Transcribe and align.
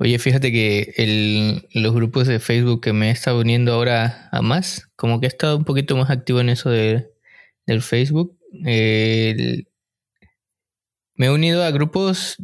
Oye, 0.00 0.18
fíjate 0.20 0.52
que 0.52 1.66
los 1.74 1.92
grupos 1.92 2.28
de 2.28 2.38
Facebook 2.38 2.80
que 2.82 2.92
me 2.92 3.08
he 3.08 3.10
estado 3.10 3.40
uniendo 3.40 3.72
ahora 3.72 4.28
a 4.30 4.42
más, 4.42 4.88
como 4.94 5.18
que 5.18 5.26
he 5.26 5.28
estado 5.28 5.56
un 5.56 5.64
poquito 5.64 5.96
más 5.96 6.08
activo 6.08 6.40
en 6.40 6.50
eso 6.50 6.70
de, 6.70 7.10
del 7.66 7.82
Facebook. 7.82 8.38
me 8.52 9.66
he 11.26 11.30
unido 11.30 11.64
a 11.64 11.70
grupos, 11.72 12.36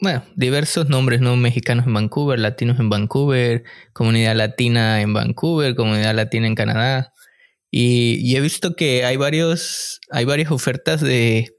bueno, 0.00 0.24
diversos 0.36 0.88
nombres, 0.88 1.20
¿no? 1.20 1.36
Mexicanos 1.36 1.86
en 1.86 1.94
Vancouver, 1.94 2.38
latinos 2.40 2.80
en 2.80 2.90
Vancouver, 2.90 3.64
comunidad 3.92 4.34
latina 4.36 5.00
en 5.00 5.14
Vancouver, 5.14 5.76
comunidad 5.76 6.14
latina 6.14 6.48
en 6.48 6.56
Canadá. 6.56 7.12
Y, 7.70 8.18
y 8.20 8.36
he 8.36 8.40
visto 8.40 8.74
que 8.74 9.04
hay 9.04 9.16
varios, 9.16 10.00
hay 10.10 10.24
varias 10.24 10.50
ofertas 10.50 11.00
de 11.00 11.54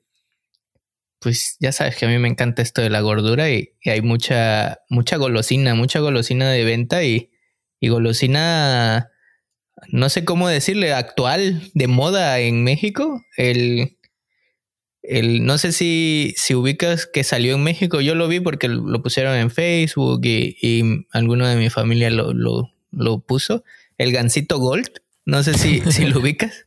pues 1.22 1.58
ya 1.60 1.72
sabes 1.72 1.96
que 1.96 2.06
a 2.06 2.10
mí 2.10 2.18
me 2.18 2.28
encanta 2.28 2.64
esto 2.64 2.82
de 2.82 2.90
la 2.90 3.02
gordura 3.02 3.52
y, 3.52 3.74
hay 3.86 4.02
mucha, 4.02 4.80
mucha 4.90 5.18
golosina, 5.18 5.76
mucha 5.76 6.00
golosina 6.00 6.50
de 6.50 6.64
venta 6.66 7.04
y, 7.04 7.30
y, 7.80 7.90
golosina, 7.90 9.12
no 9.90 10.10
sé 10.10 10.26
cómo 10.26 10.50
decirle, 10.50 10.94
actual, 10.94 11.62
de 11.76 11.88
moda 11.88 12.40
en 12.40 12.64
México. 12.64 13.24
El, 13.38 14.00
el, 15.04 15.46
no 15.46 15.60
sé 15.60 15.74
si, 15.74 16.34
si 16.38 16.56
ubicas 16.56 17.06
que 17.06 17.24
salió 17.24 17.54
en 17.54 17.64
México, 17.64 18.02
yo 18.02 18.16
lo 18.16 18.28
vi 18.28 18.40
porque 18.40 18.68
lo 18.68 19.04
pusieron 19.04 19.36
en 19.36 19.52
Facebook 19.52 20.22
y, 20.24 20.58
y 20.60 21.06
alguno 21.12 21.48
de 21.48 21.56
mi 21.56 21.70
familia 21.70 22.10
lo, 22.10 22.34
lo, 22.34 22.74
lo 22.90 23.20
puso. 23.20 23.64
El 24.00 24.12
gansito 24.12 24.58
gold, 24.58 24.90
no 25.26 25.44
sé 25.44 25.54
si, 25.54 25.82
si 25.92 26.08
lo 26.08 26.20
ubicas. 26.22 26.66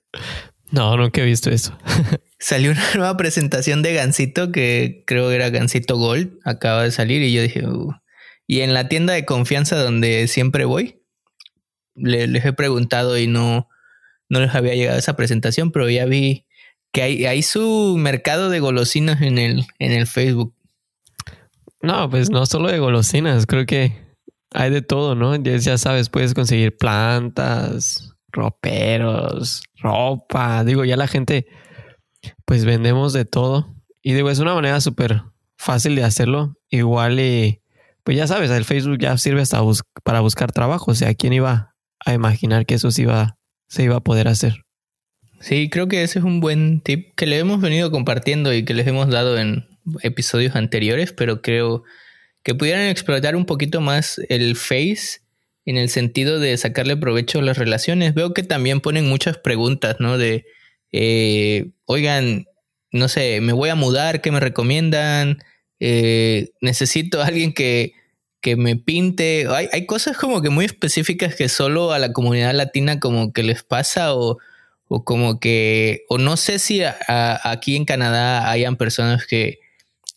No, 0.70 0.96
nunca 0.96 1.22
he 1.22 1.24
visto 1.24 1.50
eso. 1.50 1.76
Salió 2.38 2.70
una 2.70 2.84
nueva 2.94 3.16
presentación 3.16 3.82
de 3.82 3.94
Gansito 3.94 4.52
que 4.52 5.04
creo 5.06 5.28
que 5.28 5.36
era 5.36 5.50
Gansito 5.50 5.96
Gold. 5.96 6.38
Acaba 6.44 6.84
de 6.84 6.90
salir 6.90 7.22
y 7.22 7.32
yo 7.32 7.42
dije, 7.42 7.66
uh". 7.66 7.94
y 8.46 8.60
en 8.60 8.74
la 8.74 8.88
tienda 8.88 9.14
de 9.14 9.24
confianza 9.24 9.76
donde 9.76 10.28
siempre 10.28 10.64
voy, 10.64 11.02
les 11.94 12.44
he 12.44 12.52
preguntado 12.52 13.18
y 13.18 13.26
no, 13.26 13.68
no 14.28 14.40
les 14.40 14.54
había 14.54 14.74
llegado 14.74 14.98
esa 14.98 15.16
presentación, 15.16 15.70
pero 15.70 15.88
ya 15.88 16.06
vi 16.06 16.46
que 16.92 17.02
hay, 17.02 17.26
hay 17.26 17.42
su 17.42 17.96
mercado 17.98 18.50
de 18.50 18.60
golosinas 18.60 19.20
en 19.22 19.38
el, 19.38 19.66
en 19.78 19.92
el 19.92 20.06
Facebook. 20.06 20.54
No, 21.80 22.08
pues 22.08 22.30
no 22.30 22.46
solo 22.46 22.70
de 22.70 22.78
golosinas, 22.78 23.46
creo 23.46 23.66
que 23.66 24.04
hay 24.52 24.70
de 24.70 24.82
todo, 24.82 25.14
¿no? 25.14 25.36
ya 25.36 25.76
sabes, 25.76 26.08
puedes 26.08 26.32
conseguir 26.32 26.76
plantas, 26.76 28.14
roperos, 28.30 29.64
ropa. 29.80 30.64
Digo, 30.64 30.84
ya 30.84 30.96
la 30.96 31.08
gente, 31.08 31.46
pues 32.44 32.64
vendemos 32.64 33.12
de 33.12 33.24
todo. 33.24 33.74
Y 34.02 34.12
digo, 34.12 34.30
es 34.30 34.38
una 34.38 34.54
manera 34.54 34.80
súper 34.80 35.22
fácil 35.56 35.96
de 35.96 36.04
hacerlo. 36.04 36.58
Igual 36.70 37.20
y, 37.20 37.60
pues 38.02 38.16
ya 38.16 38.26
sabes, 38.26 38.50
el 38.50 38.64
Facebook 38.64 38.98
ya 38.98 39.16
sirve 39.18 39.40
hasta 39.40 39.60
para 40.02 40.20
buscar 40.20 40.52
trabajo. 40.52 40.90
O 40.90 40.94
sea, 40.94 41.14
¿quién 41.14 41.32
iba 41.32 41.74
a 42.04 42.14
imaginar 42.14 42.66
que 42.66 42.74
eso 42.74 42.90
se 42.90 43.02
iba, 43.02 43.38
se 43.68 43.84
iba 43.84 43.96
a 43.96 44.00
poder 44.00 44.28
hacer? 44.28 44.64
Sí, 45.40 45.68
creo 45.68 45.88
que 45.88 46.02
ese 46.02 46.20
es 46.20 46.24
un 46.24 46.40
buen 46.40 46.80
tip 46.80 47.14
que 47.16 47.26
le 47.26 47.38
hemos 47.38 47.60
venido 47.60 47.90
compartiendo 47.90 48.54
y 48.54 48.64
que 48.64 48.74
les 48.74 48.86
hemos 48.86 49.08
dado 49.08 49.38
en 49.38 49.66
episodios 50.02 50.56
anteriores, 50.56 51.12
pero 51.12 51.42
creo 51.42 51.84
que 52.42 52.54
pudieran 52.54 52.88
explotar 52.88 53.36
un 53.36 53.46
poquito 53.46 53.80
más 53.80 54.20
el 54.28 54.56
Face 54.56 55.20
en 55.66 55.76
el 55.76 55.88
sentido 55.88 56.38
de 56.40 56.56
sacarle 56.56 56.96
provecho 56.96 57.38
a 57.38 57.42
las 57.42 57.58
relaciones. 57.58 58.14
Veo 58.14 58.34
que 58.34 58.42
también 58.42 58.80
ponen 58.80 59.08
muchas 59.08 59.38
preguntas, 59.38 59.96
¿no? 59.98 60.18
De, 60.18 60.46
eh, 60.92 61.70
oigan, 61.86 62.46
no 62.92 63.08
sé, 63.08 63.40
me 63.40 63.52
voy 63.52 63.70
a 63.70 63.74
mudar, 63.74 64.20
¿qué 64.20 64.30
me 64.30 64.40
recomiendan? 64.40 65.42
Eh, 65.80 66.50
necesito 66.60 67.20
a 67.20 67.26
alguien 67.26 67.52
que, 67.52 67.92
que 68.40 68.56
me 68.56 68.76
pinte. 68.76 69.46
Hay, 69.50 69.68
hay, 69.72 69.86
cosas 69.86 70.16
como 70.16 70.42
que 70.42 70.50
muy 70.50 70.64
específicas 70.64 71.34
que 71.34 71.48
solo 71.48 71.92
a 71.92 71.98
la 71.98 72.12
comunidad 72.12 72.54
latina 72.54 73.00
como 73.00 73.32
que 73.32 73.42
les 73.42 73.62
pasa 73.62 74.14
o, 74.14 74.38
o 74.88 75.04
como 75.04 75.40
que, 75.40 76.04
o 76.08 76.18
no 76.18 76.36
sé 76.36 76.58
si 76.58 76.82
aquí 77.08 77.76
en 77.76 77.84
Canadá 77.84 78.50
hayan 78.50 78.76
personas 78.76 79.26
que 79.26 79.60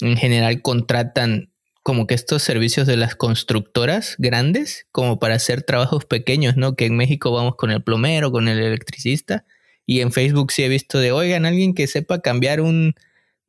en 0.01 0.17
general 0.17 0.61
contratan 0.61 1.49
como 1.83 2.05
que 2.05 2.15
estos 2.15 2.43
servicios 2.43 2.85
de 2.85 2.97
las 2.97 3.15
constructoras 3.15 4.15
grandes, 4.17 4.87
como 4.91 5.19
para 5.19 5.35
hacer 5.35 5.63
trabajos 5.63 6.03
pequeños, 6.03 6.57
¿no? 6.57 6.75
Que 6.75 6.85
en 6.85 6.97
México 6.97 7.31
vamos 7.31 7.55
con 7.55 7.71
el 7.71 7.81
plomero, 7.81 8.31
con 8.31 8.49
el 8.49 8.59
electricista, 8.59 9.45
y 9.87 10.01
en 10.01 10.11
Facebook 10.11 10.51
sí 10.51 10.63
he 10.63 10.69
visto 10.69 10.99
de, 10.99 11.11
oigan, 11.11 11.47
alguien 11.47 11.73
que 11.73 11.87
sepa 11.87 12.21
cambiar 12.21 12.61
un, 12.61 12.93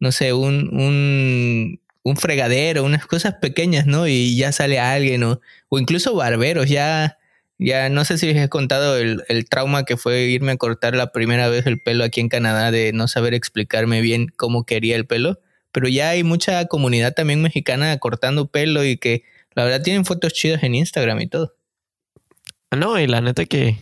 no 0.01 0.13
sé, 0.13 0.33
un, 0.33 0.71
un, 0.75 1.81
un 2.03 2.17
fregadero, 2.17 2.85
unas 2.85 3.07
cosas 3.07 3.35
pequeñas, 3.35 3.87
¿no? 3.87 4.09
Y 4.09 4.37
ya 4.37 4.53
sale 4.53 4.81
alguien, 4.81 5.23
o, 5.25 5.41
o 5.69 5.79
incluso 5.79 6.15
barberos, 6.15 6.71
ya, 6.71 7.19
ya 7.59 7.91
no 7.91 8.07
sé 8.07 8.17
si 8.17 8.27
les 8.27 8.43
he 8.43 8.49
contado 8.49 8.97
el, 8.97 9.23
el 9.29 9.47
trauma 9.47 9.85
que 9.85 9.99
fue 9.99 10.23
irme 10.23 10.53
a 10.53 10.57
cortar 10.57 10.97
la 10.97 11.13
primera 11.13 11.49
vez 11.49 11.67
el 11.67 11.81
pelo 11.83 12.05
aquí 12.05 12.21
en 12.21 12.31
Canadá, 12.31 12.71
de 12.71 12.95
no 12.95 13.09
saber 13.09 13.35
explicarme 13.35 14.01
bien 14.01 14.29
cómo 14.37 14.65
quería 14.65 14.97
el 14.97 15.07
pelo 15.07 15.41
pero 15.73 15.89
ya 15.89 16.11
hay 16.11 16.25
mucha 16.25 16.67
comunidad 16.67 17.15
también 17.15 17.43
mexicana 17.43 17.97
cortando 17.99 18.47
pelo 18.47 18.85
y 18.85 18.97
que 18.97 19.25
la 19.55 19.65
verdad 19.65 19.83
tienen 19.83 20.05
fotos 20.05 20.33
chidas 20.33 20.63
en 20.63 20.75
Instagram 20.75 21.21
y 21.21 21.27
todo. 21.29 21.55
No, 22.77 22.99
y 22.99 23.07
la 23.07 23.21
neta 23.21 23.45
que 23.45 23.77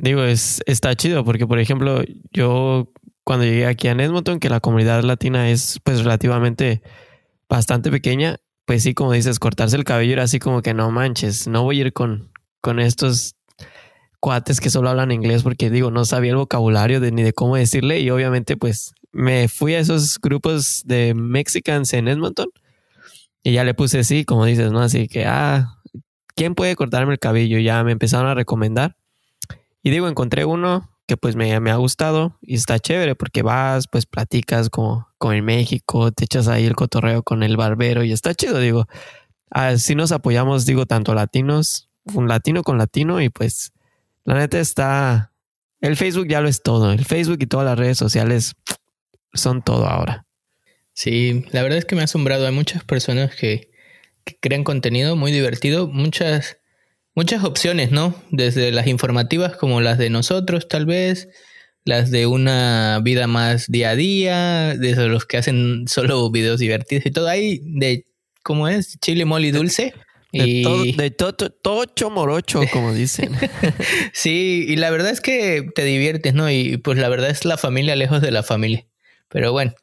digo, 0.00 0.24
es, 0.24 0.62
está 0.66 0.94
chido 0.96 1.24
porque, 1.24 1.46
por 1.46 1.58
ejemplo, 1.58 2.02
yo 2.32 2.92
cuando 3.24 3.44
llegué 3.44 3.66
aquí 3.66 3.88
a 3.88 3.92
Edmonton, 3.92 4.40
que 4.40 4.48
la 4.48 4.60
comunidad 4.60 5.02
latina 5.02 5.50
es 5.50 5.78
pues 5.84 6.02
relativamente 6.02 6.82
bastante 7.48 7.90
pequeña, 7.90 8.38
pues 8.64 8.82
sí, 8.82 8.94
como 8.94 9.12
dices, 9.12 9.38
cortarse 9.38 9.76
el 9.76 9.84
cabello 9.84 10.14
era 10.14 10.24
así 10.24 10.38
como 10.38 10.62
que 10.62 10.74
no 10.74 10.90
manches, 10.90 11.46
no 11.46 11.62
voy 11.62 11.78
a 11.78 11.86
ir 11.86 11.92
con, 11.92 12.32
con 12.60 12.80
estos 12.80 13.36
cuates 14.20 14.60
que 14.60 14.70
solo 14.70 14.90
hablan 14.90 15.12
inglés 15.12 15.42
porque 15.42 15.70
digo, 15.70 15.90
no 15.90 16.04
sabía 16.04 16.32
el 16.32 16.36
vocabulario 16.36 17.00
de, 17.00 17.12
ni 17.12 17.22
de 17.22 17.32
cómo 17.32 17.56
decirle 17.56 18.00
y 18.00 18.10
obviamente 18.10 18.56
pues 18.56 18.92
me 19.12 19.48
fui 19.48 19.74
a 19.74 19.80
esos 19.80 20.18
grupos 20.20 20.82
de 20.84 21.14
Mexicans 21.14 21.92
en 21.94 22.08
Edmonton 22.08 22.48
y 23.42 23.52
ya 23.52 23.64
le 23.64 23.74
puse 23.74 24.04
sí, 24.04 24.24
como 24.24 24.44
dices, 24.44 24.70
¿no? 24.72 24.80
Así 24.80 25.08
que, 25.08 25.24
ah, 25.26 25.78
¿quién 26.34 26.54
puede 26.54 26.76
cortarme 26.76 27.12
el 27.12 27.18
cabello? 27.18 27.58
Ya 27.58 27.82
me 27.84 27.92
empezaron 27.92 28.28
a 28.28 28.34
recomendar. 28.34 28.96
Y 29.82 29.90
digo, 29.90 30.08
encontré 30.08 30.44
uno 30.44 30.90
que 31.06 31.16
pues 31.16 31.36
me, 31.36 31.58
me 31.60 31.70
ha 31.70 31.76
gustado 31.76 32.38
y 32.40 32.54
está 32.54 32.78
chévere 32.78 33.16
porque 33.16 33.42
vas, 33.42 33.88
pues 33.88 34.06
platicas 34.06 34.70
con, 34.70 35.04
con 35.18 35.34
el 35.34 35.42
México, 35.42 36.12
te 36.12 36.24
echas 36.24 36.46
ahí 36.48 36.66
el 36.66 36.76
cotorreo 36.76 37.22
con 37.22 37.42
el 37.42 37.56
barbero 37.56 38.04
y 38.04 38.12
está 38.12 38.34
chido, 38.34 38.58
digo. 38.58 38.86
Así 39.50 39.94
nos 39.96 40.12
apoyamos, 40.12 40.66
digo, 40.66 40.86
tanto 40.86 41.14
latinos, 41.14 41.88
un 42.14 42.28
latino 42.28 42.62
con 42.62 42.78
latino 42.78 43.20
y 43.20 43.28
pues 43.28 43.72
la 44.24 44.34
neta 44.34 44.60
está... 44.60 45.32
El 45.80 45.96
Facebook 45.96 46.28
ya 46.28 46.40
lo 46.40 46.48
es 46.48 46.62
todo. 46.62 46.92
El 46.92 47.04
Facebook 47.04 47.38
y 47.40 47.46
todas 47.46 47.64
las 47.64 47.78
redes 47.78 47.98
sociales 47.98 48.54
son 49.32 49.62
todo 49.62 49.86
ahora. 49.86 50.26
Sí, 50.92 51.46
la 51.52 51.62
verdad 51.62 51.78
es 51.78 51.86
que 51.86 51.94
me 51.96 52.02
ha 52.02 52.04
asombrado. 52.04 52.46
Hay 52.46 52.52
muchas 52.52 52.84
personas 52.84 53.34
que, 53.34 53.70
crean 54.40 54.62
contenido 54.62 55.16
muy 55.16 55.32
divertido, 55.32 55.88
muchas, 55.88 56.58
muchas 57.14 57.44
opciones, 57.44 57.90
¿no? 57.90 58.14
Desde 58.30 58.72
las 58.72 58.86
informativas 58.86 59.56
como 59.56 59.80
las 59.80 59.98
de 59.98 60.10
nosotros, 60.10 60.68
tal 60.68 60.86
vez, 60.86 61.28
las 61.84 62.10
de 62.10 62.26
una 62.26 63.00
vida 63.02 63.26
más 63.26 63.66
día 63.68 63.90
a 63.90 63.96
día, 63.96 64.76
desde 64.76 65.08
los 65.08 65.26
que 65.26 65.36
hacen 65.36 65.86
solo 65.88 66.30
videos 66.30 66.60
divertidos 66.60 67.06
y 67.06 67.10
todo. 67.10 67.28
Hay 67.28 67.60
de, 67.64 68.04
¿cómo 68.42 68.68
es? 68.68 68.98
Chile, 69.00 69.24
mole 69.24 69.52
dulce. 69.52 69.94
De, 70.32 70.46
y... 70.46 70.62
todo, 70.62 70.84
de 70.84 71.10
tocho 71.10 72.10
morocho, 72.10 72.62
como 72.72 72.92
dicen. 72.94 73.32
sí, 74.12 74.64
y 74.68 74.76
la 74.76 74.90
verdad 74.90 75.10
es 75.10 75.20
que 75.20 75.66
te 75.74 75.84
diviertes, 75.84 76.34
¿no? 76.34 76.50
Y 76.50 76.76
pues 76.76 76.98
la 76.98 77.08
verdad 77.08 77.30
es 77.30 77.44
la 77.44 77.56
familia 77.56 77.96
lejos 77.96 78.20
de 78.20 78.30
la 78.30 78.42
familia. 78.42 78.86
Pero 79.28 79.52
bueno, 79.52 79.74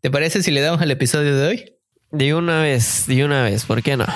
¿te 0.00 0.10
parece 0.10 0.42
si 0.42 0.50
le 0.50 0.60
damos 0.60 0.80
al 0.80 0.90
episodio 0.90 1.36
de 1.36 1.46
hoy? 1.46 1.72
De 2.10 2.34
una 2.34 2.62
vez, 2.62 3.06
de 3.06 3.24
una 3.24 3.42
vez, 3.42 3.64
¿por 3.64 3.82
qué 3.82 3.96
no? 3.96 4.06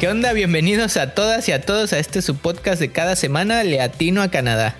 ¿Qué 0.00 0.08
onda? 0.08 0.34
Bienvenidos 0.34 0.98
a 0.98 1.14
todas 1.14 1.48
y 1.48 1.52
a 1.52 1.62
todos 1.62 1.94
a 1.94 1.98
este 1.98 2.20
su 2.20 2.36
podcast 2.36 2.78
de 2.80 2.92
cada 2.92 3.16
semana 3.16 3.64
Leatino 3.64 4.20
a 4.20 4.28
Canadá. 4.28 4.76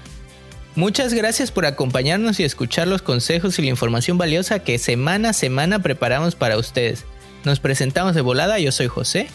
Muchas 0.75 1.15
gracias 1.15 1.51
por 1.51 1.65
acompañarnos 1.65 2.39
y 2.39 2.45
escuchar 2.45 2.87
los 2.87 3.01
consejos 3.01 3.59
y 3.59 3.63
la 3.63 3.69
información 3.69 4.19
valiosa 4.19 4.59
que 4.59 4.79
semana 4.79 5.31
a 5.31 5.33
semana 5.33 5.79
preparamos 5.79 6.35
para 6.35 6.59
ustedes. 6.59 7.07
Nos 7.45 7.61
presentamos 7.61 8.15
de 8.15 8.21
volada, 8.21 8.59
yo 8.59 8.71
soy 8.73 8.89
José. 8.89 9.29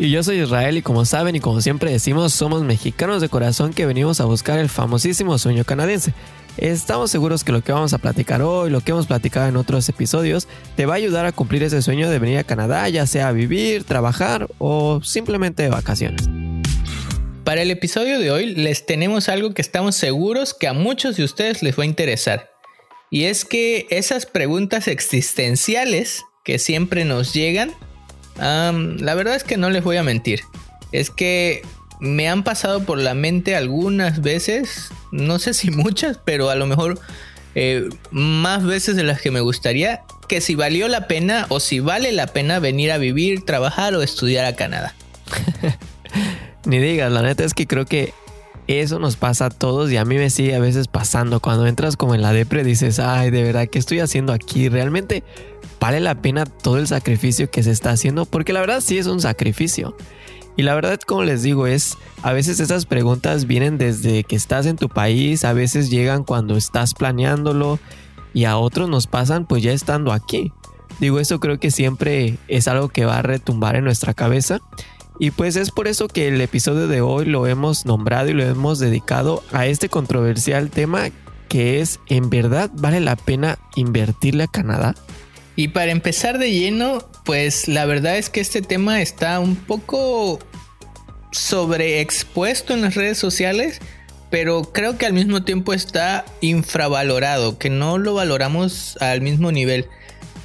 Y 0.00 0.10
yo 0.10 0.24
soy 0.24 0.40
Israel 0.40 0.76
y 0.76 0.82
como 0.82 1.04
saben 1.04 1.36
y 1.36 1.40
como 1.40 1.60
siempre 1.60 1.92
decimos, 1.92 2.34
somos 2.34 2.64
mexicanos 2.64 3.22
de 3.22 3.28
corazón 3.28 3.72
que 3.72 3.86
venimos 3.86 4.20
a 4.20 4.24
buscar 4.24 4.58
el 4.58 4.68
famosísimo 4.68 5.38
sueño 5.38 5.62
canadiense. 5.62 6.12
Estamos 6.58 7.12
seguros 7.12 7.44
que 7.44 7.52
lo 7.52 7.62
que 7.62 7.70
vamos 7.70 7.92
a 7.92 7.98
platicar 7.98 8.42
hoy, 8.42 8.68
lo 8.68 8.80
que 8.80 8.90
hemos 8.90 9.06
platicado 9.06 9.48
en 9.48 9.56
otros 9.56 9.88
episodios, 9.88 10.48
te 10.74 10.86
va 10.86 10.94
a 10.94 10.96
ayudar 10.96 11.24
a 11.24 11.30
cumplir 11.30 11.62
ese 11.62 11.80
sueño 11.82 12.10
de 12.10 12.18
venir 12.18 12.38
a 12.38 12.44
Canadá, 12.44 12.88
ya 12.88 13.06
sea 13.06 13.28
a 13.28 13.32
vivir, 13.32 13.84
trabajar 13.84 14.48
o 14.58 15.00
simplemente 15.04 15.62
de 15.62 15.68
vacaciones. 15.68 16.28
Para 17.44 17.62
el 17.62 17.70
episodio 17.70 18.18
de 18.18 18.32
hoy 18.32 18.56
les 18.56 18.86
tenemos 18.86 19.28
algo 19.28 19.54
que 19.54 19.62
estamos 19.62 19.94
seguros 19.94 20.52
que 20.52 20.66
a 20.66 20.72
muchos 20.72 21.16
de 21.16 21.22
ustedes 21.22 21.62
les 21.62 21.78
va 21.78 21.84
a 21.84 21.86
interesar. 21.86 22.50
Y 23.08 23.24
es 23.24 23.44
que 23.44 23.86
esas 23.90 24.26
preguntas 24.26 24.88
existenciales 24.88 26.24
que 26.44 26.58
siempre 26.58 27.04
nos 27.04 27.34
llegan, 27.34 27.70
la 28.36 29.14
verdad 29.14 29.36
es 29.36 29.44
que 29.44 29.56
no 29.56 29.70
les 29.70 29.84
voy 29.84 29.96
a 29.96 30.02
mentir. 30.02 30.40
Es 30.90 31.10
que 31.10 31.62
me 32.00 32.28
han 32.28 32.42
pasado 32.44 32.84
por 32.84 32.98
la 32.98 33.14
mente 33.14 33.56
algunas 33.56 34.20
veces, 34.22 34.90
no 35.10 35.38
sé 35.38 35.54
si 35.54 35.70
muchas, 35.72 36.18
pero 36.24 36.50
a 36.50 36.54
lo 36.54 36.66
mejor 36.66 37.00
eh, 37.54 37.88
más 38.10 38.64
veces 38.64 38.96
de 38.96 39.04
las 39.04 39.20
que 39.20 39.30
me 39.30 39.40
gustaría, 39.40 40.02
que 40.28 40.40
si 40.40 40.54
valió 40.54 40.88
la 40.88 41.08
pena 41.08 41.46
o 41.48 41.60
si 41.60 41.80
vale 41.80 42.12
la 42.12 42.28
pena 42.28 42.58
venir 42.58 42.92
a 42.92 42.98
vivir, 42.98 43.44
trabajar 43.44 43.94
o 43.94 44.02
estudiar 44.02 44.44
a 44.44 44.54
Canadá. 44.54 44.94
Ni 46.64 46.78
digas, 46.78 47.10
la 47.10 47.22
neta 47.22 47.44
es 47.44 47.54
que 47.54 47.66
creo 47.66 47.86
que 47.86 48.12
eso 48.66 48.98
nos 48.98 49.16
pasa 49.16 49.46
a 49.46 49.50
todos 49.50 49.90
y 49.90 49.96
a 49.96 50.04
mí 50.04 50.16
me 50.16 50.28
sigue 50.28 50.54
a 50.54 50.60
veces 50.60 50.88
pasando. 50.88 51.40
Cuando 51.40 51.66
entras 51.66 51.96
como 51.96 52.14
en 52.14 52.20
la 52.20 52.32
depre 52.32 52.62
dices, 52.62 52.98
ay, 52.98 53.30
de 53.30 53.42
verdad, 53.42 53.66
¿qué 53.66 53.78
estoy 53.78 54.00
haciendo 54.00 54.34
aquí? 54.34 54.68
Realmente 54.68 55.24
vale 55.80 56.00
la 56.00 56.16
pena 56.16 56.44
todo 56.44 56.78
el 56.78 56.86
sacrificio 56.86 57.50
que 57.50 57.62
se 57.62 57.70
está 57.70 57.90
haciendo, 57.90 58.26
porque 58.26 58.52
la 58.52 58.60
verdad 58.60 58.82
sí 58.82 58.98
es 58.98 59.06
un 59.06 59.20
sacrificio. 59.20 59.96
Y 60.58 60.64
la 60.64 60.74
verdad, 60.74 60.98
como 60.98 61.22
les 61.22 61.44
digo, 61.44 61.68
es 61.68 61.98
a 62.20 62.32
veces 62.32 62.58
esas 62.58 62.84
preguntas 62.84 63.46
vienen 63.46 63.78
desde 63.78 64.24
que 64.24 64.34
estás 64.34 64.66
en 64.66 64.74
tu 64.74 64.88
país, 64.88 65.44
a 65.44 65.52
veces 65.52 65.88
llegan 65.88 66.24
cuando 66.24 66.56
estás 66.56 66.94
planeándolo 66.94 67.78
y 68.34 68.44
a 68.44 68.58
otros 68.58 68.88
nos 68.88 69.06
pasan 69.06 69.46
pues 69.46 69.62
ya 69.62 69.70
estando 69.70 70.12
aquí. 70.12 70.52
Digo, 70.98 71.20
eso 71.20 71.38
creo 71.38 71.60
que 71.60 71.70
siempre 71.70 72.38
es 72.48 72.66
algo 72.66 72.88
que 72.88 73.04
va 73.04 73.18
a 73.18 73.22
retumbar 73.22 73.76
en 73.76 73.84
nuestra 73.84 74.14
cabeza 74.14 74.58
y 75.20 75.30
pues 75.30 75.54
es 75.54 75.70
por 75.70 75.86
eso 75.86 76.08
que 76.08 76.26
el 76.26 76.40
episodio 76.40 76.88
de 76.88 77.02
hoy 77.02 77.24
lo 77.24 77.46
hemos 77.46 77.86
nombrado 77.86 78.28
y 78.28 78.32
lo 78.32 78.42
hemos 78.42 78.80
dedicado 78.80 79.44
a 79.52 79.66
este 79.66 79.88
controversial 79.88 80.70
tema 80.70 81.10
que 81.48 81.80
es, 81.80 82.00
¿en 82.08 82.30
verdad 82.30 82.68
vale 82.74 82.98
la 82.98 83.14
pena 83.14 83.60
invertirle 83.76 84.42
a 84.42 84.48
Canadá? 84.48 84.96
Y 85.58 85.66
para 85.66 85.90
empezar 85.90 86.38
de 86.38 86.52
lleno, 86.52 87.04
pues 87.24 87.66
la 87.66 87.84
verdad 87.84 88.16
es 88.16 88.30
que 88.30 88.38
este 88.38 88.62
tema 88.62 89.02
está 89.02 89.40
un 89.40 89.56
poco 89.56 90.38
sobreexpuesto 91.32 92.74
en 92.74 92.82
las 92.82 92.94
redes 92.94 93.18
sociales, 93.18 93.80
pero 94.30 94.70
creo 94.72 94.96
que 94.98 95.06
al 95.06 95.14
mismo 95.14 95.42
tiempo 95.42 95.74
está 95.74 96.24
infravalorado, 96.40 97.58
que 97.58 97.70
no 97.70 97.98
lo 97.98 98.14
valoramos 98.14 98.96
al 99.00 99.20
mismo 99.20 99.50
nivel. 99.50 99.88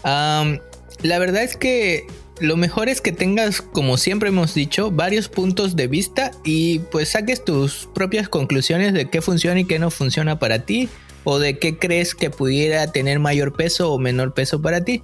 la 0.04 1.20
verdad 1.20 1.44
es 1.44 1.58
que 1.58 2.08
lo 2.40 2.58
mejor 2.58 2.90
es 2.90 3.00
que 3.00 3.12
tengas, 3.12 3.62
como 3.62 3.98
siempre 3.98 4.30
hemos 4.30 4.56
dicho, 4.56 4.90
varios 4.90 5.30
puntos 5.30 5.76
de 5.76 5.86
vista 5.86 6.32
y 6.44 6.80
pues 6.92 7.10
saques 7.10 7.46
tus 7.46 7.88
propias 7.94 8.30
conclusiones 8.30 8.94
de 8.94 9.08
qué 9.12 9.22
funciona 9.22 9.60
y 9.60 9.66
qué 9.66 9.78
no 9.78 9.92
funciona 9.92 10.40
para 10.40 10.66
ti 10.66 10.90
o 11.24 11.40
de 11.40 11.58
qué 11.58 11.78
crees 11.78 12.16
que 12.16 12.30
pudiera 12.30 12.92
tener 12.92 13.20
mayor 13.20 13.54
peso 13.54 13.92
o 13.92 14.00
menor 14.00 14.34
peso 14.34 14.62
para 14.62 14.84
ti. 14.84 15.02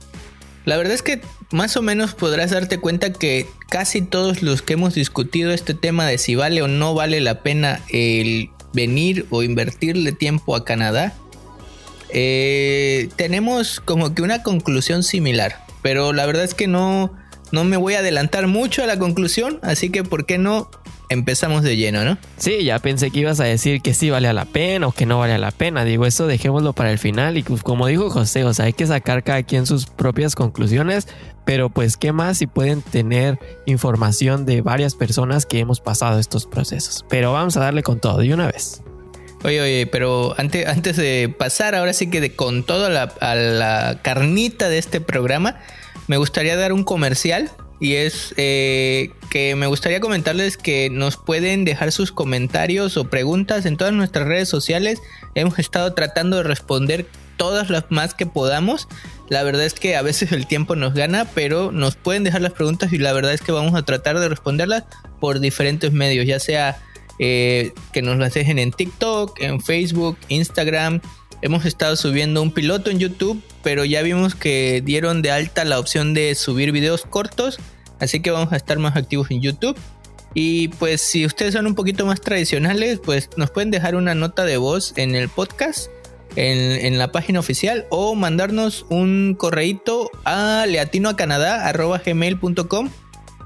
La 0.66 0.77
verdad 0.77 0.94
es 0.94 1.01
que 1.01 1.21
más 1.51 1.77
o 1.77 1.81
menos 1.81 2.13
podrás 2.13 2.51
darte 2.51 2.77
cuenta 2.77 3.12
que 3.12 3.48
casi 3.69 4.01
todos 4.01 4.42
los 4.42 4.62
que 4.62 4.74
hemos 4.74 4.94
discutido 4.94 5.51
este 5.51 5.74
tema 5.74 6.06
de 6.06 6.18
si 6.18 6.36
vale 6.36 6.62
o 6.62 6.68
no 6.68 6.94
vale 6.94 7.21
la 7.21 7.42
pena 7.42 7.81
el 7.89 8.50
venir 8.74 9.25
o 9.30 9.42
invertirle 9.42 10.12
tiempo 10.12 10.56
a 10.56 10.63
Canadá, 10.63 11.16
eh, 12.10 13.10
tenemos 13.16 13.80
como 13.80 14.13
que 14.13 14.21
una 14.21 14.44
conclusión 14.44 15.04
similar. 15.04 15.66
Pero 15.81 16.13
la 16.13 16.25
verdad 16.25 16.44
es 16.44 16.54
que 16.54 16.68
no, 16.68 17.13
no 17.51 17.63
me 17.63 17.77
voy 17.77 17.95
a 17.95 18.00
adelantar 18.00 18.48
mucho 18.48 18.83
a 18.83 18.88
la 18.88 19.00
conclusión, 19.00 19.60
así 19.62 19.89
que 19.89 20.04
¿por 20.04 20.25
qué 20.25 20.38
no 20.38 20.69
empezamos 21.09 21.63
de 21.63 21.75
lleno, 21.75 22.06
no? 22.06 22.17
Sí, 22.38 22.63
ya 22.63 22.79
pensé 22.79 23.11
que 23.11 23.19
ibas 23.19 23.39
a 23.39 23.44
decir 23.44 23.81
que 23.81 23.94
sí 23.94 24.09
vale 24.09 24.31
la 24.31 24.45
pena 24.45 24.88
o 24.88 24.91
que 24.91 25.06
no 25.06 25.19
vale 25.19 25.38
la 25.38 25.51
pena. 25.51 25.83
Digo, 25.83 26.06
eso 26.06 26.27
dejémoslo 26.27 26.73
para 26.73 26.91
el 26.91 27.00
final 27.00 27.38
y 27.38 27.44
pues, 27.44 27.63
como 27.63 27.88
dijo 27.88 28.09
José, 28.09 28.44
o 28.44 28.53
sea, 28.53 28.65
hay 28.65 28.73
que 28.73 28.88
sacar 28.88 29.23
cada 29.23 29.44
quien 29.44 29.65
sus 29.65 29.88
propias 29.88 30.35
conclusiones, 30.35 31.07
pero 31.45 31.69
pues 31.69 31.97
qué 31.97 32.11
más 32.11 32.38
si 32.38 32.47
pueden 32.47 32.81
tener 32.81 33.39
información 33.65 34.45
de 34.45 34.61
varias 34.61 34.95
personas 34.95 35.45
que 35.45 35.59
hemos 35.59 35.81
pasado 35.81 36.19
estos 36.19 36.45
procesos. 36.45 37.06
Pero 37.09 37.33
vamos 37.33 37.57
a 37.57 37.61
darle 37.61 37.83
con 37.83 38.00
todo 38.00 38.19
de 38.19 38.33
una 38.33 38.47
vez. 38.47 38.81
Oye, 39.44 39.61
oye, 39.61 39.88
pero 39.88 40.35
antes, 40.38 40.67
antes 40.67 40.97
de 40.97 41.33
pasar 41.38 41.73
ahora 41.73 41.94
sí 41.94 42.09
que 42.09 42.19
de, 42.19 42.35
con 42.35 42.63
todo 42.63 42.88
a 42.88 43.35
la, 43.35 44.00
carnita 44.01 44.67
de 44.67 44.77
este 44.77 45.00
programa, 45.00 45.59
me 46.07 46.17
gustaría 46.17 46.57
dar 46.57 46.73
un 46.73 46.83
comercial 46.83 47.50
y 47.80 47.96
es 47.96 48.34
eh, 48.38 49.12
que 49.30 49.56
me 49.56 49.68
gustaría 49.68 50.00
comentarles 50.00 50.58
que 50.58 50.90
nos 50.90 51.18
pueden 51.18 51.66
dejar 51.66 51.92
sus 51.92 52.12
comentarios 52.12 52.98
o 52.98 53.10
preguntas 53.10 53.66
en 53.66 53.78
todas 53.78 53.94
nuestras 53.94 54.28
redes 54.28 54.50
sociales. 54.50 55.00
Hemos 55.36 55.60
estado 55.60 55.94
tratando 55.94 56.38
de 56.38 56.44
responder 56.44 57.08
todas 57.38 57.70
las 57.70 57.86
más 57.90 58.14
que 58.14 58.26
podamos. 58.26 58.88
La 59.30 59.44
verdad 59.44 59.66
es 59.66 59.74
que 59.74 59.96
a 59.96 60.02
veces 60.02 60.31
el 60.34 60.46
tiempo 60.46 60.76
nos 60.76 60.94
gana, 60.94 61.26
pero 61.34 61.72
nos 61.72 61.96
pueden 61.96 62.24
dejar 62.24 62.42
las 62.42 62.52
preguntas 62.52 62.92
y 62.92 62.98
la 62.98 63.14
verdad 63.14 63.34
es 63.34 63.42
que 63.42 63.54
vamos 63.54 63.76
a 63.76 63.84
tratar 63.84 64.20
de 64.20 64.28
responderlas 64.28 64.84
por 65.22 65.40
diferentes 65.40 65.94
medios, 65.94 66.26
ya 66.26 66.40
sea 66.40 66.81
eh, 67.18 67.74
que 67.94 68.02
nos 68.02 68.18
las 68.18 68.34
dejen 68.34 68.60
en 68.60 68.72
TikTok, 68.72 69.42
en 69.42 69.62
Facebook, 69.62 70.18
Instagram. 70.28 71.02
Hemos 71.41 71.65
estado 71.65 71.95
subiendo 71.95 72.41
un 72.41 72.51
piloto 72.51 72.89
en 72.89 73.00
YouTube, 73.00 73.41
pero 73.63 73.86
ya 73.86 74.01
vimos 74.01 74.36
que 74.36 74.81
dieron 74.83 75.21
de 75.21 75.31
alta 75.31 75.63
la 75.63 75.80
opción 75.80 76.13
de 76.13 76.36
subir 76.36 76.74
videos 76.74 77.03
cortos, 77.03 77.59
así 78.00 78.21
que 78.21 78.31
vamos 78.31 78.51
a 78.51 78.57
estar 78.57 78.77
más 78.80 78.97
activos 78.97 79.31
en 79.31 79.39
YouTube. 79.41 79.77
Y 80.33 80.68
pues 80.68 81.00
si 81.01 81.25
ustedes 81.25 81.53
son 81.53 81.65
un 81.65 81.75
poquito 81.75 82.06
más 82.06 82.19
tradicionales, 82.21 83.00
pues 83.03 83.30
nos 83.38 83.50
pueden 83.51 83.71
dejar 83.71 83.95
una 83.95 84.15
nota 84.15 84.44
de 84.45 84.57
voz 84.57 84.94
en 84.97 85.15
el 85.15 85.30
podcast, 85.30 85.88
en, 86.36 86.86
en 86.86 87.00
la 87.00 87.12
página 87.12 87.39
oficial, 87.39 87.88
o 87.89 88.13
mandarnos 88.15 88.85
un 88.89 89.35
correíto 89.38 90.12
a 90.25 90.65
leatinoacanadá.gmail.com 90.68 92.89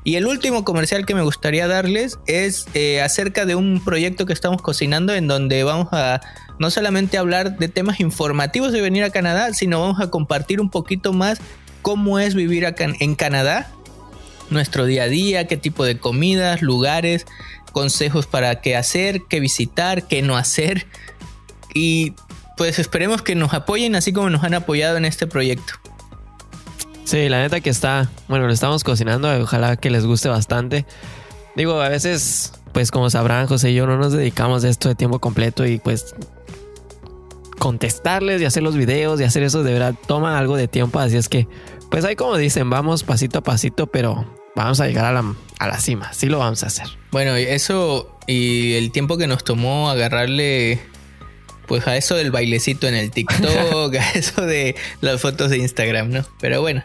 y 0.04 0.16
el 0.16 0.28
último 0.28 0.66
comercial 0.66 1.06
que 1.06 1.16
me 1.16 1.22
gustaría 1.22 1.68
darles 1.68 2.20
es 2.26 2.66
eh, 2.74 3.02
acerca 3.02 3.46
de 3.46 3.56
un 3.56 3.84
proyecto 3.84 4.26
que 4.26 4.34
estamos 4.34 4.62
cocinando 4.62 5.14
en 5.14 5.28
donde 5.28 5.64
vamos 5.64 5.88
a 5.92 6.22
no 6.60 6.70
solamente 6.70 7.18
hablar 7.18 7.58
de 7.58 7.68
temas 7.70 8.00
informativos 8.00 8.72
de 8.72 8.82
venir 8.82 9.04
a 9.04 9.10
Canadá, 9.12 9.54
sino 9.54 9.80
vamos 9.80 10.02
a 10.02 10.10
compartir 10.10 10.60
un 10.60 10.70
poquito 10.70 11.14
más 11.14 11.40
cómo 11.82 12.20
es 12.20 12.36
vivir 12.36 12.66
acá 12.66 12.88
en 13.00 13.16
Canadá, 13.16 13.72
nuestro 14.50 14.86
día 14.86 15.04
a 15.04 15.08
día, 15.08 15.48
qué 15.48 15.58
tipo 15.58 15.86
de 15.86 15.98
comidas, 15.98 16.62
lugares, 16.62 17.26
consejos 17.72 18.28
para 18.28 18.62
qué 18.62 18.76
hacer, 18.76 19.24
qué 19.30 19.40
visitar, 19.40 20.08
qué 20.08 20.22
no 20.22 20.38
hacer. 20.38 20.86
Y 21.74 22.14
pues 22.58 22.78
esperemos 22.78 23.22
que 23.22 23.36
nos 23.36 23.54
apoyen 23.54 23.96
así 23.96 24.14
como 24.14 24.30
nos 24.30 24.44
han 24.44 24.54
apoyado 24.54 24.98
en 24.98 25.06
este 25.06 25.28
proyecto. 25.28 25.74
Sí, 27.06 27.30
la 27.30 27.42
neta 27.42 27.60
que 27.60 27.70
está, 27.70 28.10
bueno, 28.28 28.48
lo 28.48 28.54
estamos 28.54 28.84
cocinando, 28.84 29.30
ojalá 29.42 29.76
que 29.76 29.90
les 29.90 30.06
guste 30.06 30.30
bastante. 30.30 30.86
Digo, 31.56 31.82
a 31.82 31.90
veces, 31.90 32.54
pues 32.72 32.92
como 32.92 33.10
sabrán, 33.10 33.48
José 33.48 33.72
y 33.72 33.76
yo 33.76 33.86
no 33.86 33.98
nos 33.98 34.14
dedicamos 34.14 34.64
a 34.64 34.70
esto 34.70 34.90
de 34.90 34.96
tiempo 34.96 35.20
completo 35.20 35.66
y 35.66 35.80
pues 35.80 36.16
contestarles 37.60 38.42
y 38.42 38.46
hacer 38.46 38.64
los 38.64 38.76
videos 38.76 39.22
y 39.22 39.24
hacer 39.24 39.44
eso 39.44 39.64
de 39.64 39.74
verdad 39.74 39.96
toma 40.08 40.38
algo 40.38 40.58
de 40.58 40.68
tiempo, 40.68 41.00
así 41.00 41.18
es 41.18 41.30
que, 41.30 41.48
pues 41.92 42.04
ahí 42.06 42.16
como 42.16 42.38
dicen, 42.38 42.70
vamos 42.70 43.04
pasito 43.04 43.40
a 43.40 43.42
pasito, 43.42 43.88
pero 43.88 44.26
vamos 44.56 44.80
a 44.80 44.88
llegar 44.88 45.06
a 45.06 45.12
la, 45.12 45.36
a 45.60 45.68
la 45.68 45.80
cima, 45.80 46.12
sí 46.14 46.28
lo 46.28 46.40
vamos 46.40 46.64
a 46.64 46.68
hacer. 46.68 46.88
Bueno, 47.12 47.36
eso 47.36 48.18
y 48.28 48.74
el 48.74 48.92
tiempo 48.92 49.18
que 49.18 49.28
nos 49.28 49.44
tomó 49.44 49.90
agarrarle 49.90 50.80
pues 51.68 51.88
a 51.88 51.96
eso 51.96 52.16
del 52.16 52.32
bailecito 52.32 52.88
en 52.88 52.96
el 52.96 53.12
TikTok, 53.12 53.96
a 54.00 54.12
eso 54.12 54.46
de 54.46 54.76
las 55.02 55.22
fotos 55.22 55.50
de 55.50 55.58
Instagram, 55.58 56.10
¿no? 56.10 56.26
Pero 56.40 56.62
bueno, 56.62 56.84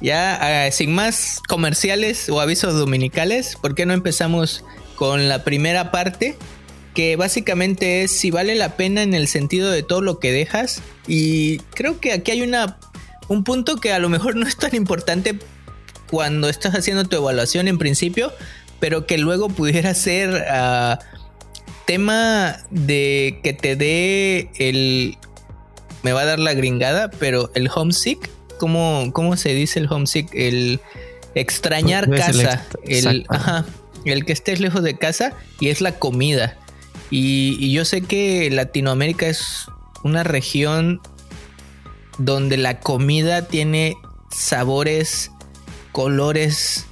ya 0.00 0.66
ah, 0.66 0.70
sin 0.70 0.94
más 0.94 1.40
comerciales 1.48 2.28
o 2.28 2.40
avisos 2.40 2.74
dominicales, 2.74 3.56
¿por 3.60 3.74
qué 3.74 3.86
no 3.86 3.92
empezamos 3.94 4.64
con 4.96 5.28
la 5.28 5.44
primera 5.44 5.90
parte? 5.90 6.36
Que 6.94 7.16
básicamente 7.16 8.02
es 8.02 8.12
si 8.12 8.30
vale 8.30 8.54
la 8.54 8.76
pena 8.76 9.02
en 9.02 9.14
el 9.14 9.28
sentido 9.28 9.70
de 9.70 9.82
todo 9.82 10.00
lo 10.00 10.18
que 10.18 10.32
dejas. 10.32 10.82
Y 11.06 11.58
creo 11.74 12.00
que 12.00 12.12
aquí 12.12 12.32
hay 12.32 12.42
una, 12.42 12.78
un 13.28 13.44
punto 13.44 13.76
que 13.76 13.92
a 13.92 13.98
lo 13.98 14.08
mejor 14.08 14.36
no 14.36 14.46
es 14.46 14.56
tan 14.56 14.74
importante 14.74 15.38
cuando 16.10 16.48
estás 16.48 16.74
haciendo 16.74 17.04
tu 17.04 17.16
evaluación 17.16 17.68
en 17.68 17.78
principio, 17.78 18.32
pero 18.80 19.06
que 19.06 19.18
luego 19.18 19.48
pudiera 19.48 19.94
ser... 19.94 20.44
Ah, 20.50 20.98
tema 21.88 22.58
de 22.70 23.40
que 23.42 23.54
te 23.54 23.74
dé 23.74 24.50
el... 24.58 25.16
Me 26.02 26.12
va 26.12 26.20
a 26.20 26.24
dar 26.26 26.38
la 26.38 26.52
gringada, 26.52 27.10
pero 27.10 27.50
el 27.54 27.70
homesick, 27.74 28.28
¿cómo, 28.58 29.10
cómo 29.12 29.36
se 29.36 29.54
dice 29.54 29.78
el 29.78 29.90
homesick? 29.90 30.28
El 30.34 30.80
extrañar 31.34 32.06
pues, 32.06 32.20
casa. 32.20 32.66
El, 32.84 33.24
ajá, 33.28 33.64
el 34.04 34.24
que 34.24 34.32
estés 34.32 34.60
lejos 34.60 34.82
de 34.82 34.98
casa 34.98 35.32
y 35.60 35.68
es 35.68 35.80
la 35.80 35.92
comida. 35.98 36.58
Y, 37.10 37.56
y 37.58 37.72
yo 37.72 37.84
sé 37.84 38.02
que 38.02 38.50
Latinoamérica 38.50 39.26
es 39.26 39.66
una 40.02 40.24
región 40.24 41.00
donde 42.18 42.56
la 42.56 42.80
comida 42.80 43.46
tiene 43.46 43.96
sabores, 44.30 45.30
colores, 45.92 46.86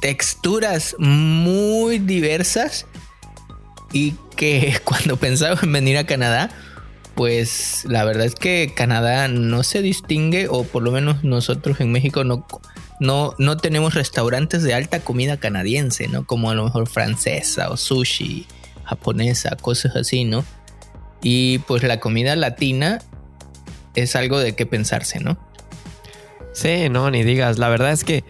texturas 0.00 0.96
muy 0.98 1.98
diversas 1.98 2.86
y 3.92 4.14
que 4.36 4.80
cuando 4.84 5.16
pensaba 5.16 5.58
en 5.62 5.72
venir 5.72 5.98
a 5.98 6.04
Canadá, 6.04 6.50
pues 7.20 7.84
la 7.86 8.02
verdad 8.04 8.24
es 8.24 8.34
que 8.34 8.72
Canadá 8.74 9.28
no 9.28 9.62
se 9.62 9.82
distingue, 9.82 10.48
o 10.48 10.64
por 10.64 10.82
lo 10.82 10.90
menos 10.90 11.22
nosotros 11.22 11.78
en 11.82 11.92
México 11.92 12.24
no, 12.24 12.46
no, 12.98 13.34
no 13.36 13.58
tenemos 13.58 13.92
restaurantes 13.92 14.62
de 14.62 14.72
alta 14.72 15.00
comida 15.00 15.36
canadiense, 15.36 16.08
¿no? 16.08 16.24
Como 16.24 16.50
a 16.50 16.54
lo 16.54 16.64
mejor 16.64 16.88
francesa 16.88 17.68
o 17.68 17.76
sushi, 17.76 18.46
japonesa, 18.84 19.54
cosas 19.56 19.96
así, 19.96 20.24
¿no? 20.24 20.46
Y 21.22 21.58
pues 21.58 21.82
la 21.82 22.00
comida 22.00 22.34
latina 22.36 23.00
es 23.94 24.16
algo 24.16 24.38
de 24.38 24.54
qué 24.54 24.64
pensarse, 24.64 25.20
¿no? 25.20 25.36
Sí, 26.54 26.88
no, 26.88 27.10
ni 27.10 27.22
digas. 27.22 27.58
La 27.58 27.68
verdad 27.68 27.92
es 27.92 28.02
que 28.02 28.24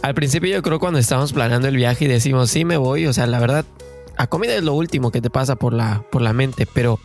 al 0.00 0.14
principio 0.14 0.48
yo 0.48 0.62
creo 0.62 0.78
cuando 0.78 1.00
estamos 1.00 1.34
planeando 1.34 1.68
el 1.68 1.76
viaje 1.76 2.06
y 2.06 2.08
decimos, 2.08 2.50
sí, 2.50 2.64
me 2.64 2.78
voy, 2.78 3.06
o 3.06 3.12
sea, 3.12 3.26
la 3.26 3.40
verdad, 3.40 3.66
a 4.16 4.26
comida 4.26 4.54
es 4.54 4.62
lo 4.62 4.72
último 4.72 5.10
que 5.10 5.20
te 5.20 5.28
pasa 5.28 5.56
por 5.56 5.74
la, 5.74 6.02
por 6.10 6.22
la 6.22 6.32
mente, 6.32 6.66
pero 6.72 6.98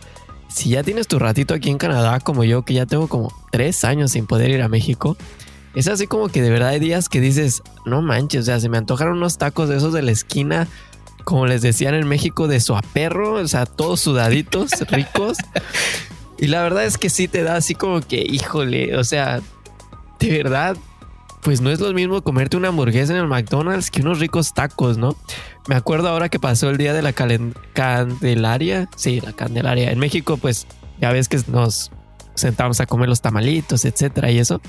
si 0.58 0.70
ya 0.70 0.82
tienes 0.82 1.08
tu 1.08 1.20
ratito 1.20 1.54
aquí 1.54 1.70
en 1.70 1.78
Canadá, 1.78 2.20
como 2.20 2.44
yo, 2.44 2.64
que 2.64 2.74
ya 2.74 2.88
tengo 2.88 3.08
como 3.08 3.32
tres 3.52 3.84
años 3.84 4.12
sin 4.12 4.26
poder 4.26 4.50
ir 4.50 4.64
a 4.64 4.68
México, 4.68 5.16
es 5.76 5.88
así 5.88 6.08
como 6.08 6.30
que 6.30 6.42
de 6.42 6.50
verdad 6.50 6.70
hay 6.70 6.80
días 6.80 7.10
que 7.10 7.22
dices, 7.22 7.62
no 7.86 8.02
manches, 8.02 8.42
o 8.42 8.44
sea, 8.46 8.60
se 8.60 8.68
me 8.68 8.80
antojaron 8.80 9.18
unos 9.18 9.38
tacos 9.38 9.70
de 9.70 9.78
esos 9.78 9.94
de 9.94 10.02
la 10.02 10.12
esquina, 10.12 10.68
como 11.24 11.46
les 11.46 11.62
decían 11.62 11.94
en 11.94 12.08
México, 12.08 12.48
de 12.48 12.60
suaperro, 12.60 13.34
o 13.34 13.48
sea, 13.48 13.68
todos 13.68 14.00
sudaditos, 14.00 14.72
ricos. 14.90 15.38
Y 16.40 16.48
la 16.48 16.64
verdad 16.64 16.86
es 16.86 16.98
que 16.98 17.12
sí 17.12 17.28
te 17.28 17.44
da 17.44 17.58
así 17.58 17.76
como 17.76 18.02
que, 18.02 18.26
híjole, 18.28 18.98
o 18.98 19.04
sea, 19.04 19.42
de 20.20 20.32
verdad, 20.32 20.76
pues 21.44 21.62
no 21.62 21.70
es 21.70 21.80
lo 21.80 21.94
mismo 21.94 22.24
comerte 22.24 22.58
una 22.58 22.70
hamburguesa 22.70 23.14
en 23.14 23.20
el 23.20 23.28
McDonald's 23.28 23.92
que 23.92 24.02
unos 24.02 24.20
ricos 24.20 24.56
tacos, 24.56 24.98
¿no? 24.98 25.16
Me 25.68 25.76
acuerdo 25.76 26.08
ahora 26.08 26.30
que 26.30 26.40
pasó 26.40 26.70
el 26.70 26.78
día 26.78 26.94
de 26.94 27.02
la 27.02 27.14
Candelaria. 27.14 28.90
Sí, 28.96 29.20
la 29.22 29.34
Candelaria. 29.34 29.92
En 29.92 30.00
México, 30.00 30.38
pues 30.38 30.66
ya 31.00 31.12
ves 31.12 31.28
que 31.28 31.40
nos 31.48 31.92
sentamos 32.36 32.80
a 32.80 32.86
comer 32.86 33.10
los 33.10 33.22
tamalitos, 33.22 33.84
etcétera, 33.84 34.32
y 34.32 34.40
eso. 34.40 34.62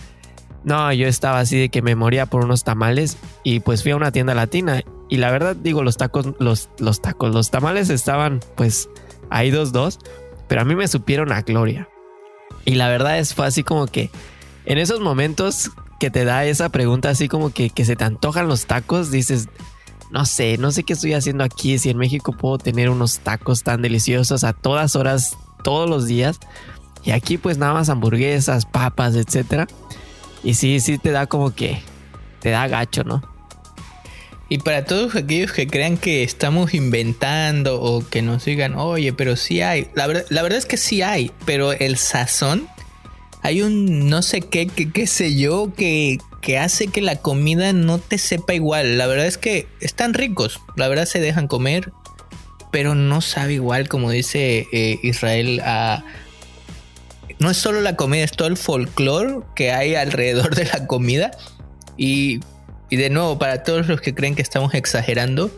No, 0.65 0.93
yo 0.93 1.07
estaba 1.07 1.39
así 1.39 1.59
de 1.59 1.69
que 1.69 1.83
me 1.83 1.95
moría 1.95 2.27
por 2.27 2.45
unos 2.45 2.65
tamales 2.65 3.17
y 3.45 3.61
pues 3.61 3.83
fui 3.83 3.93
a 3.93 3.97
una 3.97 4.11
tienda 4.11 4.35
latina 4.35 4.83
y 5.09 5.19
la 5.19 5.31
verdad 5.31 5.55
digo 5.55 5.85
los 5.85 5.97
tacos, 5.97 6.35
los, 6.41 6.69
los 6.79 7.01
tacos, 7.01 7.33
los 7.33 7.51
tamales 7.51 7.91
estaban 7.91 8.41
pues 8.57 8.89
ahí 9.31 9.51
dos 9.51 9.73
dos, 9.73 10.01
pero 10.49 10.61
a 10.61 10.65
mí 10.65 10.75
me 10.75 10.89
supieron 10.89 11.33
a 11.33 11.43
gloria. 11.43 11.89
Y 12.65 12.75
la 12.75 12.89
verdad 12.89 13.19
es 13.19 13.35
fue 13.35 13.47
así 13.47 13.63
como 13.63 13.87
que 13.87 14.11
en 14.67 14.79
esos 14.79 15.01
momentos 15.01 15.71
que 16.01 16.11
te 16.11 16.25
da 16.25 16.45
esa 16.45 16.69
pregunta 16.71 17.09
así 17.11 17.29
como 17.29 17.51
que, 17.51 17.71
que 17.71 17.85
se 17.85 17.97
te 17.97 18.05
antojan 18.05 18.49
los 18.49 18.67
tacos, 18.67 19.11
dices, 19.11 19.49
no 20.11 20.25
sé, 20.25 20.59
no 20.59 20.71
sé 20.71 20.85
qué 20.85 20.95
estoy 20.95 21.15
haciendo 21.15 21.45
aquí, 21.45 21.79
si 21.79 21.91
en 21.91 21.99
México 21.99 22.33
puedo 22.33 22.59
tener 22.59 22.91
unos 22.91 23.19
tacos 23.19 23.63
tan 23.63 23.83
deliciosos 23.83 24.45
a 24.45 24.53
todas 24.53 24.97
horas, 24.97 25.37
todos 25.63 25.89
los 25.89 26.07
días. 26.07 26.39
Y 27.05 27.11
aquí 27.13 27.39
pues 27.39 27.59
nada 27.59 27.75
más 27.75 27.89
hamburguesas, 27.89 28.67
papas, 28.67 29.15
etcétera. 29.15 29.67
Y 30.43 30.55
sí, 30.55 30.81
sí 30.81 30.99
te 30.99 31.11
da 31.11 31.27
como 31.27 31.55
que 31.55 31.81
te 32.41 32.51
da 32.51 32.67
gacho, 32.69 33.05
¿no? 33.05 33.23
Y 34.51 34.59
para 34.59 34.85
todos 34.85 35.15
aquellos 35.15 35.53
que 35.53 35.67
crean 35.67 35.99
que 35.99 36.23
estamos 36.23 36.73
inventando 36.73 37.81
o 37.81 38.07
que 38.07 38.23
nos 38.23 38.47
digan, 38.47 38.77
oye, 38.77 39.13
pero 39.13 39.37
sí 39.37 39.61
hay. 39.61 39.89
La, 39.95 40.07
verdad 40.07 40.55
es 40.55 40.65
que 40.65 40.79
sí 40.79 41.03
hay, 41.03 41.31
pero 41.45 41.73
el 41.73 41.99
sazón, 41.99 42.67
hay 43.43 43.61
un 43.61 44.09
no 44.09 44.23
sé 44.23 44.41
qué, 44.41 44.67
qué, 44.67 45.07
sé 45.07 45.37
yo, 45.37 45.75
que, 45.77 46.19
que 46.41 46.59
hace 46.59 46.89
que 46.89 47.01
la 47.01 47.17
comida 47.17 47.73
no 47.73 47.99
te 47.99 48.19
sepa 48.19 48.55
igual. 48.55 48.99
La 48.99 49.07
verdad 49.07 49.27
es 49.27 49.39
que 49.39 49.67
están 49.81 50.15
ricos, 50.15 50.61
la 50.77 50.89
verdad 50.89 51.07
se 51.07 51.21
dejan 51.21 51.49
comer, 51.49 51.93
pero 52.71 52.95
no 52.95 53.21
sabe 53.21 53.55
igual, 53.55 53.89
como 53.89 54.11
dice 54.11 54.67
eh, 54.73 54.99
Israel, 55.03 55.63
no 57.39 57.51
es 57.51 57.57
solo 57.57 57.81
la 57.81 57.97
comida, 57.97 58.25
es 58.25 58.33
todo 58.33 58.49
el 58.49 58.57
folclore 58.57 59.41
que 59.55 59.73
hay 59.73 59.95
alrededor 59.95 60.55
de 60.55 60.65
la 60.65 60.87
comida. 60.87 61.31
Y 61.97 62.41
de 62.91 63.11
nuevo, 63.11 63.39
para 63.39 63.63
todos 63.63 63.89
los 63.89 64.01
que 64.01 64.15
creen 64.15 64.35
que 64.35 64.43
estamos 64.43 64.75
exagerando, 64.75 65.51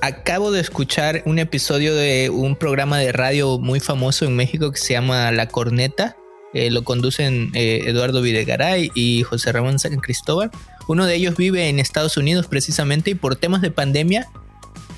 acabo 0.00 0.50
de 0.50 0.60
escuchar 0.60 1.22
un 1.26 1.38
episodio 1.38 1.94
de 1.94 2.30
un 2.30 2.56
programa 2.56 2.98
de 2.98 3.12
radio 3.12 3.58
muy 3.58 3.80
famoso 3.80 4.24
en 4.24 4.36
México 4.36 4.70
que 4.72 4.78
se 4.78 4.94
llama 4.94 5.30
La 5.32 5.48
Corneta. 5.48 6.16
Eh, 6.52 6.70
lo 6.70 6.82
conducen 6.82 7.52
eh, 7.54 7.84
Eduardo 7.86 8.22
Videgaray 8.22 8.90
y 8.94 9.22
José 9.22 9.52
Ramón 9.52 9.78
San 9.78 9.96
Cristóbal. 9.98 10.50
Uno 10.88 11.06
de 11.06 11.14
ellos 11.14 11.36
vive 11.36 11.68
en 11.68 11.78
Estados 11.78 12.16
Unidos 12.16 12.48
precisamente 12.48 13.10
y 13.10 13.14
por 13.14 13.36
temas 13.36 13.62
de 13.62 13.70
pandemia, 13.70 14.28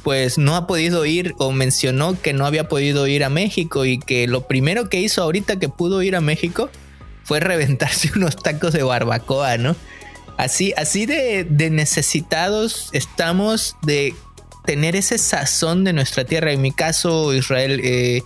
pues 0.02 0.38
no 0.38 0.56
ha 0.56 0.66
podido 0.66 1.04
ir 1.04 1.34
o 1.38 1.52
mencionó 1.52 2.18
que 2.20 2.32
no 2.32 2.46
había 2.46 2.68
podido 2.68 3.06
ir 3.06 3.22
a 3.22 3.28
México 3.28 3.84
y 3.84 3.98
que 3.98 4.26
lo 4.26 4.46
primero 4.46 4.88
que 4.88 5.00
hizo 5.00 5.22
ahorita 5.22 5.58
que 5.58 5.68
pudo 5.68 6.02
ir 6.02 6.16
a 6.16 6.22
México 6.22 6.70
fue 7.22 7.38
reventarse 7.38 8.10
unos 8.16 8.36
tacos 8.36 8.72
de 8.72 8.82
barbacoa, 8.82 9.58
¿no? 9.58 9.76
Así, 10.38 10.72
así 10.78 11.04
de, 11.04 11.46
necesitados 11.70 12.88
estamos 12.92 13.76
de 13.82 14.14
tener 14.64 14.96
ese 14.96 15.18
sazón 15.18 15.84
de 15.84 15.92
nuestra 15.92 16.24
tierra. 16.24 16.52
En 16.52 16.62
mi 16.62 16.72
caso, 16.72 17.34
Israel, 17.34 17.80
eh, 17.84 18.22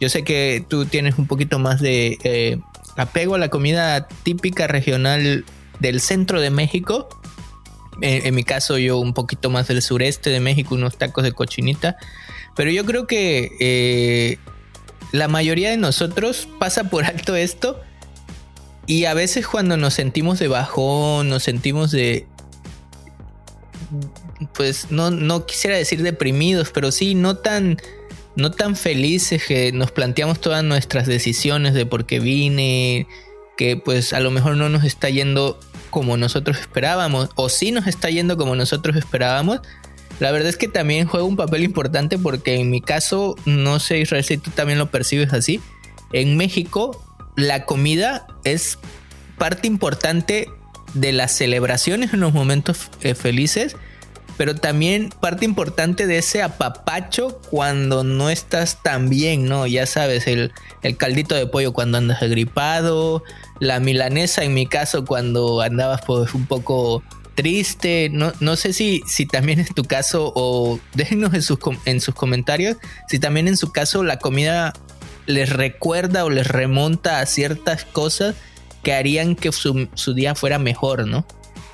yo 0.00 0.08
sé 0.08 0.24
que 0.24 0.64
tú 0.66 0.86
tienes 0.86 1.18
un 1.18 1.26
poquito 1.26 1.58
más 1.58 1.80
de 1.80 2.62
apego 3.00 3.34
a 3.34 3.38
la 3.38 3.48
comida 3.48 4.08
típica 4.22 4.66
regional 4.66 5.44
del 5.78 6.00
centro 6.00 6.40
de 6.40 6.50
México. 6.50 7.08
En, 8.02 8.34
mi 8.34 8.44
caso, 8.44 8.78
yo 8.78 8.98
un 8.98 9.12
poquito 9.12 9.50
más 9.50 9.68
del 9.68 9.82
sureste 9.82 10.30
de 10.30 10.40
México, 10.40 10.74
unos 10.74 10.96
tacos 10.96 11.24
de 11.24 11.32
cochinita. 11.32 11.96
Pero 12.56 12.70
yo 12.70 12.84
creo 12.84 13.06
que 13.06 13.50
eh, 13.60 14.38
la 15.12 15.28
mayoría 15.28 15.70
de 15.70 15.76
nosotros 15.76 16.48
pasa 16.58 16.84
por 16.84 17.04
alto 17.04 17.36
esto 17.36 17.80
y 18.86 19.04
a 19.04 19.14
veces 19.14 19.46
cuando 19.46 19.76
nos 19.76 19.94
sentimos 19.94 20.38
de 20.38 20.48
bajón, 20.48 21.28
nos 21.28 21.42
sentimos 21.42 21.90
de... 21.90 22.26
Pues 24.54 24.90
no, 24.90 25.10
no 25.10 25.46
quisiera 25.46 25.76
decir 25.76 26.02
deprimidos, 26.02 26.70
pero 26.70 26.90
sí 26.90 27.14
no 27.14 27.36
tan, 27.36 27.78
no 28.40 28.50
tan 28.50 28.76
felices 28.76 29.44
que 29.46 29.72
nos 29.72 29.90
planteamos 29.90 30.40
todas 30.40 30.64
nuestras 30.64 31.06
decisiones 31.06 31.74
de 31.74 31.86
por 31.86 32.06
qué 32.06 32.20
vine, 32.20 33.06
que 33.56 33.76
pues 33.76 34.12
a 34.12 34.20
lo 34.20 34.30
mejor 34.30 34.56
no 34.56 34.68
nos 34.68 34.84
está 34.84 35.10
yendo 35.10 35.60
como 35.90 36.16
nosotros 36.16 36.58
esperábamos, 36.58 37.30
o 37.34 37.48
sí 37.48 37.72
nos 37.72 37.86
está 37.86 38.10
yendo 38.10 38.36
como 38.36 38.56
nosotros 38.56 38.96
esperábamos. 38.96 39.60
La 40.18 40.32
verdad 40.32 40.48
es 40.48 40.56
que 40.56 40.68
también 40.68 41.06
juega 41.06 41.24
un 41.24 41.36
papel 41.36 41.62
importante 41.62 42.18
porque 42.18 42.56
en 42.56 42.70
mi 42.70 42.80
caso, 42.80 43.36
no 43.44 43.80
sé 43.80 44.00
Israel 44.00 44.24
si 44.24 44.36
tú 44.38 44.50
también 44.50 44.78
lo 44.78 44.90
percibes 44.90 45.32
así, 45.32 45.60
en 46.12 46.36
México 46.36 47.04
la 47.36 47.64
comida 47.64 48.26
es 48.44 48.78
parte 49.38 49.66
importante 49.66 50.48
de 50.94 51.12
las 51.12 51.32
celebraciones 51.32 52.12
en 52.12 52.20
los 52.20 52.32
momentos 52.32 52.90
eh, 53.02 53.14
felices, 53.14 53.76
pero 54.40 54.54
también 54.54 55.10
parte 55.20 55.44
importante 55.44 56.06
de 56.06 56.16
ese 56.16 56.40
apapacho 56.40 57.42
cuando 57.50 58.04
no 58.04 58.30
estás 58.30 58.82
tan 58.82 59.10
bien, 59.10 59.44
¿no? 59.44 59.66
Ya 59.66 59.84
sabes, 59.84 60.26
el, 60.26 60.50
caldito 60.96 61.34
de 61.34 61.46
pollo 61.46 61.74
cuando 61.74 61.98
andas 61.98 62.22
agripado, 62.22 63.22
la 63.58 63.80
milanesa 63.80 64.42
en 64.42 64.54
mi 64.54 64.64
caso 64.64 65.04
cuando 65.04 65.60
andabas 65.60 66.00
pues 66.06 66.32
un 66.32 66.46
poco 66.46 67.02
triste, 67.34 68.08
no, 68.10 68.32
no 68.40 68.56
sé 68.56 68.72
si, 68.72 69.02
si 69.06 69.26
también 69.26 69.60
es 69.60 69.74
tu 69.74 69.84
caso 69.84 70.32
o 70.34 70.80
déjenos 70.94 71.34
en 71.34 71.42
sus, 71.42 71.58
en 71.84 72.00
sus 72.00 72.14
comentarios 72.14 72.78
si 73.08 73.18
también 73.18 73.46
en 73.46 73.58
su 73.58 73.72
caso 73.72 74.02
la 74.04 74.18
comida 74.18 74.72
les 75.26 75.50
recuerda 75.50 76.24
o 76.24 76.30
les 76.30 76.48
remonta 76.48 77.20
a 77.20 77.26
ciertas 77.26 77.84
cosas 77.84 78.36
que 78.82 78.94
harían 78.94 79.36
que 79.36 79.52
su, 79.52 79.86
día 80.14 80.34
fuera 80.34 80.58
mejor, 80.58 81.06
¿no? 81.06 81.26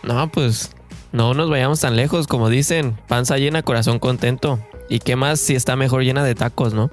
No, 0.03 0.33
pues 0.33 0.73
no 1.17 1.33
nos 1.33 1.49
vayamos 1.49 1.81
tan 1.81 1.97
lejos, 1.97 2.27
como 2.27 2.51
dicen, 2.51 2.99
panza 3.09 3.39
llena, 3.39 3.63
corazón 3.63 3.99
contento. 3.99 4.61
¿Y 4.91 4.99
qué 4.99 5.17
más 5.17 5.41
si 5.41 5.55
está 5.55 5.75
mejor 5.75 6.03
llena 6.03 6.23
de 6.23 6.35
tacos, 6.35 6.75
no? 6.75 6.91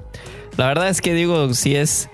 La 0.55 0.67
verdad 0.67 0.87
es 0.87 1.01
que 1.01 1.13
digo, 1.13 1.53
si 1.53 1.75
es, 1.75 2.09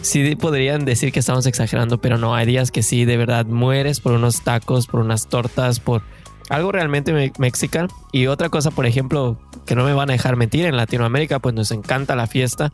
sí 0.00 0.36
podrían 0.36 0.84
decir 0.84 1.10
que 1.10 1.18
estamos 1.18 1.46
exagerando, 1.46 2.00
pero 2.00 2.18
no, 2.18 2.36
hay 2.36 2.46
días 2.46 2.70
que 2.70 2.84
sí, 2.84 3.04
de 3.04 3.16
verdad, 3.16 3.46
mueres 3.46 3.98
por 3.98 4.12
unos 4.12 4.42
tacos, 4.42 4.86
por 4.86 5.00
unas 5.00 5.26
tortas, 5.26 5.80
por 5.80 6.02
algo 6.50 6.70
realmente 6.70 7.32
mexicano. 7.38 7.88
Y 8.12 8.28
otra 8.28 8.48
cosa, 8.48 8.70
por 8.70 8.86
ejemplo, 8.86 9.36
que 9.66 9.74
no 9.74 9.84
me 9.84 9.92
van 9.92 10.08
a 10.08 10.12
dejar 10.12 10.36
mentir, 10.36 10.66
en 10.66 10.76
Latinoamérica 10.76 11.40
pues 11.40 11.56
nos 11.56 11.72
encanta 11.72 12.14
la 12.14 12.28
fiesta. 12.28 12.72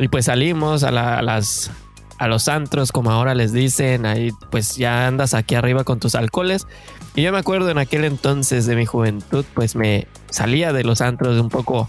Y 0.00 0.08
pues 0.08 0.24
salimos 0.24 0.82
a, 0.82 0.90
las 0.90 1.70
a 2.18 2.26
los 2.26 2.48
antros, 2.48 2.90
como 2.90 3.12
ahora 3.12 3.36
les 3.36 3.52
dicen, 3.52 4.04
ahí 4.04 4.32
pues 4.50 4.74
ya 4.74 5.06
andas 5.06 5.32
aquí 5.32 5.54
arriba 5.54 5.84
con 5.84 6.00
tus 6.00 6.16
alcoholes. 6.16 6.66
Y 7.14 7.22
yo 7.22 7.32
me 7.32 7.38
acuerdo 7.38 7.70
en 7.70 7.78
aquel 7.78 8.04
entonces 8.04 8.66
de 8.66 8.76
mi 8.76 8.86
juventud, 8.86 9.44
pues 9.54 9.76
me 9.76 10.06
salía 10.30 10.72
de 10.72 10.84
los 10.84 11.00
antros 11.00 11.40
un 11.40 11.48
poco, 11.48 11.88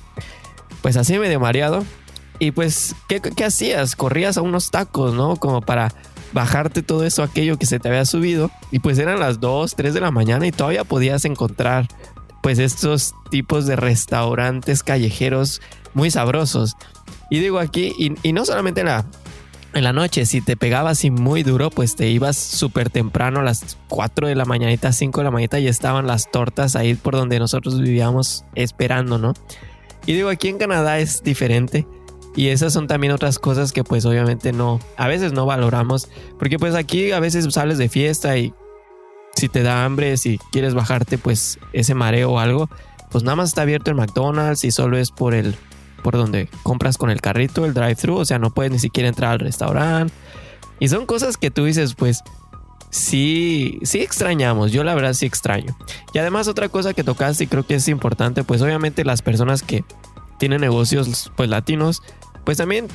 pues 0.82 0.98
así 0.98 1.18
medio 1.18 1.40
mareado. 1.40 1.84
Y 2.38 2.52
pues, 2.52 2.96
¿qué, 3.08 3.22
¿qué, 3.22 3.46
hacías? 3.46 3.96
Corrías 3.96 4.38
a 4.38 4.42
unos 4.42 4.70
tacos, 4.70 5.14
¿no? 5.14 5.38
Como 5.38 5.62
para 5.62 5.94
bajarte 6.34 6.84
todo 6.84 7.06
eso, 7.06 7.24
aquello 7.24 7.58
que 7.58 7.66
se 7.66 7.80
te 7.80 7.88
había 7.88 8.06
subido. 8.06 8.52
Y 8.72 8.80
pues 8.80 9.00
eran 9.00 9.20
las 9.20 9.40
2, 9.40 9.76
3 9.76 9.94
de 9.94 10.02
la 10.02 10.12
mañana 10.12 10.46
y 10.46 10.52
todavía 10.52 10.84
podías 10.84 11.26
encontrar 11.26 11.88
pues 12.44 12.60
estos 12.60 13.16
tipos 13.32 13.66
de 13.66 13.76
restaurantes 13.76 14.84
callejeros 14.84 15.62
muy 15.96 16.12
sabrosos. 16.12 16.76
Y 17.32 17.40
digo 17.40 17.58
aquí, 17.58 17.92
y, 17.98 18.34
no 18.34 18.46
solamente 18.46 18.84
la, 18.84 19.06
en 19.76 19.84
la 19.84 19.92
noche, 19.92 20.26
si 20.26 20.40
te 20.40 20.56
pegabas 20.56 21.04
y 21.04 21.12
muy 21.12 21.44
duro, 21.44 21.70
pues 21.70 21.98
te 21.98 22.10
ibas 22.10 22.38
súper 22.38 22.90
temprano 22.90 23.42
a 23.42 23.44
las 23.44 23.78
4 23.90 24.28
de 24.28 24.36
la 24.36 24.46
mañanita, 24.46 24.94
5 24.94 25.20
de 25.20 25.24
la 25.26 25.32
mañanita 25.32 25.60
y 25.60 25.68
estaban 25.68 26.08
las 26.08 26.32
tortas 26.32 26.78
ahí 26.78 26.96
por 26.96 27.14
donde 27.14 27.40
nosotros 27.40 27.82
vivíamos 27.82 28.46
esperando, 28.56 29.18
¿no? 29.18 29.34
Y 30.06 30.14
digo, 30.14 30.30
aquí 30.30 30.48
en 30.48 30.60
Canadá 30.60 31.00
es 31.00 31.24
diferente. 31.24 31.86
Y 32.38 32.48
esas 32.48 32.72
son 32.72 32.88
también 32.88 33.12
otras 33.12 33.38
cosas 33.38 33.74
que 33.74 33.84
pues 33.84 34.06
obviamente 34.06 34.54
no, 34.54 34.80
a 34.96 35.08
veces 35.08 35.34
no 35.34 35.46
valoramos. 35.46 36.10
Porque 36.40 36.58
pues 36.58 36.74
aquí 36.74 37.12
a 37.12 37.20
veces 37.20 37.46
sales 37.54 37.78
de 37.78 37.90
fiesta 37.90 38.38
y 38.38 38.54
si 39.36 39.50
te 39.50 39.62
da 39.62 39.84
hambre, 39.84 40.16
si 40.16 40.38
quieres 40.54 40.74
bajarte 40.74 41.18
pues 41.18 41.60
ese 41.74 41.96
mareo 41.96 42.32
o 42.32 42.40
algo, 42.40 42.70
pues 43.10 43.26
nada 43.26 43.36
más 43.36 43.50
está 43.50 43.64
abierto 43.64 43.92
el 43.92 43.98
McDonald's 43.98 44.64
y 44.64 44.72
solo 44.72 44.98
es 44.98 45.12
por 45.12 45.34
el 45.34 45.58
por 46.06 46.18
donde 46.18 46.50
compras 46.62 47.00
con 47.00 47.10
el 47.10 47.20
carrito, 47.20 47.66
el 47.66 47.74
drive-thru, 47.74 48.18
o 48.18 48.26
sea, 48.26 48.38
no 48.38 48.52
puedes 48.52 48.72
ni 48.72 48.78
siquiera 48.78 49.10
entrar 49.10 49.32
al 49.32 49.40
restaurante. 49.40 50.14
Y 50.80 50.88
son 50.88 51.08
cosas 51.08 51.36
que 51.36 51.50
tú 51.50 51.66
dices, 51.66 51.96
pues 51.96 52.22
sí, 52.92 53.80
sí 53.82 54.02
extrañamos, 54.02 54.72
yo 54.72 54.84
la 54.84 54.94
verdad 54.94 55.14
sí 55.14 55.26
extraño. 55.26 55.76
Y 56.14 56.20
además 56.20 56.48
otra 56.48 56.70
cosa 56.70 56.94
que 56.94 57.04
tocaste 57.04 57.46
y 57.46 57.48
creo 57.48 57.66
que 57.66 57.74
es 57.74 57.88
importante, 57.88 58.44
pues 58.44 58.62
obviamente 58.62 59.04
las 59.04 59.24
personas 59.24 59.64
que 59.64 59.84
tienen 60.38 60.62
negocios 60.62 61.32
pues 61.36 61.50
latinos, 61.50 62.04
pues 62.44 62.60
también 62.60 62.88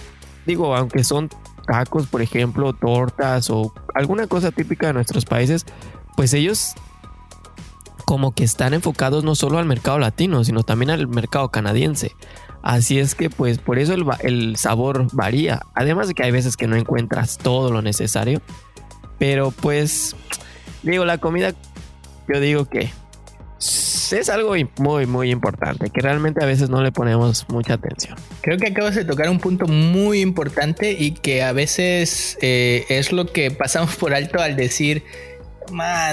digo, 0.47 0.77
aunque 0.77 1.03
son 1.03 1.31
tacos, 1.67 2.07
por 2.07 2.23
ejemplo, 2.23 2.75
tortas 2.75 3.51
o 3.51 3.75
alguna 3.93 4.29
cosa 4.29 4.53
típica 4.53 4.87
de 4.87 4.93
nuestros 4.93 5.25
países, 5.25 5.67
pues 6.15 6.33
ellos 6.33 6.75
como 8.05 8.37
que 8.37 8.45
están 8.45 8.73
enfocados 8.73 9.25
no 9.25 9.35
solo 9.35 9.59
al 9.59 9.65
mercado 9.67 9.99
latino, 9.99 10.45
sino 10.45 10.63
también 10.63 10.91
al 10.91 11.09
mercado 11.09 11.49
canadiense. 11.49 12.15
Así 12.63 12.99
es 12.99 13.15
que 13.15 13.31
pues 13.31 13.59
por 13.59 13.79
eso 13.79 13.95
el, 14.21 14.57
sabor 14.57 15.07
varía. 15.13 15.61
Además 15.75 16.09
de 16.09 16.15
que 16.15 16.25
hay 16.25 16.31
veces 16.31 16.57
que 16.57 16.67
no 16.67 16.77
encuentras 16.77 17.39
todo 17.39 17.73
lo 17.73 17.83
necesario. 17.83 18.43
Pero 19.19 19.51
pues 19.51 20.17
digo, 20.83 21.05
la 21.05 21.19
comida 21.19 21.53
yo 22.29 22.41
digo 22.41 22.65
que 22.67 22.91
es 23.59 24.29
algo 24.29 24.55
muy 24.79 25.07
muy 25.07 25.31
importante 25.31 25.91
que 25.91 26.01
realmente 26.01 26.43
a 26.43 26.47
veces 26.47 26.71
no 26.71 26.83
le 26.83 26.93
ponemos 26.93 27.47
mucha 27.49 27.75
atención. 27.75 28.17
Creo 28.41 28.59
que 28.59 28.69
acabas 28.69 28.95
de 28.95 29.05
tocar 29.05 29.29
un 29.29 29.39
punto 29.39 29.67
muy 29.67 30.21
importante 30.21 30.93
y 30.93 31.13
que 31.13 31.43
a 31.43 31.53
veces 31.53 32.39
eh, 32.41 32.87
es 32.89 33.13
lo 33.13 33.27
que 33.27 33.51
pasamos 33.51 33.97
por 33.97 34.15
alto 34.15 34.41
al 34.41 34.57
decir, 34.57 35.05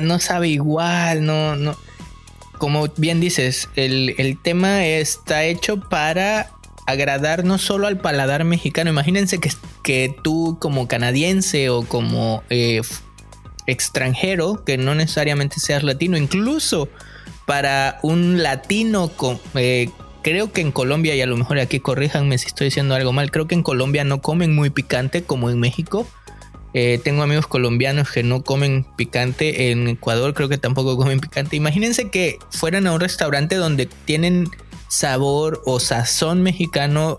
no 0.01 0.19
sabe 0.19 0.49
igual, 0.49 1.25
no, 1.25 1.55
no 1.55 1.75
como 2.57 2.87
bien 2.97 3.19
dices, 3.19 3.69
el, 3.75 4.37
tema 4.41 4.85
está 4.85 5.43
hecho 5.43 5.79
para 5.79 6.51
agradar 6.85 7.43
no 7.43 7.57
solo 7.57 7.87
al 7.87 7.97
paladar 7.97 8.43
mexicano. 8.43 8.89
Imagínense 8.89 9.39
que, 9.39 9.51
que 9.83 10.15
tú 10.23 10.57
como 10.59 10.87
canadiense 10.87 11.69
o 11.69 11.83
como 11.83 12.43
eh, 12.49 12.81
extranjero, 13.67 14.63
que 14.65 14.77
no 14.77 14.95
necesariamente 14.95 15.59
seas 15.59 15.83
latino, 15.83 16.17
incluso 16.17 16.89
para 17.45 17.99
un 18.01 18.41
latino, 18.41 19.11
eh, 19.55 19.89
creo 20.21 20.51
que 20.51 20.61
en 20.61 20.71
Colombia, 20.71 21.15
y 21.15 21.21
a 21.21 21.25
lo 21.25 21.37
mejor 21.37 21.59
aquí 21.59 21.79
corríjanme 21.79 22.37
si 22.37 22.47
estoy 22.47 22.65
diciendo 22.65 22.95
algo 22.95 23.13
mal, 23.13 23.31
creo 23.31 23.47
que 23.47 23.55
en 23.55 23.63
Colombia 23.63 24.03
no 24.03 24.21
comen 24.21 24.55
muy 24.55 24.69
picante 24.69 25.23
como 25.23 25.49
en 25.49 25.59
México. 25.59 26.07
Eh, 26.79 26.99
tengo 27.03 27.23
amigos 27.23 27.47
colombianos 27.47 28.11
que 28.11 28.21
no 28.21 28.43
comen 28.43 28.85
picante. 28.95 29.71
En 29.71 29.87
Ecuador 29.87 30.35
creo 30.35 30.47
que 30.47 30.59
tampoco 30.59 30.95
comen 30.95 31.19
picante. 31.19 31.55
Imagínense 31.55 32.11
que 32.11 32.37
fueran 32.51 32.85
a 32.85 32.93
un 32.93 32.99
restaurante 32.99 33.55
donde 33.55 33.87
tienen 33.87 34.47
sabor 34.87 35.59
o 35.65 35.79
sazón 35.79 36.43
mexicano 36.43 37.17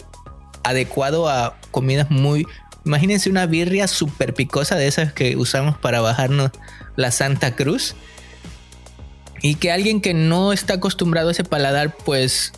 adecuado 0.63 1.29
a 1.29 1.59
comidas 1.73 2.09
muy... 2.09 2.47
Imagínense 2.85 3.31
una 3.31 3.47
birria 3.47 3.89
súper 3.89 4.33
picosa 4.33 4.77
de 4.77 4.87
esas 4.87 5.13
que 5.13 5.35
usamos 5.37 5.77
para 5.77 6.01
bajarnos 6.01 6.53
la 6.95 7.11
Santa 7.11 7.57
Cruz. 7.57 7.97
Y 9.43 9.57
que 9.57 9.73
alguien 9.73 10.01
que 10.01 10.15
no 10.15 10.53
está 10.53 10.75
acostumbrado 10.75 11.31
a 11.31 11.33
ese 11.33 11.43
paladar, 11.43 11.97
pues 12.05 12.53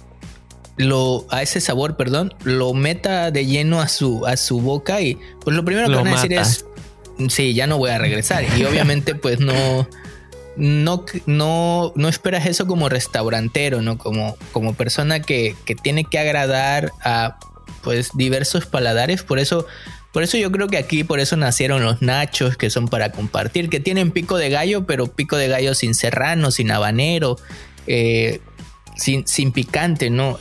lo 0.77 1.27
a 1.31 1.43
ese 1.43 1.61
sabor, 1.61 1.97
perdón, 1.97 2.35
lo 2.45 2.75
meta 2.75 3.31
de 3.31 3.47
lleno 3.47 3.81
a 3.81 3.89
su 3.89 4.27
a 4.27 4.37
su 4.37 4.61
boca 4.61 5.01
y 5.01 5.19
pues 5.43 5.55
lo 5.55 5.65
primero 5.65 5.89
que 5.89 5.95
van 5.95 6.09
a 6.09 6.11
decir 6.13 6.33
es 6.33 6.65
sí, 7.29 7.55
ya 7.55 7.67
no 7.67 7.79
voy 7.79 7.91
a 7.91 7.99
regresar. 7.99 8.45
Y 8.57 8.65
obviamente, 8.65 9.15
pues 9.15 9.41
no, 9.41 9.89
no, 10.57 11.05
no, 11.27 12.09
esperas 12.09 12.47
eso 12.47 12.67
como 12.67 12.89
restaurantero, 12.89 13.83
¿no? 13.83 13.99
Como, 13.99 14.37
como 14.53 14.75
persona 14.75 15.21
que, 15.21 15.55
que 15.65 15.75
tiene 15.75 16.05
que 16.05 16.19
agradar 16.19 16.93
a 17.03 17.39
pues 17.83 18.11
diversos 18.15 18.67
paladares. 18.67 19.23
Por 19.23 19.39
eso, 19.39 19.67
por 20.13 20.23
eso 20.23 20.37
yo 20.37 20.51
creo 20.51 20.69
que 20.69 20.79
aquí, 20.79 21.05
por 21.05 21.21
eso 21.21 21.37
nacieron 21.37 21.83
los 21.83 22.03
nachos 22.03 22.57
que 22.57 22.71
son 22.71 22.89
para 22.89 23.13
compartir, 23.13 23.69
que 23.69 23.81
tienen 23.81 24.11
pico 24.11 24.37
de 24.37 24.51
gallo, 24.51 24.87
pero 24.87 25.07
pico 25.07 25.37
de 25.37 25.49
gallo 25.49 25.75
sin 25.75 25.95
serrano, 25.95 26.51
sin 26.51 26.71
habanero, 26.71 27.37
eh, 27.87 28.41
sin, 28.97 29.27
sin, 29.27 29.53
picante, 29.53 30.11
¿no? 30.11 30.37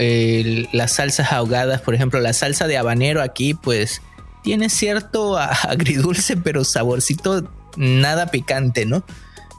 las 0.73 0.93
salsas 0.93 1.31
ahogadas, 1.31 1.81
por 1.81 1.95
ejemplo, 1.95 2.19
la 2.19 2.33
salsa 2.33 2.67
de 2.67 2.77
habanero 2.77 3.21
aquí, 3.21 3.53
pues 3.53 4.01
tiene 4.43 4.69
cierto 4.69 5.37
agridulce, 5.37 6.37
pero 6.37 6.63
saborcito 6.63 7.49
nada 7.77 8.27
picante, 8.27 8.85
¿no? 8.85 9.03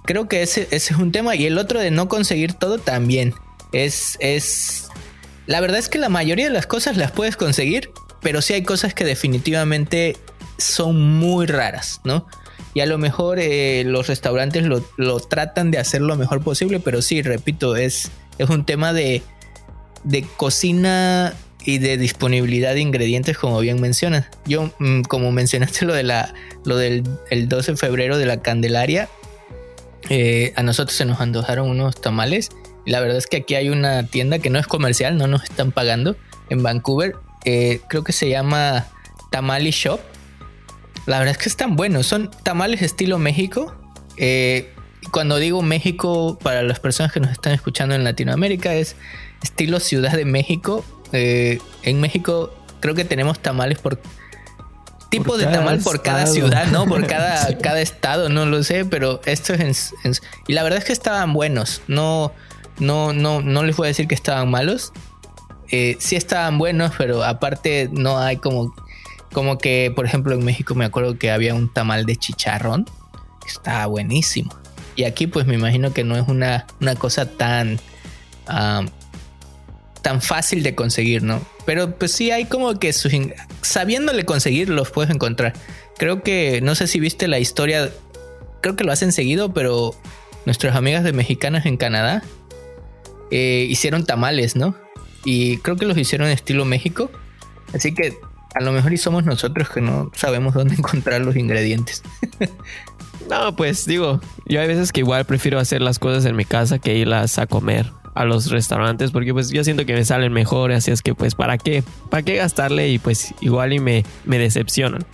Creo 0.04 0.28
que 0.28 0.42
ese, 0.42 0.62
ese, 0.70 0.94
es 0.94 0.98
un 0.98 1.12
tema. 1.12 1.36
Y 1.36 1.46
el 1.46 1.58
otro 1.58 1.80
de 1.80 1.90
no 1.90 2.08
conseguir 2.08 2.54
todo 2.54 2.78
también. 2.78 3.34
Es, 3.72 4.16
es. 4.20 4.88
La 5.46 5.60
verdad 5.60 5.78
es 5.78 5.88
que 5.88 5.98
la 5.98 6.08
mayoría 6.08 6.46
de 6.46 6.52
las 6.52 6.66
cosas 6.66 6.96
las 6.96 7.12
puedes 7.12 7.36
conseguir, 7.36 7.90
pero 8.20 8.42
sí 8.42 8.54
hay 8.54 8.62
cosas 8.62 8.94
que 8.94 9.04
definitivamente 9.04 10.16
son 10.58 11.00
muy 11.00 11.46
raras, 11.46 12.00
¿no? 12.04 12.26
Y 12.72 12.80
a 12.80 12.86
lo 12.86 12.98
mejor 12.98 13.38
eh, 13.40 13.82
los 13.84 14.06
restaurantes 14.06 14.64
lo, 14.64 14.84
lo, 14.96 15.18
tratan 15.18 15.70
de 15.70 15.78
hacer 15.78 16.02
lo 16.02 16.16
mejor 16.16 16.42
posible, 16.42 16.78
pero 16.78 17.02
sí, 17.02 17.20
repito, 17.20 17.74
es, 17.74 18.10
es 18.38 18.48
un 18.48 18.64
tema 18.64 18.92
de, 18.92 19.22
de 20.04 20.22
cocina 20.36 21.34
y 21.64 21.78
de 21.78 21.96
disponibilidad 21.96 22.74
de 22.74 22.80
ingredientes, 22.80 23.38
como 23.38 23.60
bien 23.60 23.80
mencionas. 23.80 24.26
Yo, 24.46 24.72
mm, 24.78 25.02
como 25.02 25.32
mencionaste 25.32 25.84
lo 25.84 25.94
de 25.94 26.02
la, 26.02 26.34
lo 26.64 26.76
del 26.76 27.04
el 27.30 27.48
12 27.48 27.72
de 27.72 27.76
febrero 27.76 28.18
de 28.18 28.26
la 28.26 28.40
Candelaria, 28.40 29.08
eh, 30.08 30.52
a 30.56 30.62
nosotros 30.62 30.96
se 30.96 31.04
nos 31.04 31.20
antojaron 31.20 31.68
unos 31.68 32.00
tamales. 32.00 32.50
la 32.86 33.00
verdad 33.00 33.18
es 33.18 33.26
que 33.26 33.36
aquí 33.38 33.54
hay 33.54 33.68
una 33.68 34.06
tienda 34.06 34.38
que 34.38 34.50
no 34.50 34.58
es 34.58 34.66
comercial, 34.66 35.16
no 35.16 35.26
nos 35.26 35.44
están 35.44 35.70
pagando 35.70 36.16
en 36.48 36.62
Vancouver. 36.62 37.14
Creo 37.44 38.04
que 38.04 38.12
se 38.12 38.28
llama 38.28 38.86
Tamale 39.30 39.70
Shop. 39.70 40.00
La 41.06 41.18
verdad 41.18 41.32
es 41.32 41.38
que 41.38 41.48
están 41.48 41.76
buenos. 41.76 42.06
Son 42.06 42.30
tamales 42.42 42.82
estilo 42.82 43.18
México. 43.18 43.74
Eh, 44.16 44.72
cuando 45.10 45.38
digo 45.38 45.62
México, 45.62 46.38
para 46.42 46.62
las 46.62 46.78
personas 46.78 47.12
que 47.12 47.20
nos 47.20 47.32
están 47.32 47.52
escuchando 47.52 47.94
en 47.94 48.04
Latinoamérica, 48.04 48.74
es 48.74 48.96
estilo 49.42 49.80
Ciudad 49.80 50.12
de 50.12 50.24
México 50.24 50.84
eh, 51.12 51.58
en 51.82 52.00
México 52.00 52.52
creo 52.80 52.94
que 52.94 53.04
tenemos 53.04 53.38
tamales 53.38 53.78
por 53.78 54.00
tipo 55.10 55.36
de 55.36 55.46
tamal 55.46 55.80
por 55.80 56.02
cada 56.02 56.26
ciudad, 56.26 56.66
¿no? 56.68 56.86
Por 56.86 57.06
cada, 57.08 57.58
cada 57.58 57.80
estado, 57.80 58.28
no 58.28 58.46
lo 58.46 58.62
sé, 58.62 58.84
pero 58.84 59.20
esto 59.26 59.54
es 59.54 59.92
y 60.46 60.52
la 60.52 60.62
verdad 60.62 60.78
es 60.78 60.84
que 60.84 60.92
estaban 60.92 61.32
buenos. 61.32 61.82
No, 61.88 62.32
no, 62.78 63.12
no, 63.12 63.42
no 63.42 63.62
les 63.62 63.76
voy 63.76 63.86
a 63.86 63.88
decir 63.88 64.08
que 64.08 64.14
estaban 64.14 64.50
malos. 64.50 64.92
Eh, 65.70 65.96
sí 66.00 66.16
estaban 66.16 66.58
buenos, 66.58 66.92
pero 66.96 67.22
aparte 67.22 67.88
no 67.92 68.18
hay 68.18 68.38
como, 68.38 68.74
como 69.32 69.58
que, 69.58 69.92
por 69.94 70.06
ejemplo, 70.06 70.34
en 70.34 70.44
México 70.44 70.74
me 70.74 70.84
acuerdo 70.84 71.18
que 71.18 71.30
había 71.30 71.54
un 71.54 71.72
tamal 71.72 72.06
de 72.06 72.16
chicharrón. 72.16 72.86
Que 73.42 73.48
estaba 73.48 73.86
buenísimo. 73.86 74.54
Y 74.96 75.04
aquí, 75.04 75.26
pues 75.26 75.46
me 75.46 75.54
imagino 75.54 75.92
que 75.92 76.04
no 76.04 76.16
es 76.16 76.28
una, 76.28 76.66
una 76.80 76.94
cosa 76.94 77.26
tan 77.26 77.80
ah, 78.46 78.84
tan 80.02 80.22
fácil 80.22 80.62
de 80.62 80.74
conseguir, 80.74 81.22
¿no? 81.22 81.40
Pero 81.66 81.96
pues 81.96 82.12
sí 82.12 82.30
hay 82.30 82.46
como 82.46 82.78
que 82.78 82.92
sabiéndole 82.92 84.24
conseguir 84.24 84.68
los 84.68 84.90
puedes 84.90 85.10
encontrar. 85.10 85.52
Creo 85.98 86.22
que, 86.22 86.60
no 86.62 86.74
sé 86.74 86.86
si 86.86 87.00
viste 87.00 87.28
la 87.28 87.38
historia, 87.38 87.90
creo 88.62 88.76
que 88.76 88.84
lo 88.84 88.92
hacen 88.92 89.12
seguido, 89.12 89.52
pero 89.52 89.94
nuestras 90.46 90.74
amigas 90.76 91.04
de 91.04 91.12
mexicanas 91.12 91.66
en 91.66 91.76
Canadá 91.76 92.22
eh, 93.30 93.66
hicieron 93.68 94.04
tamales, 94.04 94.56
¿no? 94.56 94.74
Y 95.24 95.58
creo 95.58 95.76
que 95.76 95.84
los 95.84 95.98
hicieron 95.98 96.28
estilo 96.28 96.64
México. 96.64 97.10
Así 97.74 97.94
que 97.94 98.14
a 98.54 98.62
lo 98.62 98.72
mejor 98.72 98.92
y 98.92 98.96
somos 98.96 99.24
nosotros 99.24 99.68
que 99.68 99.80
no 99.80 100.10
sabemos 100.14 100.54
dónde 100.54 100.74
encontrar 100.78 101.20
los 101.20 101.36
ingredientes. 101.36 102.02
no, 103.28 103.54
pues 103.54 103.84
digo, 103.84 104.20
yo 104.46 104.60
hay 104.60 104.66
veces 104.66 104.92
que 104.92 105.00
igual 105.00 105.26
prefiero 105.26 105.58
hacer 105.58 105.82
las 105.82 105.98
cosas 105.98 106.24
en 106.24 106.36
mi 106.36 106.46
casa 106.46 106.78
que 106.78 106.96
irlas 106.96 107.38
a 107.38 107.46
comer 107.46 107.99
a 108.14 108.24
los 108.24 108.50
restaurantes 108.50 109.12
porque 109.12 109.32
pues 109.32 109.50
yo 109.50 109.62
siento 109.64 109.86
que 109.86 109.94
me 109.94 110.04
salen 110.04 110.32
mejor, 110.32 110.72
así 110.72 110.90
es 110.90 111.02
que 111.02 111.14
pues 111.14 111.34
para 111.34 111.58
qué, 111.58 111.82
para 112.10 112.22
qué 112.22 112.36
gastarle 112.36 112.88
y 112.88 112.98
pues 112.98 113.34
igual 113.40 113.72
y 113.72 113.78
me, 113.78 114.04
me 114.24 114.38
decepcionan. 114.38 115.04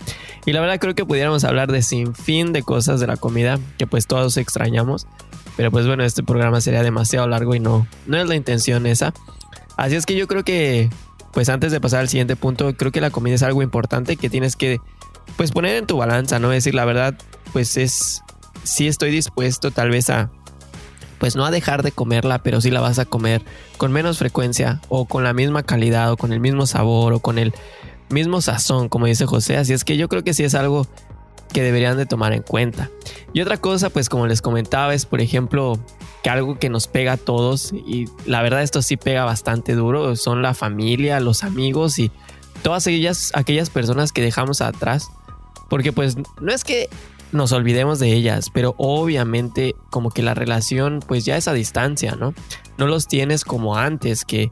Y 0.45 0.53
la 0.53 0.61
verdad 0.61 0.79
creo 0.79 0.95
que 0.95 1.05
pudiéramos 1.05 1.43
hablar 1.43 1.71
de 1.71 1.81
sin 1.81 2.15
fin 2.15 2.53
de 2.53 2.63
cosas 2.63 2.99
de 2.99 3.07
la 3.07 3.17
comida 3.17 3.59
que 3.77 3.85
pues 3.85 4.07
todos 4.07 4.37
extrañamos, 4.37 5.07
pero 5.55 5.71
pues 5.71 5.85
bueno, 5.85 6.03
este 6.03 6.23
programa 6.23 6.61
sería 6.61 6.83
demasiado 6.83 7.27
largo 7.27 7.53
y 7.55 7.59
no, 7.59 7.87
no 8.05 8.17
es 8.17 8.27
la 8.27 8.35
intención 8.35 8.85
esa. 8.85 9.13
Así 9.75 9.95
es 9.95 10.05
que 10.05 10.15
yo 10.15 10.27
creo 10.27 10.43
que 10.43 10.89
pues 11.33 11.49
antes 11.49 11.71
de 11.71 11.79
pasar 11.79 11.99
al 11.99 12.09
siguiente 12.09 12.35
punto, 12.35 12.73
creo 12.75 12.91
que 12.91 13.01
la 13.01 13.11
comida 13.11 13.35
es 13.35 13.43
algo 13.43 13.61
importante 13.61 14.15
que 14.15 14.29
tienes 14.29 14.55
que 14.55 14.79
pues 15.35 15.51
poner 15.51 15.75
en 15.75 15.85
tu 15.85 15.97
balanza, 15.97 16.39
¿no? 16.39 16.49
Decir 16.49 16.73
la 16.73 16.85
verdad, 16.85 17.15
pues 17.53 17.77
es, 17.77 18.23
sí 18.63 18.87
estoy 18.87 19.11
dispuesto 19.11 19.69
tal 19.69 19.91
vez 19.91 20.09
a, 20.09 20.31
pues 21.19 21.35
no 21.35 21.45
a 21.45 21.51
dejar 21.51 21.83
de 21.83 21.91
comerla, 21.91 22.43
pero 22.43 22.61
sí 22.61 22.71
la 22.71 22.81
vas 22.81 22.99
a 22.99 23.05
comer 23.05 23.41
con 23.77 23.91
menos 23.91 24.17
frecuencia 24.17 24.81
o 24.89 25.05
con 25.05 25.23
la 25.23 25.33
misma 25.33 25.63
calidad 25.63 26.11
o 26.11 26.17
con 26.17 26.33
el 26.33 26.39
mismo 26.39 26.65
sabor 26.65 27.13
o 27.13 27.19
con 27.19 27.39
el 27.39 27.53
mismo 28.09 28.41
sazón, 28.41 28.89
como 28.89 29.05
dice 29.05 29.25
José. 29.25 29.57
Así 29.57 29.73
es 29.73 29.83
que 29.83 29.97
yo 29.97 30.09
creo 30.09 30.23
que 30.23 30.33
sí 30.33 30.43
es 30.43 30.55
algo 30.55 30.87
que 31.51 31.61
deberían 31.61 31.97
de 31.97 32.05
tomar 32.05 32.33
en 32.33 32.43
cuenta. 32.43 32.89
Y 33.33 33.41
otra 33.41 33.57
cosa, 33.57 33.89
pues 33.89 34.09
como 34.09 34.27
les 34.27 34.41
comentaba, 34.41 34.93
es 34.93 35.05
por 35.05 35.21
ejemplo 35.21 35.79
que 36.23 36.29
algo 36.29 36.59
que 36.59 36.69
nos 36.69 36.87
pega 36.87 37.13
a 37.13 37.17
todos 37.17 37.73
y 37.73 38.05
la 38.25 38.41
verdad 38.41 38.63
esto 38.63 38.81
sí 38.81 38.97
pega 38.97 39.25
bastante 39.25 39.73
duro, 39.73 40.15
son 40.15 40.41
la 40.41 40.53
familia, 40.53 41.19
los 41.19 41.43
amigos 41.43 41.99
y 41.99 42.11
todas 42.63 42.87
aquellas, 42.87 43.31
aquellas 43.33 43.69
personas 43.69 44.11
que 44.11 44.21
dejamos 44.21 44.61
atrás. 44.61 45.09
Porque 45.69 45.91
pues 45.91 46.15
no 46.39 46.51
es 46.51 46.63
que 46.63 46.89
nos 47.31 47.51
olvidemos 47.51 47.99
de 47.99 48.13
ellas, 48.13 48.49
pero 48.53 48.75
obviamente 48.77 49.75
como 49.89 50.11
que 50.11 50.21
la 50.21 50.33
relación 50.33 51.01
pues 51.05 51.25
ya 51.25 51.37
es 51.37 51.47
a 51.47 51.53
distancia, 51.53 52.15
¿no? 52.15 52.33
No 52.77 52.87
los 52.87 53.07
tienes 53.07 53.43
como 53.43 53.77
antes 53.77 54.25
que 54.25 54.51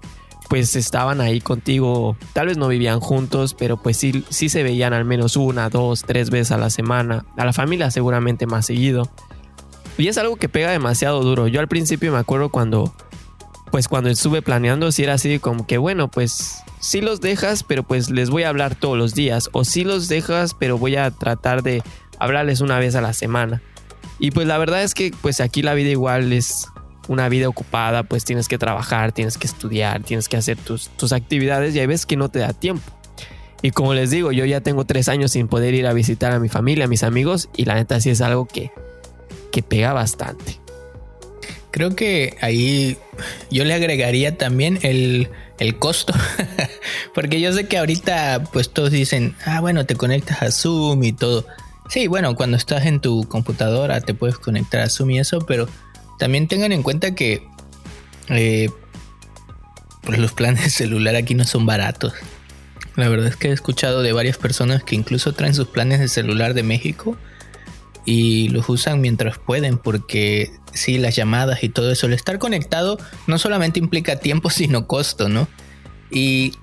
pues 0.49 0.75
estaban 0.75 1.21
ahí 1.21 1.41
contigo, 1.41 2.15
tal 2.33 2.47
vez 2.47 2.57
no 2.57 2.67
vivían 2.67 2.99
juntos, 2.99 3.53
pero 3.53 3.77
pues 3.77 3.97
sí, 3.97 4.23
sí 4.29 4.49
se 4.49 4.63
veían 4.63 4.93
al 4.93 5.05
menos 5.05 5.37
una, 5.37 5.69
dos, 5.69 6.03
tres 6.03 6.29
veces 6.29 6.51
a 6.51 6.57
la 6.57 6.69
semana, 6.69 7.25
a 7.37 7.45
la 7.45 7.53
familia 7.53 7.89
seguramente 7.91 8.45
más 8.45 8.65
seguido. 8.65 9.09
Y 9.97 10.07
es 10.07 10.17
algo 10.17 10.35
que 10.35 10.49
pega 10.49 10.71
demasiado 10.71 11.21
duro. 11.23 11.47
Yo 11.47 11.61
al 11.61 11.67
principio 11.67 12.11
me 12.11 12.19
acuerdo 12.19 12.49
cuando, 12.49 12.93
pues 13.71 13.87
cuando 13.87 14.09
estuve 14.09 14.41
planeando, 14.41 14.91
si 14.91 15.03
era 15.03 15.13
así 15.13 15.39
como 15.39 15.65
que 15.65 15.77
bueno, 15.77 16.09
pues 16.09 16.63
sí 16.79 17.01
los 17.01 17.21
dejas, 17.21 17.63
pero 17.63 17.83
pues 17.83 18.09
les 18.09 18.29
voy 18.29 18.43
a 18.43 18.49
hablar 18.49 18.75
todos 18.75 18.97
los 18.97 19.15
días, 19.15 19.49
o 19.53 19.63
sí 19.63 19.83
los 19.83 20.07
dejas, 20.07 20.53
pero 20.53 20.77
voy 20.77 20.95
a 20.95 21.11
tratar 21.11 21.63
de 21.63 21.81
hablarles 22.19 22.61
una 22.61 22.79
vez 22.79 22.95
a 22.95 23.01
la 23.01 23.13
semana. 23.13 23.61
Y 24.19 24.31
pues 24.31 24.47
la 24.47 24.57
verdad 24.57 24.83
es 24.83 24.93
que 24.93 25.11
pues 25.21 25.41
aquí 25.41 25.61
la 25.61 25.73
vida 25.73 25.89
igual 25.89 26.31
es 26.31 26.67
una 27.07 27.29
vida 27.29 27.47
ocupada, 27.47 28.03
pues 28.03 28.23
tienes 28.25 28.47
que 28.47 28.57
trabajar, 28.57 29.11
tienes 29.11 29.37
que 29.37 29.47
estudiar, 29.47 30.03
tienes 30.03 30.29
que 30.29 30.37
hacer 30.37 30.57
tus, 30.57 30.89
tus 30.89 31.11
actividades 31.11 31.75
y 31.75 31.79
hay 31.79 31.85
veces 31.85 32.05
que 32.05 32.17
no 32.17 32.29
te 32.29 32.39
da 32.39 32.53
tiempo. 32.53 32.91
Y 33.61 33.71
como 33.71 33.93
les 33.93 34.11
digo, 34.11 34.31
yo 34.31 34.45
ya 34.45 34.61
tengo 34.61 34.85
tres 34.85 35.09
años 35.09 35.31
sin 35.31 35.47
poder 35.47 35.73
ir 35.73 35.87
a 35.87 35.93
visitar 35.93 36.31
a 36.31 36.39
mi 36.39 36.49
familia, 36.49 36.85
a 36.85 36.87
mis 36.87 37.03
amigos 37.03 37.49
y 37.55 37.65
la 37.65 37.75
neta 37.75 37.99
sí 37.99 38.09
es 38.09 38.21
algo 38.21 38.45
que, 38.45 38.71
que 39.51 39.63
pega 39.63 39.93
bastante. 39.93 40.59
Creo 41.71 41.95
que 41.95 42.37
ahí 42.41 42.97
yo 43.51 43.65
le 43.65 43.73
agregaría 43.73 44.37
también 44.37 44.79
el, 44.83 45.29
el 45.59 45.77
costo. 45.77 46.13
Porque 47.13 47.41
yo 47.41 47.51
sé 47.53 47.67
que 47.67 47.77
ahorita 47.77 48.43
pues 48.53 48.69
todos 48.69 48.91
dicen, 48.91 49.35
ah 49.45 49.61
bueno, 49.61 49.85
te 49.85 49.95
conectas 49.95 50.41
a 50.41 50.51
Zoom 50.51 51.03
y 51.03 51.13
todo. 51.13 51.45
Sí, 51.89 52.07
bueno, 52.07 52.35
cuando 52.35 52.57
estás 52.57 52.85
en 52.85 52.99
tu 52.99 53.27
computadora 53.27 54.01
te 54.01 54.13
puedes 54.13 54.37
conectar 54.37 54.81
a 54.81 54.89
Zoom 54.89 55.11
y 55.11 55.19
eso, 55.19 55.39
pero 55.39 55.67
también 56.17 56.47
tengan 56.47 56.71
en 56.71 56.83
cuenta 56.83 57.13
que 57.13 57.47
eh, 58.29 58.69
pues 60.01 60.19
los 60.19 60.33
planes 60.33 60.63
de 60.63 60.69
celular 60.71 61.15
aquí 61.15 61.35
no 61.35 61.45
son 61.45 61.65
baratos. 61.65 62.13
La 62.95 63.09
verdad 63.09 63.27
es 63.27 63.35
que 63.35 63.49
he 63.49 63.51
escuchado 63.51 64.01
de 64.01 64.13
varias 64.13 64.37
personas 64.37 64.83
que 64.83 64.95
incluso 64.95 65.33
traen 65.33 65.53
sus 65.53 65.67
planes 65.67 65.99
de 65.99 66.07
celular 66.07 66.53
de 66.53 66.63
México 66.63 67.17
y 68.05 68.49
los 68.49 68.69
usan 68.69 69.01
mientras 69.01 69.37
pueden 69.37 69.77
porque 69.77 70.51
sí, 70.73 70.97
las 70.97 71.15
llamadas 71.15 71.63
y 71.63 71.69
todo 71.69 71.91
eso, 71.91 72.07
el 72.07 72.13
estar 72.13 72.39
conectado 72.39 72.97
no 73.27 73.37
solamente 73.37 73.79
implica 73.79 74.17
tiempo 74.17 74.49
sino 74.51 74.87
costo, 74.87 75.27
¿no? 75.27 75.47
Y 76.09 76.53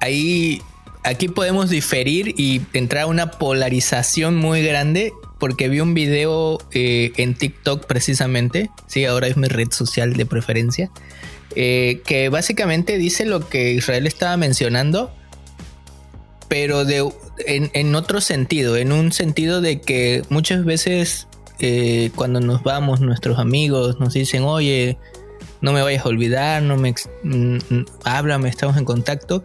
ahí 0.00 0.62
aquí 1.04 1.28
podemos 1.28 1.70
diferir 1.70 2.34
y 2.36 2.62
entrar 2.72 3.04
a 3.04 3.06
una 3.06 3.30
polarización 3.32 4.36
muy 4.36 4.62
grande 4.62 5.12
porque 5.38 5.68
vi 5.68 5.80
un 5.80 5.94
video 5.94 6.58
eh, 6.72 7.12
en 7.16 7.34
TikTok 7.34 7.86
precisamente, 7.86 8.70
sí, 8.86 9.04
ahora 9.04 9.28
es 9.28 9.36
mi 9.36 9.46
red 9.48 9.70
social 9.70 10.14
de 10.14 10.26
preferencia, 10.26 10.90
eh, 11.54 12.02
que 12.04 12.28
básicamente 12.28 12.98
dice 12.98 13.24
lo 13.24 13.48
que 13.48 13.72
Israel 13.72 14.06
estaba 14.06 14.36
mencionando, 14.36 15.12
pero 16.48 16.84
de, 16.84 17.08
en, 17.46 17.94
otro 17.94 18.20
sentido, 18.20 18.76
en 18.76 18.90
un 18.92 19.12
sentido 19.12 19.60
de 19.60 19.80
que 19.80 20.22
muchas 20.28 20.64
veces 20.64 21.28
eh, 21.60 22.10
cuando 22.16 22.40
nos 22.40 22.62
vamos 22.62 23.00
nuestros 23.00 23.38
amigos 23.38 24.00
nos 24.00 24.14
dicen, 24.14 24.42
oye, 24.42 24.98
no 25.60 25.72
me 25.72 25.82
vayas 25.82 26.04
a 26.04 26.08
olvidar, 26.08 26.62
no 26.62 26.76
me 26.76 26.94
mm, 27.22 27.56
mm, 27.68 27.86
háblame, 28.04 28.48
estamos 28.48 28.76
en 28.76 28.84
contacto. 28.84 29.44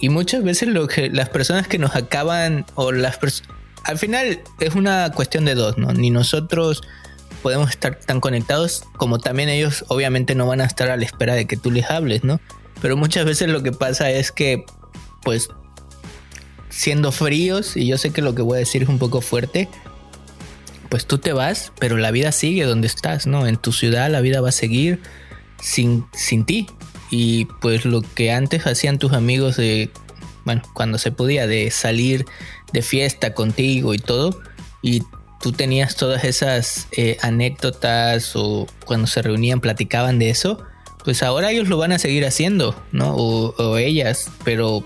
Y 0.00 0.08
muchas 0.10 0.44
veces 0.44 0.68
lo 0.68 0.86
que 0.86 1.10
las 1.10 1.28
personas 1.28 1.66
que 1.66 1.78
nos 1.78 1.96
acaban 1.96 2.64
o 2.74 2.92
las 2.92 3.18
al 3.84 3.98
final 3.98 4.40
es 4.60 4.74
una 4.74 5.10
cuestión 5.12 5.44
de 5.44 5.54
dos, 5.54 5.78
¿no? 5.78 5.92
Ni 5.92 6.10
nosotros 6.10 6.82
podemos 7.42 7.70
estar 7.70 7.98
tan 7.98 8.20
conectados 8.20 8.84
como 8.96 9.18
también 9.18 9.48
ellos 9.48 9.84
obviamente 9.88 10.34
no 10.34 10.46
van 10.46 10.60
a 10.60 10.64
estar 10.64 10.90
a 10.90 10.96
la 10.96 11.04
espera 11.04 11.34
de 11.34 11.46
que 11.46 11.56
tú 11.56 11.70
les 11.70 11.90
hables, 11.90 12.24
¿no? 12.24 12.40
Pero 12.80 12.96
muchas 12.96 13.24
veces 13.24 13.48
lo 13.48 13.62
que 13.62 13.72
pasa 13.72 14.10
es 14.10 14.30
que 14.32 14.64
pues 15.22 15.48
siendo 16.68 17.12
fríos 17.12 17.76
y 17.76 17.86
yo 17.86 17.98
sé 17.98 18.10
que 18.10 18.22
lo 18.22 18.34
que 18.34 18.42
voy 18.42 18.56
a 18.56 18.58
decir 18.60 18.82
es 18.82 18.88
un 18.88 18.98
poco 18.98 19.20
fuerte, 19.20 19.68
pues 20.88 21.06
tú 21.06 21.18
te 21.18 21.32
vas, 21.32 21.72
pero 21.78 21.96
la 21.96 22.10
vida 22.10 22.32
sigue 22.32 22.64
donde 22.64 22.86
estás, 22.86 23.26
¿no? 23.26 23.46
En 23.46 23.56
tu 23.56 23.72
ciudad 23.72 24.10
la 24.10 24.20
vida 24.20 24.40
va 24.40 24.50
a 24.50 24.52
seguir 24.52 25.00
sin, 25.60 26.06
sin 26.12 26.44
ti. 26.44 26.66
Y 27.10 27.46
pues 27.60 27.84
lo 27.84 28.02
que 28.02 28.32
antes 28.32 28.66
hacían 28.66 28.98
tus 28.98 29.12
amigos 29.12 29.56
de, 29.56 29.90
bueno, 30.44 30.62
cuando 30.74 30.98
se 30.98 31.12
podía, 31.12 31.46
de 31.46 31.70
salir 31.70 32.26
de 32.72 32.82
fiesta 32.82 33.34
contigo 33.34 33.94
y 33.94 33.98
todo, 33.98 34.40
y 34.82 35.02
tú 35.40 35.52
tenías 35.52 35.96
todas 35.96 36.24
esas 36.24 36.88
eh, 36.92 37.16
anécdotas 37.22 38.34
o 38.34 38.66
cuando 38.84 39.06
se 39.06 39.22
reunían 39.22 39.60
platicaban 39.60 40.18
de 40.18 40.30
eso, 40.30 40.62
pues 41.04 41.22
ahora 41.22 41.50
ellos 41.50 41.68
lo 41.68 41.78
van 41.78 41.92
a 41.92 41.98
seguir 41.98 42.26
haciendo, 42.26 42.74
¿no? 42.92 43.14
O, 43.14 43.78
ellas, 43.78 44.30
pero 44.44 44.84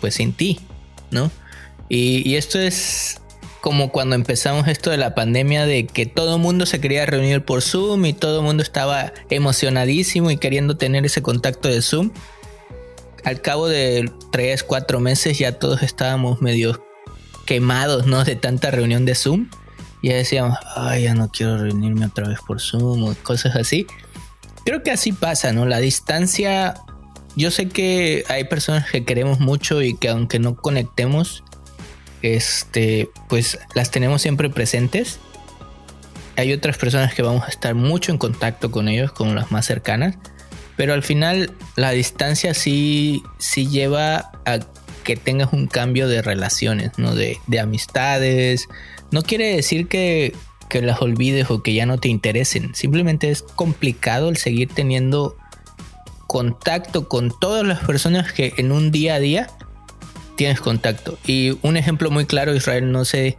pues 0.00 0.14
sin 0.14 0.32
ti, 0.32 0.60
¿no? 1.10 1.30
Y, 1.88 2.34
esto 2.36 2.58
es 2.58 3.20
como 3.64 3.88
cuando 3.88 4.14
empezamos 4.14 4.68
esto 4.68 4.90
de 4.90 4.98
la 4.98 5.14
pandemia 5.14 5.64
de 5.64 5.86
que 5.86 6.04
todo 6.04 6.36
el 6.36 6.42
mundo 6.42 6.66
se 6.66 6.82
quería 6.82 7.06
reunir 7.06 7.46
por 7.46 7.62
Zoom 7.62 8.04
y 8.04 8.12
todo 8.12 8.40
el 8.40 8.44
mundo 8.44 8.62
estaba 8.62 9.14
emocionadísimo 9.30 10.30
y 10.30 10.36
queriendo 10.36 10.76
tener 10.76 11.06
ese 11.06 11.22
contacto 11.22 11.68
de 11.68 11.80
Zoom. 11.80 12.10
Al 13.24 13.40
cabo 13.40 13.66
de 13.66 14.12
tres, 14.30 14.64
cuatro 14.64 15.00
meses 15.00 15.38
ya 15.38 15.52
todos 15.58 15.82
estábamos 15.82 16.42
medio 16.42 16.84
quemados, 17.46 18.04
¿no? 18.04 18.22
De 18.22 18.36
tanta 18.36 18.70
reunión 18.70 19.06
de 19.06 19.14
Zoom. 19.14 19.48
Y 20.02 20.10
ya 20.10 20.16
decíamos, 20.16 20.58
ay, 20.76 21.04
ya 21.04 21.14
no 21.14 21.30
quiero 21.30 21.56
reunirme 21.56 22.04
otra 22.04 22.28
vez 22.28 22.40
por 22.46 22.60
Zoom 22.60 23.02
o 23.04 23.14
cosas 23.22 23.56
así. 23.56 23.86
Creo 24.66 24.82
que 24.82 24.90
así 24.90 25.12
pasa, 25.12 25.54
¿no? 25.54 25.64
La 25.64 25.78
distancia, 25.78 26.74
yo 27.34 27.50
sé 27.50 27.70
que 27.70 28.26
hay 28.28 28.44
personas 28.44 28.90
que 28.90 29.06
queremos 29.06 29.40
mucho 29.40 29.80
y 29.80 29.96
que 29.96 30.10
aunque 30.10 30.38
no 30.38 30.54
conectemos, 30.54 31.44
este, 32.24 33.10
pues 33.28 33.58
las 33.74 33.90
tenemos 33.90 34.22
siempre 34.22 34.48
presentes. 34.48 35.18
Hay 36.36 36.52
otras 36.52 36.78
personas 36.78 37.14
que 37.14 37.22
vamos 37.22 37.44
a 37.44 37.48
estar 37.48 37.74
mucho 37.74 38.12
en 38.12 38.18
contacto 38.18 38.70
con 38.70 38.88
ellos, 38.88 39.12
como 39.12 39.34
las 39.34 39.52
más 39.52 39.66
cercanas. 39.66 40.16
Pero 40.76 40.94
al 40.94 41.02
final 41.02 41.52
la 41.76 41.90
distancia 41.90 42.54
sí, 42.54 43.22
sí 43.38 43.68
lleva 43.68 44.32
a 44.46 44.60
que 45.04 45.16
tengas 45.16 45.52
un 45.52 45.66
cambio 45.66 46.08
de 46.08 46.22
relaciones, 46.22 46.92
¿no? 46.96 47.14
De, 47.14 47.38
de 47.46 47.60
amistades. 47.60 48.68
No 49.10 49.22
quiere 49.22 49.54
decir 49.54 49.86
que, 49.86 50.34
que 50.70 50.80
las 50.80 51.02
olvides 51.02 51.50
o 51.50 51.62
que 51.62 51.74
ya 51.74 51.84
no 51.84 51.98
te 51.98 52.08
interesen. 52.08 52.74
Simplemente 52.74 53.30
es 53.30 53.42
complicado 53.42 54.30
el 54.30 54.38
seguir 54.38 54.70
teniendo 54.74 55.36
contacto 56.26 57.06
con 57.06 57.38
todas 57.38 57.64
las 57.66 57.84
personas 57.84 58.32
que 58.32 58.54
en 58.56 58.72
un 58.72 58.90
día 58.90 59.16
a 59.16 59.20
día 59.20 59.46
tienes 60.36 60.60
contacto. 60.60 61.18
Y 61.26 61.58
un 61.62 61.76
ejemplo 61.76 62.10
muy 62.10 62.26
claro, 62.26 62.54
Israel, 62.54 62.90
no 62.92 63.04
sé 63.04 63.36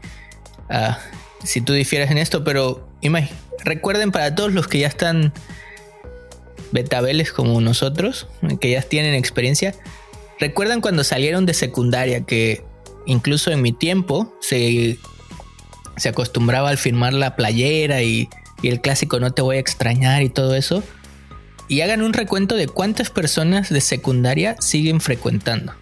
ah, 0.69 0.99
si 1.43 1.62
tú 1.62 1.73
difieres 1.73 2.12
en 2.12 2.17
esto, 2.17 2.43
pero 2.43 2.89
recuerden 3.63 4.12
para 4.12 4.36
todos 4.36 4.53
los 4.53 4.67
que 4.67 4.79
ya 4.79 4.88
están 4.88 5.34
betabeles 6.71 7.31
como 7.31 7.62
nosotros, 7.62 8.27
que 8.60 8.71
ya 8.71 8.81
tienen 8.81 9.13
experiencia, 9.13 9.75
recuerdan 10.39 10.81
cuando 10.81 11.03
salieron 11.03 11.45
de 11.45 11.53
secundaria 11.53 12.21
que 12.21 12.63
incluso 13.05 13.51
en 13.51 13.62
mi 13.62 13.71
tiempo 13.71 14.36
se, 14.41 14.97
se 15.97 16.10
acostumbraba 16.10 16.69
al 16.69 16.77
firmar 16.77 17.13
la 17.13 17.36
playera 17.36 18.01
y, 18.01 18.29
y 18.62 18.69
el 18.69 18.81
clásico 18.81 19.19
no 19.19 19.31
te 19.31 19.41
voy 19.41 19.58
a 19.58 19.60
extrañar 19.60 20.23
y 20.23 20.29
todo 20.29 20.55
eso. 20.55 20.84
Y 21.67 21.81
hagan 21.81 22.01
un 22.01 22.13
recuento 22.13 22.55
de 22.55 22.67
cuántas 22.67 23.10
personas 23.10 23.69
de 23.69 23.81
secundaria 23.81 24.55
siguen 24.60 25.01
frecuentando. 25.01 25.73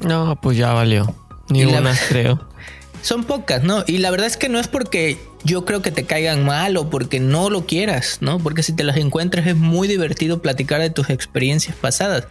No, 0.00 0.38
pues 0.40 0.56
ya 0.56 0.72
valió. 0.72 1.14
Ni 1.48 1.64
una, 1.64 1.94
creo. 2.08 2.40
Son 3.02 3.24
pocas, 3.24 3.62
¿no? 3.62 3.82
Y 3.86 3.98
la 3.98 4.10
verdad 4.10 4.26
es 4.26 4.36
que 4.36 4.48
no 4.48 4.58
es 4.58 4.68
porque 4.68 5.18
yo 5.42 5.64
creo 5.64 5.80
que 5.80 5.90
te 5.90 6.04
caigan 6.04 6.44
mal 6.44 6.76
o 6.76 6.90
porque 6.90 7.18
no 7.18 7.48
lo 7.48 7.66
quieras, 7.66 8.18
¿no? 8.20 8.38
Porque 8.38 8.62
si 8.62 8.74
te 8.74 8.84
las 8.84 8.96
encuentras 8.98 9.46
es 9.46 9.56
muy 9.56 9.88
divertido 9.88 10.42
platicar 10.42 10.80
de 10.80 10.90
tus 10.90 11.08
experiencias 11.08 11.76
pasadas. 11.76 12.26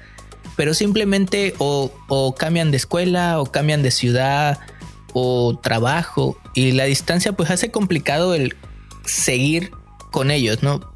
Pero 0.55 0.73
simplemente 0.73 1.55
o, 1.57 2.35
cambian 2.37 2.69
de 2.71 2.77
escuela 2.77 3.39
o 3.39 3.45
cambian 3.45 3.81
de 3.81 3.91
ciudad 3.91 4.59
o 5.13 5.57
trabajo 5.61 6.37
y 6.53 6.71
la 6.73 6.83
distancia 6.83 7.33
pues 7.33 7.49
hace 7.49 7.71
complicado 7.71 8.35
el 8.35 8.55
seguir 9.05 9.71
con 10.11 10.29
ellos, 10.29 10.61
¿no? 10.61 10.93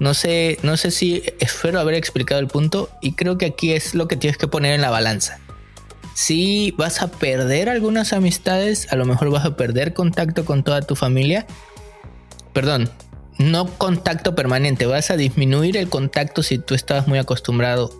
No 0.00 0.14
sé, 0.14 0.58
no 0.64 0.76
sé 0.76 0.90
si 0.90 1.22
espero 1.38 1.78
haber 1.78 1.94
explicado 1.94 2.40
el 2.40 2.48
punto 2.48 2.90
y 3.00 3.12
creo 3.12 3.38
que 3.38 3.46
aquí 3.46 3.72
es 3.72 3.94
lo 3.94 4.08
que 4.08 4.16
tienes 4.16 4.38
que 4.38 4.48
poner 4.48 4.72
en 4.72 4.80
la 4.80 4.90
balanza. 4.90 5.38
Si 6.14 6.72
vas 6.72 7.02
a 7.02 7.08
perder 7.08 7.68
algunas 7.68 8.12
amistades, 8.12 8.92
a 8.92 8.96
lo 8.96 9.04
mejor 9.04 9.30
vas 9.30 9.44
a 9.44 9.56
perder 9.56 9.94
contacto 9.94 10.44
con 10.44 10.62
toda 10.62 10.82
tu 10.82 10.94
familia. 10.94 11.46
Perdón, 12.52 12.90
no 13.38 13.66
contacto 13.66 14.34
permanente, 14.34 14.86
vas 14.86 15.10
a 15.10 15.16
disminuir 15.16 15.76
el 15.76 15.88
contacto 15.88 16.42
si 16.42 16.58
tú 16.58 16.74
estabas 16.74 17.08
muy 17.08 17.18
acostumbrado 17.18 17.90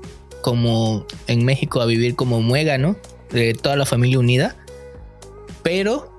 como 0.42 1.06
en 1.26 1.44
México 1.44 1.80
a 1.80 1.86
vivir 1.86 2.16
como 2.16 2.42
muégano, 2.42 2.96
de 3.30 3.54
toda 3.54 3.76
la 3.76 3.86
familia 3.86 4.18
unida. 4.18 4.56
Pero, 5.62 6.12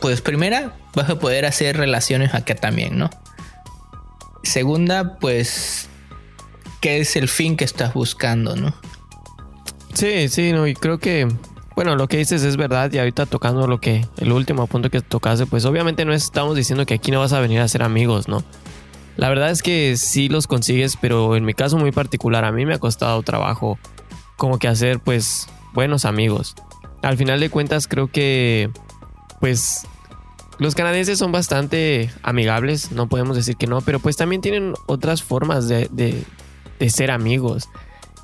pues 0.00 0.20
primera, 0.22 0.76
vas 0.94 1.10
a 1.10 1.18
poder 1.18 1.44
hacer 1.44 1.76
relaciones 1.76 2.32
acá 2.32 2.54
también, 2.54 2.96
¿no? 2.96 3.10
Segunda, 4.42 5.18
pues, 5.18 5.88
¿qué 6.80 7.00
es 7.00 7.16
el 7.16 7.28
fin 7.28 7.56
que 7.56 7.64
estás 7.64 7.92
buscando, 7.92 8.56
no? 8.56 8.74
Sí, 9.96 10.28
sí, 10.28 10.52
no, 10.52 10.66
y 10.66 10.74
creo 10.74 10.98
que, 10.98 11.26
bueno, 11.74 11.96
lo 11.96 12.06
que 12.06 12.18
dices 12.18 12.42
es 12.42 12.58
verdad, 12.58 12.92
y 12.92 12.98
ahorita 12.98 13.24
tocando 13.24 13.66
lo 13.66 13.80
que, 13.80 14.06
el 14.18 14.30
último 14.30 14.66
punto 14.66 14.90
que 14.90 15.00
tocaste, 15.00 15.46
pues 15.46 15.64
obviamente 15.64 16.04
no 16.04 16.12
estamos 16.12 16.54
diciendo 16.54 16.84
que 16.84 16.94
aquí 16.94 17.10
no 17.10 17.20
vas 17.20 17.32
a 17.32 17.40
venir 17.40 17.60
a 17.60 17.68
ser 17.68 17.82
amigos, 17.82 18.28
¿no? 18.28 18.44
La 19.16 19.30
verdad 19.30 19.50
es 19.50 19.62
que 19.62 19.96
sí 19.96 20.28
los 20.28 20.46
consigues, 20.46 20.98
pero 21.00 21.34
en 21.34 21.46
mi 21.46 21.54
caso 21.54 21.78
muy 21.78 21.92
particular, 21.92 22.44
a 22.44 22.52
mí 22.52 22.66
me 22.66 22.74
ha 22.74 22.78
costado 22.78 23.22
trabajo 23.22 23.78
como 24.36 24.58
que 24.58 24.68
hacer 24.68 25.00
pues 25.00 25.48
buenos 25.72 26.04
amigos. 26.04 26.54
Al 27.00 27.16
final 27.16 27.40
de 27.40 27.48
cuentas 27.48 27.88
creo 27.88 28.08
que 28.08 28.68
pues 29.40 29.86
los 30.58 30.74
canadienses 30.74 31.18
son 31.18 31.32
bastante 31.32 32.10
amigables, 32.22 32.92
no 32.92 33.08
podemos 33.08 33.34
decir 33.34 33.56
que 33.56 33.66
no, 33.66 33.80
pero 33.80 33.98
pues 33.98 34.16
también 34.16 34.42
tienen 34.42 34.74
otras 34.84 35.22
formas 35.22 35.68
de, 35.68 35.88
de, 35.90 36.90
ser 36.90 37.10
amigos. 37.10 37.70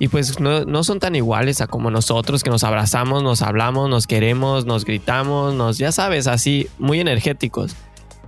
Y 0.02 0.08
pues 0.08 0.40
no, 0.40 0.64
no, 0.64 0.82
son 0.82 0.98
tan 0.98 1.14
iguales 1.14 1.60
a 1.60 1.68
como 1.68 1.88
nosotros, 1.88 2.42
que 2.42 2.50
nos 2.50 2.64
abrazamos, 2.64 3.22
nos 3.22 3.40
hablamos, 3.40 3.88
nos 3.88 4.08
queremos, 4.08 4.66
nos 4.66 4.84
gritamos, 4.84 5.54
nos, 5.54 5.78
ya 5.78 5.92
sabes, 5.92 6.26
así, 6.26 6.66
muy 6.80 6.98
energéticos. 6.98 7.76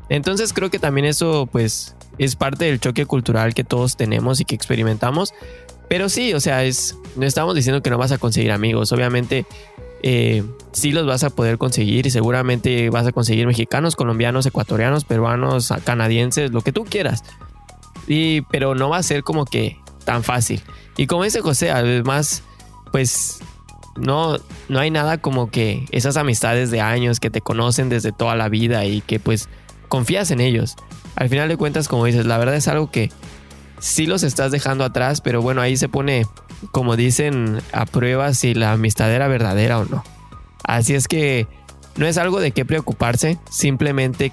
Entonces 0.09 0.53
creo 0.53 0.71
que 0.71 0.79
también 0.79 1.05
eso 1.05 1.49
pues 1.51 1.97
es 2.17 2.37
parte 2.37 2.67
del 2.67 2.79
choque 2.79 3.07
cultural 3.07 3.55
que 3.55 3.65
todos 3.65 3.97
tenemos 3.97 4.41
y 4.41 4.45
que 4.45 4.55
experimentamos. 4.55 5.35
Pero 5.89 6.09
sí, 6.09 6.33
o 6.33 6.39
sea, 6.39 6.63
es, 6.63 6.97
no 7.17 7.27
estamos 7.27 7.57
diciendo 7.57 7.83
que 7.83 7.91
no 7.91 7.99
vas 7.99 8.13
a 8.13 8.19
conseguir 8.19 8.53
amigos. 8.53 8.93
Obviamente, 8.93 9.45
eh, 10.05 10.45
sí 10.71 10.93
los 10.93 11.09
vas 11.09 11.25
a 11.25 11.31
poder 11.31 11.59
conseguir 11.59 12.07
y 12.07 12.11
seguramente 12.11 12.89
vas 12.89 13.09
a 13.09 13.11
conseguir 13.11 13.49
mexicanos, 13.49 13.97
colombianos, 13.97 14.47
ecuatorianos, 14.47 15.03
peruanos, 15.05 15.73
canadienses, 15.83 16.53
lo 16.53 16.61
que 16.61 16.71
tú 16.71 16.85
quieras. 16.85 17.25
Y, 18.07 18.43
pero 18.43 18.77
no 18.77 18.91
va 18.91 18.99
a 18.99 19.03
ser 19.03 19.25
como 19.25 19.45
que 19.45 19.77
tan 20.05 20.23
fácil. 20.23 20.63
Y 20.97 21.07
como 21.07 21.25
dice 21.25 21.41
José, 21.41 21.71
además, 21.71 22.43
pues 22.93 23.41
no, 23.97 24.37
no 24.69 24.79
hay 24.79 24.91
nada 24.91 25.19
como 25.19 25.51
que 25.51 25.87
esas 25.91 26.17
amistades 26.17 26.71
de 26.71 26.81
años 26.81 27.21
que 27.21 27.31
te 27.31 27.41
conocen 27.41 27.89
desde 27.89 28.13
toda 28.13 28.37
la 28.37 28.49
vida 28.49 28.85
y 28.85 29.01
que 29.01 29.19
pues 29.21 29.49
confías 29.89 30.31
en 30.31 30.41
ellos. 30.41 30.77
Al 31.17 31.29
final 31.29 31.49
de 31.49 31.57
cuentas, 31.57 31.89
como 31.89 32.05
dices, 32.05 32.27
la 32.27 32.39
verdad 32.39 32.57
es 32.57 32.69
algo 32.69 32.91
que 32.91 33.11
sí 33.79 34.07
los 34.07 34.23
estás 34.23 34.51
dejando 34.51 34.85
atrás, 34.85 35.21
pero 35.21 35.43
bueno, 35.43 35.61
ahí 35.61 35.77
se 35.77 35.89
pone, 35.89 36.27
como 36.73 36.97
dicen, 36.97 37.61
a 37.73 37.87
prueba 37.87 38.35
si 38.35 38.55
la 38.55 38.73
amistad 38.73 39.13
era 39.13 39.29
verdadera 39.29 39.79
o 39.79 39.85
no. 39.85 40.03
Así 40.65 40.95
es 40.95 41.07
que 41.07 41.47
no 41.97 42.07
es 42.07 42.19
algo 42.19 42.41
de 42.41 42.53
qué 42.53 42.65
preocuparse, 42.65 43.39
simplemente 43.51 44.33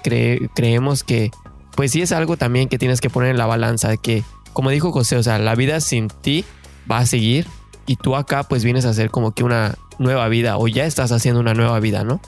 creemos 0.54 1.04
que 1.04 1.30
pues 1.76 1.92
sí 1.92 2.02
es 2.02 2.12
algo 2.12 2.36
también 2.36 2.68
que 2.68 2.78
tienes 2.78 3.00
que 3.00 3.10
poner 3.10 3.30
en 3.30 3.38
la 3.38 3.46
balanza, 3.46 3.96
que 3.96 4.24
como 4.52 4.70
dijo 4.70 4.92
José, 4.92 5.16
o 5.16 5.22
sea, 5.22 5.38
la 5.38 5.54
vida 5.54 5.80
sin 5.80 6.08
ti 6.08 6.44
va 6.90 6.98
a 6.98 7.06
seguir 7.06 7.46
y 7.86 7.96
tú 7.96 8.16
acá 8.16 8.44
pues 8.44 8.64
vienes 8.64 8.84
a 8.86 8.90
hacer 8.90 9.10
como 9.10 9.32
que 9.32 9.44
una 9.44 9.76
nueva 9.98 10.28
vida 10.28 10.58
o 10.58 10.68
ya 10.68 10.84
estás 10.84 11.12
haciendo 11.12 11.40
una 11.40 11.54
nueva 11.54 11.78
vida, 11.80 12.04
¿no? 12.04 12.20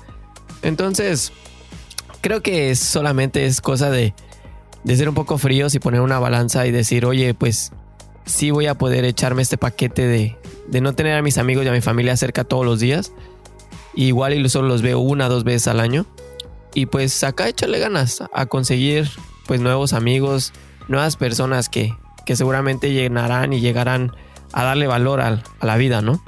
Entonces, 0.63 1.33
creo 2.21 2.43
que 2.43 2.75
solamente 2.75 3.47
es 3.47 3.61
cosa 3.61 3.91
de, 3.91 4.15
ser 4.87 5.09
un 5.09 5.15
poco 5.15 5.39
fríos 5.39 5.75
y 5.75 5.79
poner 5.79 6.01
una 6.01 6.19
balanza 6.19 6.67
y 6.67 6.71
decir, 6.71 7.05
oye, 7.05 7.35
pues 7.35 7.73
sí 8.25 8.51
voy 8.51 8.67
a 8.67 8.77
poder 8.77 9.05
echarme 9.05 9.43
este 9.43 9.59
paquete 9.59 10.07
de, 10.07 10.37
de 10.69 10.81
no 10.81 10.95
tener 10.95 11.17
a 11.17 11.23
mis 11.23 11.39
amigos 11.39 11.65
y 11.65 11.69
a 11.69 11.73
mi 11.73 11.81
familia 11.81 12.17
cerca 12.17 12.45
todos 12.45 12.65
los 12.65 12.81
días. 12.81 13.13
igual 13.95 14.35
y 14.35 14.49
solo 14.49 14.69
los 14.69 14.83
veo 14.83 14.99
una 15.01 15.29
dos 15.29 15.45
veces 15.45 15.69
al 15.69 15.81
año. 15.81 16.07
Y 16.75 16.87
pues 16.87 17.23
acá 17.23 17.49
echarle 17.49 17.79
ganas 17.79 18.25
a 18.33 18.47
conseguir 18.47 19.09
pues 19.47 19.61
nuevos 19.61 19.93
amigos, 19.93 20.53
nuevas 20.89 21.17
personas 21.17 21.69
que, 21.69 21.95
que 22.25 22.37
seguramente 22.37 22.93
llenarán 22.93 23.53
y 23.53 23.61
llegarán 23.61 24.13
a 24.53 24.65
darle 24.65 24.87
valor 24.87 25.21
a 25.21 25.43
la 25.61 25.77
vida, 25.77 26.01
¿no? 26.01 26.23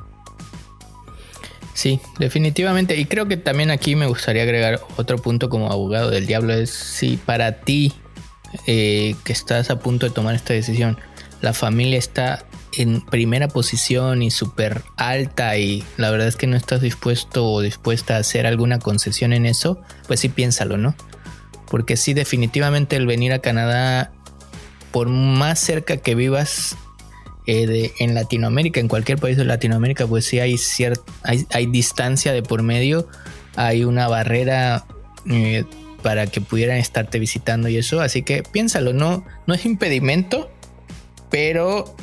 Sí, 1.77 2.01
definitivamente. 2.19 2.97
Y 2.97 3.05
creo 3.05 3.29
que 3.29 3.37
también 3.37 3.71
aquí 3.71 3.97
me 3.97 4.07
gustaría 4.07 4.45
agregar 4.45 4.81
otro 4.97 5.19
punto 5.19 5.51
como 5.51 5.71
abogado 5.71 6.11
del 6.11 6.27
diablo. 6.27 6.55
Es 6.55 6.71
si 6.71 7.19
para 7.19 7.61
ti 7.61 7.93
eh, 8.67 9.15
que 9.25 9.33
estás 9.35 9.71
a 9.71 9.79
punto 9.79 10.07
de 10.07 10.13
tomar 10.13 10.35
esta 10.35 10.55
decisión, 10.55 10.99
la 11.43 11.53
familia 11.53 11.99
está 11.99 12.47
en 12.79 13.03
primera 13.03 13.49
posición 13.49 14.23
y 14.23 14.31
súper 14.31 14.85
alta 14.97 15.59
y 15.59 15.85
la 15.99 16.11
verdad 16.11 16.29
es 16.29 16.37
que 16.37 16.47
no 16.47 16.57
estás 16.57 16.81
dispuesto 16.81 17.45
o 17.47 17.61
dispuesta 17.61 18.17
a 18.17 18.21
hacer 18.21 18.47
alguna 18.47 18.79
concesión 18.79 19.35
en 19.35 19.45
eso, 19.45 19.81
pues 20.07 20.21
sí 20.21 20.31
piénsalo, 20.31 20.79
¿no? 20.79 20.95
Porque 21.71 21.99
sí, 21.99 22.15
definitivamente 22.15 22.97
el 22.97 23.07
venir 23.07 23.35
a 23.35 23.41
Canadá, 23.41 24.13
por 24.97 25.11
más 25.11 25.59
cerca 25.59 25.99
que 25.99 26.15
vivas 26.15 26.75
eh, 27.47 27.93
en 27.99 28.15
Latinoamérica, 28.15 28.81
en 28.81 28.89
cualquier 28.89 29.19
país 29.19 29.37
de 29.37 29.45
Latinoamérica, 29.45 30.07
pues 30.07 30.25
sí 30.25 30.41
hay, 30.41 30.57
cierta, 30.57 31.05
hay, 31.23 31.67
distancia 31.67 32.33
de 32.33 32.43
por 32.43 32.63
medio, 32.63 33.07
hay 33.57 33.85
una 33.85 34.09
barrera 34.09 34.87
eh, 35.31 35.67
para 36.03 36.29
que 36.29 36.41
pudieran 36.41 36.79
estarte 36.79 37.19
visitando 37.19 37.69
y 37.69 37.77
eso, 37.77 38.01
así 38.01 38.23
que 38.23 38.43
piénsalo, 38.43 38.95
no, 38.95 39.27
no 39.47 39.53
es 39.53 39.67
impedimento, 39.67 40.51
pero 41.29 41.95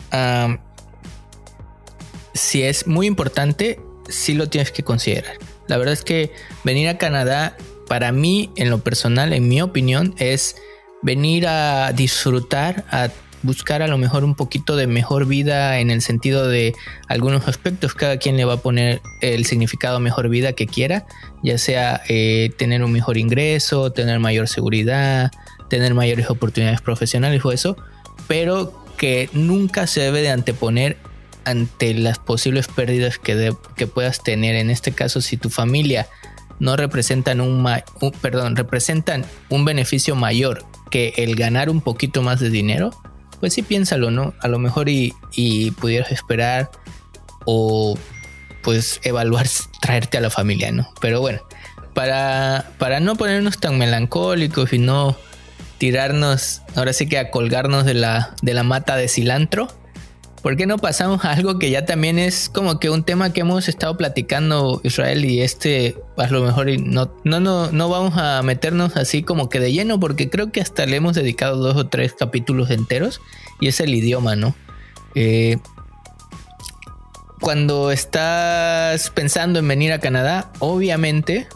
si 2.35 2.61
es 2.61 2.85
muy 2.85 3.07
importante, 3.07 3.79
sí 4.07 4.35
lo 4.35 4.49
tienes 4.49 4.71
que 4.71 4.83
considerar. 4.83 5.37
La 5.65 5.77
verdad 5.77 5.93
es 5.93 6.03
que 6.03 6.31
venir 6.63 6.89
a 6.89 6.99
Canadá, 6.99 7.57
para 7.87 8.11
mí, 8.11 8.51
en 8.55 8.69
lo 8.69 8.83
personal, 8.83 9.33
en 9.33 9.47
mi 9.47 9.63
opinión, 9.63 10.13
es 10.19 10.57
venir 11.03 11.47
a 11.47 11.91
disfrutar, 11.93 12.85
a 12.89 13.09
buscar 13.43 13.81
a 13.81 13.87
lo 13.87 13.97
mejor 13.97 14.23
un 14.23 14.35
poquito 14.35 14.75
de 14.75 14.87
mejor 14.87 15.27
vida 15.27 15.79
en 15.79 15.91
el 15.91 16.01
sentido 16.01 16.47
de 16.47 16.73
algunos 17.07 17.47
aspectos. 17.47 17.93
Cada 17.93 18.17
quien 18.17 18.37
le 18.37 18.45
va 18.45 18.53
a 18.53 18.57
poner 18.57 19.01
el 19.21 19.45
significado 19.45 19.99
mejor 19.99 20.29
vida 20.29 20.53
que 20.53 20.65
quiera, 20.65 21.05
ya 21.43 21.57
sea 21.57 22.01
eh, 22.07 22.51
tener 22.57 22.83
un 22.83 22.91
mejor 22.91 23.17
ingreso, 23.17 23.91
tener 23.91 24.19
mayor 24.19 24.47
seguridad, 24.47 25.31
tener 25.69 25.93
mayores 25.93 26.29
oportunidades 26.29 26.81
profesionales 26.81 27.43
o 27.43 27.51
eso, 27.51 27.77
pero 28.27 28.73
que 28.97 29.29
nunca 29.33 29.87
se 29.87 29.99
debe 29.99 30.21
de 30.21 30.29
anteponer 30.29 30.97
ante 31.45 31.93
las 31.93 32.19
posibles 32.19 32.67
pérdidas 32.67 33.17
que, 33.17 33.53
que 33.75 33.87
puedas 33.87 34.23
tener. 34.23 34.55
En 34.55 34.69
este 34.69 34.93
caso, 34.93 35.19
si 35.19 35.35
tu 35.35 35.49
familia 35.49 36.07
no 36.59 36.77
representan 36.77 37.41
un, 37.41 37.67
un, 37.99 38.11
perdón, 38.21 38.55
representan 38.55 39.25
un 39.49 39.65
beneficio 39.65 40.15
mayor 40.15 40.65
que 40.93 41.11
el 41.17 41.35
ganar 41.35 41.71
un 41.71 41.81
poquito 41.81 42.21
más 42.21 42.39
de 42.39 42.51
dinero, 42.51 42.91
pues 43.39 43.55
sí 43.55 43.63
piénsalo, 43.63 44.11
¿no? 44.11 44.35
A 44.41 44.47
lo 44.47 44.59
mejor 44.59 44.89
y, 44.89 45.11
pudieras 45.81 46.11
esperar 46.11 46.69
o 47.45 47.97
pues 48.61 49.01
evaluar 49.03 49.47
traerte 49.81 50.19
a 50.19 50.21
la 50.21 50.29
familia, 50.29 50.71
¿no? 50.71 50.87
Pero 51.01 51.19
bueno, 51.19 51.41
para, 51.95 52.69
para 52.77 52.99
no 52.99 53.15
ponernos 53.15 53.57
tan 53.57 53.79
melancólicos 53.79 54.71
y 54.71 54.77
no 54.77 55.17
tirarnos, 55.79 56.61
ahora 56.75 56.93
sí 56.93 57.09
que 57.09 57.17
a 57.17 57.31
colgarnos 57.31 57.85
de 57.85 57.95
la, 57.95 58.35
de 58.43 58.53
la 58.53 58.61
mata 58.61 58.95
de 58.95 59.07
cilantro, 59.07 59.69
¿por 60.43 60.57
qué 60.57 60.67
no 60.67 60.77
pasamos 60.77 61.23
a 61.23 61.31
algo 61.31 61.57
que 61.57 61.71
ya 61.71 61.85
también 61.85 62.19
es 62.19 62.49
como 62.49 62.77
que 62.77 62.89
un 62.89 63.03
tema 63.03 63.31
que 63.31 63.41
hemos 63.41 63.69
estado 63.69 63.95
platicando 63.95 64.81
Israel 64.83 65.23
y 65.23 65.41
este 65.41 65.97
a 66.17 66.27
lo 66.27 66.43
mejor 66.43 66.67
no, 66.81 67.11
no, 67.23 67.39
no, 67.39 67.71
no 67.71 67.89
vamos 67.89 68.17
a 68.17 68.43
meternos 68.43 68.97
así 68.97 69.23
como 69.23 69.49
que 69.49 69.61
de 69.61 69.71
lleno 69.71 70.01
porque 70.01 70.29
creo 70.29 70.51
que 70.51 70.59
hasta 70.59 70.85
le 70.85 70.97
hemos 70.97 71.15
dedicado 71.15 71.55
dos 71.55 71.77
o 71.77 71.87
tres 71.87 72.13
capítulos 72.13 72.69
enteros 72.69 73.21
y 73.61 73.69
es 73.69 73.79
el 73.79 73.95
idioma, 73.95 74.35
¿no? 74.35 74.53
Eh, 75.15 75.57
cuando 77.39 77.91
estás 77.91 79.09
pensando 79.11 79.59
en 79.59 79.67
venir 79.67 79.93
a 79.93 79.99
Canadá, 79.99 80.51
obviamente 80.59 81.47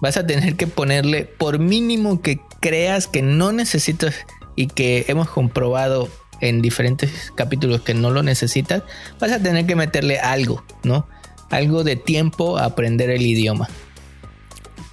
vas 0.00 0.16
a 0.16 0.26
tener 0.26 0.56
que 0.56 0.66
ponerle 0.66 1.24
por 1.24 1.58
mínimo 1.58 2.22
que 2.22 2.40
creas 2.60 3.08
que 3.08 3.20
no 3.20 3.52
necesitas 3.52 4.14
y 4.56 4.68
que 4.68 5.04
hemos 5.08 5.28
comprobado 5.28 6.08
en 6.40 6.62
diferentes 6.62 7.32
capítulos 7.34 7.80
que 7.80 7.94
no 7.94 8.10
lo 8.10 8.22
necesitas, 8.22 8.82
vas 9.20 9.32
a 9.32 9.42
tener 9.42 9.66
que 9.66 9.76
meterle 9.76 10.18
algo, 10.18 10.64
¿no? 10.82 11.06
Algo 11.50 11.84
de 11.84 11.96
tiempo 11.96 12.58
a 12.58 12.64
aprender 12.64 13.10
el 13.10 13.22
idioma. 13.22 13.68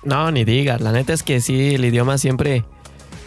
No, 0.03 0.31
ni 0.31 0.43
digas. 0.43 0.81
La 0.81 0.91
neta 0.91 1.13
es 1.13 1.23
que 1.23 1.41
sí, 1.41 1.75
el 1.75 1.85
idioma 1.85 2.17
siempre, 2.17 2.65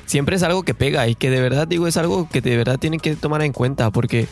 siempre 0.05 0.37
es 0.37 0.43
algo 0.43 0.63
que 0.63 0.75
pega 0.75 1.09
y 1.09 1.15
que 1.15 1.31
de 1.31 1.41
verdad 1.41 1.67
digo 1.67 1.87
es 1.87 1.97
algo 1.97 2.29
que 2.29 2.41
de 2.41 2.57
verdad 2.57 2.79
tienen 2.79 3.01
que 3.01 3.17
tomar 3.17 3.43
en 3.43 3.53
cuenta 3.53 3.91
porque 3.91 4.29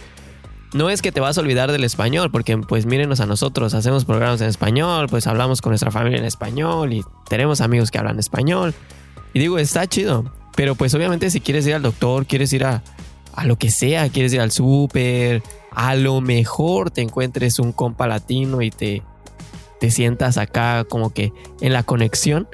no 0.74 0.90
es 0.90 1.02
que 1.02 1.12
te 1.12 1.20
vas 1.20 1.38
a 1.38 1.40
olvidar 1.40 1.70
del 1.70 1.84
español, 1.84 2.30
porque 2.32 2.58
pues 2.58 2.84
mírenos 2.84 3.20
a 3.20 3.26
nosotros, 3.26 3.74
hacemos 3.74 4.04
programas 4.04 4.40
en 4.40 4.48
español, 4.48 5.06
pues 5.08 5.26
hablamos 5.28 5.62
con 5.62 5.70
nuestra 5.70 5.92
familia 5.92 6.18
en 6.18 6.24
español 6.24 6.92
y 6.92 7.04
tenemos 7.28 7.60
amigos 7.60 7.90
que 7.90 7.98
hablan 7.98 8.18
español. 8.18 8.74
Y 9.32 9.38
digo, 9.38 9.58
está 9.58 9.86
chido, 9.86 10.24
pero 10.56 10.74
pues 10.74 10.92
obviamente 10.94 11.30
si 11.30 11.40
quieres 11.40 11.66
ir 11.66 11.74
al 11.74 11.82
doctor, 11.82 12.26
quieres 12.26 12.52
ir 12.52 12.64
a, 12.64 12.82
a 13.36 13.44
lo 13.44 13.56
que 13.56 13.70
sea, 13.70 14.08
quieres 14.08 14.32
ir 14.32 14.40
al 14.40 14.50
súper, 14.50 15.42
a 15.70 15.94
lo 15.94 16.20
mejor 16.20 16.90
te 16.90 17.02
encuentres 17.02 17.58
un 17.58 17.72
compa 17.72 18.06
latino 18.06 18.62
y 18.62 18.70
te, 18.70 19.02
te 19.80 19.90
sientas 19.90 20.38
acá 20.38 20.84
como 20.84 21.10
que 21.10 21.32
en 21.60 21.72
la 21.72 21.82
conexión, 21.82 22.48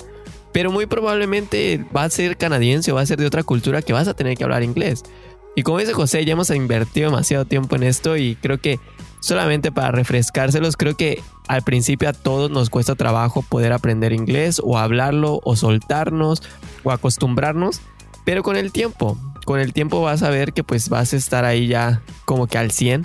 pero 0.53 0.73
muy 0.73 0.87
probablemente 0.87 1.85
va 1.95 2.05
a 2.05 2.11
ser 2.11 2.37
canadiense 2.37 2.93
o 2.93 2.97
va 2.97 3.03
a 3.03 3.07
ser 3.07 3.19
de 3.19 3.27
otra 3.27 3.43
cultura 3.43 3.83
que 3.83 3.93
vas 3.93 4.09
a 4.09 4.14
tener 4.14 4.37
que 4.37 4.45
hablar 4.45 4.62
inglés. 4.62 5.05
Y 5.55 5.62
como 5.62 5.79
dice 5.79 5.93
José, 5.93 6.25
ya 6.25 6.33
hemos 6.33 6.51
invertido 6.51 7.11
demasiado 7.11 7.45
tiempo 7.45 7.77
en 7.77 7.83
esto 7.83 8.16
y 8.16 8.37
creo 8.37 8.59
que 8.59 8.79
solamente 9.21 9.71
para 9.71 9.90
refrescárselos, 9.90 10.77
creo 10.77 10.97
que 10.97 11.23
al 11.49 11.62
principio 11.62 12.09
a 12.09 12.12
todos 12.12 12.51
nos 12.51 12.71
cuesta 12.71 12.95
trabajo 12.95 13.43
poder 13.43 13.73
aprender 13.73 14.12
inglés 14.12 14.61
o 14.64 14.79
hablarlo 14.79 15.40
o 15.45 15.57
soltarnos 15.57 16.43
o 16.85 16.90
acostumbrarnos, 16.90 17.81
pero 18.25 18.43
con 18.43 18.57
el 18.57 18.73
tiempo, 18.73 19.19
con 19.51 19.59
el 19.59 19.73
tiempo 19.73 20.01
vas 20.01 20.23
a 20.23 20.31
ver 20.31 20.53
que 20.53 20.63
pues 20.63 20.89
vas 20.89 21.13
a 21.13 21.17
estar 21.17 21.45
ahí 21.45 21.67
ya 21.67 22.03
como 22.25 22.47
que 22.47 22.57
al 22.57 22.71
100. 22.71 23.05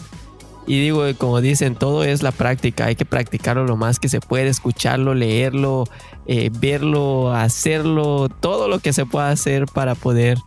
Y 0.67 0.79
digo, 0.79 1.03
como 1.17 1.41
dicen, 1.41 1.73
todo 1.73 2.03
es 2.03 2.21
la 2.21 2.31
práctica, 2.31 2.85
hay 2.85 2.95
que 2.95 3.03
practicarlo 3.03 3.65
lo 3.65 3.77
más 3.77 3.99
que 3.99 4.09
se 4.09 4.21
puede, 4.21 4.49
escucharlo, 4.49 5.15
leerlo, 5.15 5.85
eh, 6.27 6.51
verlo, 6.53 7.33
hacerlo, 7.33 8.29
todo 8.29 8.67
lo 8.67 8.77
que 8.77 8.93
se 8.93 9.07
pueda 9.07 9.31
hacer 9.31 9.65
para 9.65 9.95
poder 9.95 10.37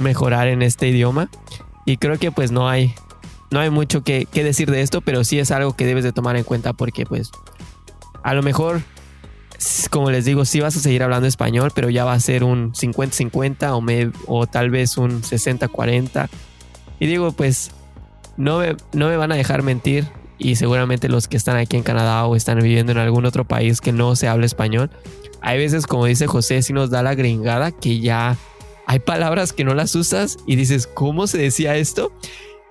mejorar 0.00 0.48
en 0.48 0.60
este 0.60 0.88
idioma. 0.88 1.30
Y 1.86 1.98
creo 1.98 2.18
que 2.18 2.32
pues 2.32 2.50
no 2.50 2.68
hay, 2.68 2.92
no 3.52 3.60
hay 3.60 3.70
mucho 3.70 4.02
que, 4.02 4.26
que 4.26 4.42
decir 4.42 4.68
de 4.72 4.82
esto, 4.82 5.02
pero 5.02 5.22
sí 5.22 5.38
es 5.38 5.52
algo 5.52 5.76
que 5.76 5.86
debes 5.86 6.02
de 6.02 6.10
tomar 6.10 6.34
en 6.34 6.42
cuenta 6.42 6.72
porque 6.72 7.06
pues 7.06 7.30
a 8.24 8.34
lo 8.34 8.42
mejor 8.42 8.82
como 9.90 10.10
les 10.10 10.24
digo, 10.24 10.44
sí 10.44 10.60
vas 10.60 10.76
a 10.76 10.80
seguir 10.80 11.02
hablando 11.02 11.26
español, 11.26 11.72
pero 11.74 11.90
ya 11.90 12.04
va 12.04 12.12
a 12.12 12.20
ser 12.20 12.44
un 12.44 12.72
50-50 12.72 14.12
o, 14.26 14.38
o 14.40 14.46
tal 14.46 14.70
vez 14.70 14.96
un 14.96 15.22
60-40. 15.22 16.28
Y 17.00 17.06
digo, 17.06 17.32
pues 17.32 17.72
no 18.36 18.58
me, 18.58 18.76
no 18.92 19.08
me 19.08 19.16
van 19.16 19.32
a 19.32 19.36
dejar 19.36 19.62
mentir 19.62 20.06
y 20.38 20.56
seguramente 20.56 21.08
los 21.08 21.26
que 21.26 21.36
están 21.36 21.56
aquí 21.56 21.76
en 21.76 21.82
Canadá 21.82 22.24
o 22.26 22.36
están 22.36 22.60
viviendo 22.60 22.92
en 22.92 22.98
algún 22.98 23.26
otro 23.26 23.44
país 23.44 23.80
que 23.80 23.92
no 23.92 24.14
se 24.14 24.28
habla 24.28 24.46
español, 24.46 24.90
hay 25.40 25.58
veces, 25.58 25.86
como 25.86 26.06
dice 26.06 26.26
José, 26.26 26.62
si 26.62 26.72
nos 26.72 26.90
da 26.90 27.02
la 27.02 27.14
gringada 27.14 27.72
que 27.72 28.00
ya 28.00 28.36
hay 28.86 29.00
palabras 29.00 29.52
que 29.52 29.64
no 29.64 29.74
las 29.74 29.94
usas 29.94 30.38
y 30.46 30.56
dices, 30.56 30.86
¿cómo 30.86 31.26
se 31.26 31.38
decía 31.38 31.76
esto? 31.76 32.12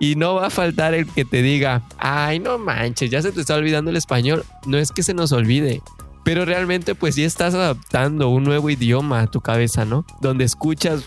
Y 0.00 0.16
no 0.16 0.34
va 0.34 0.46
a 0.46 0.50
faltar 0.50 0.94
el 0.94 1.06
que 1.06 1.24
te 1.24 1.42
diga, 1.42 1.82
ay, 1.98 2.38
no 2.38 2.58
manches, 2.58 3.10
ya 3.10 3.20
se 3.20 3.32
te 3.32 3.40
está 3.40 3.56
olvidando 3.56 3.90
el 3.90 3.96
español. 3.96 4.44
No 4.66 4.78
es 4.78 4.92
que 4.92 5.02
se 5.02 5.14
nos 5.14 5.32
olvide, 5.32 5.82
pero 6.28 6.44
realmente 6.44 6.94
pues 6.94 7.14
sí 7.14 7.24
estás 7.24 7.54
adaptando 7.54 8.28
un 8.28 8.44
nuevo 8.44 8.68
idioma 8.68 9.22
a 9.22 9.26
tu 9.28 9.40
cabeza, 9.40 9.86
¿no? 9.86 10.04
Donde 10.20 10.44
escuchas, 10.44 11.04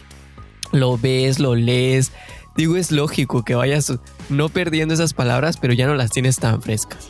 lo 0.71 0.97
ves, 0.97 1.37
lo 1.37 1.53
lees. 1.53 2.11
Digo, 2.57 2.75
es 2.75 2.91
lógico 2.91 3.45
que 3.45 3.53
vayas 3.53 3.93
no 4.29 4.49
perdiendo 4.49 4.95
esas 4.95 5.13
palabras, 5.13 5.57
pero 5.57 5.73
ya 5.73 5.85
no 5.85 5.93
las 5.93 6.09
tienes 6.09 6.37
tan 6.37 6.59
frescas. 6.63 7.07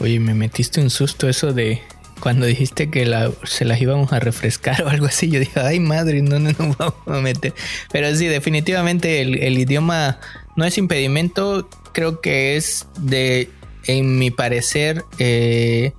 Oye, 0.00 0.18
me 0.20 0.32
metiste 0.32 0.80
un 0.80 0.88
susto 0.88 1.28
eso 1.28 1.52
de 1.52 1.82
cuando 2.20 2.46
dijiste 2.46 2.88
que 2.88 3.30
se 3.42 3.66
las 3.66 3.78
íbamos 3.82 4.14
a 4.14 4.20
refrescar 4.20 4.82
o 4.86 4.88
algo 4.88 5.04
así. 5.04 5.28
Yo 5.28 5.40
dije, 5.40 5.60
ay 5.60 5.80
madre, 5.80 6.22
no 6.22 6.38
nos 6.38 6.56
vamos 6.78 6.94
a 7.06 7.20
meter? 7.20 7.52
Pero 7.92 8.16
sí, 8.16 8.24
definitivamente 8.24 9.20
el, 9.20 9.34
el 9.42 9.58
idioma 9.58 10.18
no 10.56 10.64
es 10.64 10.78
impedimento. 10.78 11.68
Creo 11.92 12.22
que 12.22 12.56
es 12.56 12.86
de, 12.98 13.50
en 13.86 14.18
mi 14.18 14.30
parecer, 14.30 15.04
eh, 15.18 15.92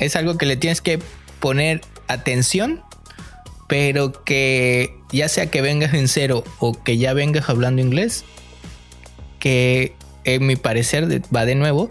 es 0.00 0.16
algo 0.16 0.36
que 0.36 0.46
le 0.46 0.56
tienes 0.56 0.80
que 0.80 0.98
poner 1.38 1.82
atención, 2.08 2.82
pero 3.68 4.24
que 4.24 4.94
ya 5.12 5.28
sea 5.28 5.50
que 5.50 5.62
vengas 5.62 5.94
en 5.94 6.08
cero 6.08 6.42
o 6.58 6.82
que 6.82 6.98
ya 6.98 7.12
vengas 7.12 7.48
hablando 7.48 7.80
inglés, 7.80 8.24
que 9.38 9.94
en 10.24 10.46
mi 10.46 10.56
parecer 10.56 11.22
va 11.34 11.44
de 11.44 11.54
nuevo, 11.54 11.88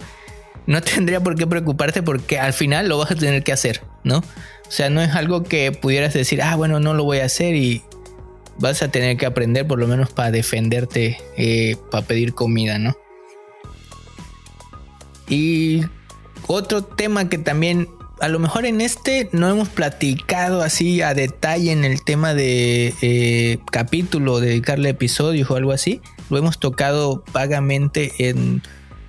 no 0.65 0.81
tendría 0.83 1.21
por 1.23 1.35
qué 1.35 1.47
preocuparte 1.47 2.03
porque 2.03 2.39
al 2.39 2.53
final 2.53 2.89
lo 2.89 2.97
vas 2.97 3.11
a 3.11 3.15
tener 3.15 3.43
que 3.43 3.53
hacer, 3.53 3.81
¿no? 4.03 4.17
O 4.17 4.71
sea, 4.71 4.89
no 4.89 5.01
es 5.01 5.15
algo 5.15 5.43
que 5.43 5.71
pudieras 5.71 6.13
decir, 6.13 6.41
ah, 6.41 6.55
bueno, 6.55 6.79
no 6.79 6.93
lo 6.93 7.03
voy 7.03 7.19
a 7.19 7.25
hacer 7.25 7.55
y 7.55 7.81
vas 8.59 8.81
a 8.83 8.89
tener 8.89 9.17
que 9.17 9.25
aprender 9.25 9.65
por 9.65 9.79
lo 9.79 9.87
menos 9.87 10.11
para 10.11 10.31
defenderte, 10.31 11.17
eh, 11.37 11.75
para 11.89 12.05
pedir 12.05 12.33
comida, 12.33 12.77
¿no? 12.77 12.95
Y 15.27 15.81
otro 16.47 16.83
tema 16.83 17.29
que 17.29 17.37
también 17.37 17.87
a 18.21 18.27
lo 18.27 18.39
mejor 18.39 18.65
en 18.65 18.81
este 18.81 19.29
no 19.31 19.49
hemos 19.49 19.69
platicado 19.69 20.61
así 20.61 21.01
a 21.01 21.13
detalle 21.13 21.71
en 21.71 21.85
el 21.85 22.03
tema 22.03 22.33
de 22.33 22.93
eh, 23.01 23.59
capítulo, 23.71 24.39
dedicarle 24.39 24.89
episodios 24.89 25.49
o 25.49 25.55
algo 25.55 25.71
así. 25.71 26.01
Lo 26.29 26.37
hemos 26.37 26.59
tocado 26.59 27.23
vagamente 27.33 28.29
en 28.29 28.61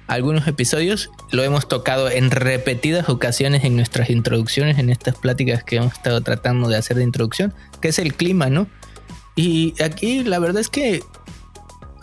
algunos 0.07 0.47
episodios. 0.49 1.11
Lo 1.31 1.43
hemos 1.45 1.69
tocado 1.69 2.11
en 2.11 2.31
repetidas 2.31 3.09
ocasiones 3.09 3.65
en 3.65 3.77
nuestras 3.77 4.11
introducciones, 4.11 4.79
en 4.79 4.91
estas 4.91 5.17
pláticas 5.17 5.65
que 5.65 5.77
hemos 5.77 5.93
estado 5.93 6.21
tratando 6.21 6.69
de 6.69 6.77
hacer 6.77 6.97
de 6.97 7.05
introducción, 7.05 7.55
que 7.81 7.89
es 7.89 7.99
el 7.99 8.15
clima, 8.15 8.51
¿no? 8.51 8.69
Y 9.37 9.81
aquí 9.83 10.25
la 10.25 10.39
verdad 10.39 10.61
es 10.61 10.69
que 10.69 11.03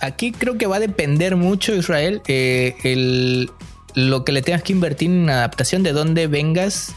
aquí 0.02 0.32
creo 0.32 0.58
que 0.58 0.68
va 0.68 0.78
a 0.78 0.80
depender 0.80 1.36
mucho, 1.36 1.76
Israel, 1.76 2.22
eh, 2.28 2.76
el, 2.84 3.52
lo 3.98 4.24
que 4.24 4.32
le 4.32 4.44
tengas 4.44 4.62
que 4.62 4.74
invertir 4.74 5.10
en 5.10 5.28
adaptación 5.28 5.82
de 5.82 5.92
dónde 5.92 6.28
vengas 6.28 6.94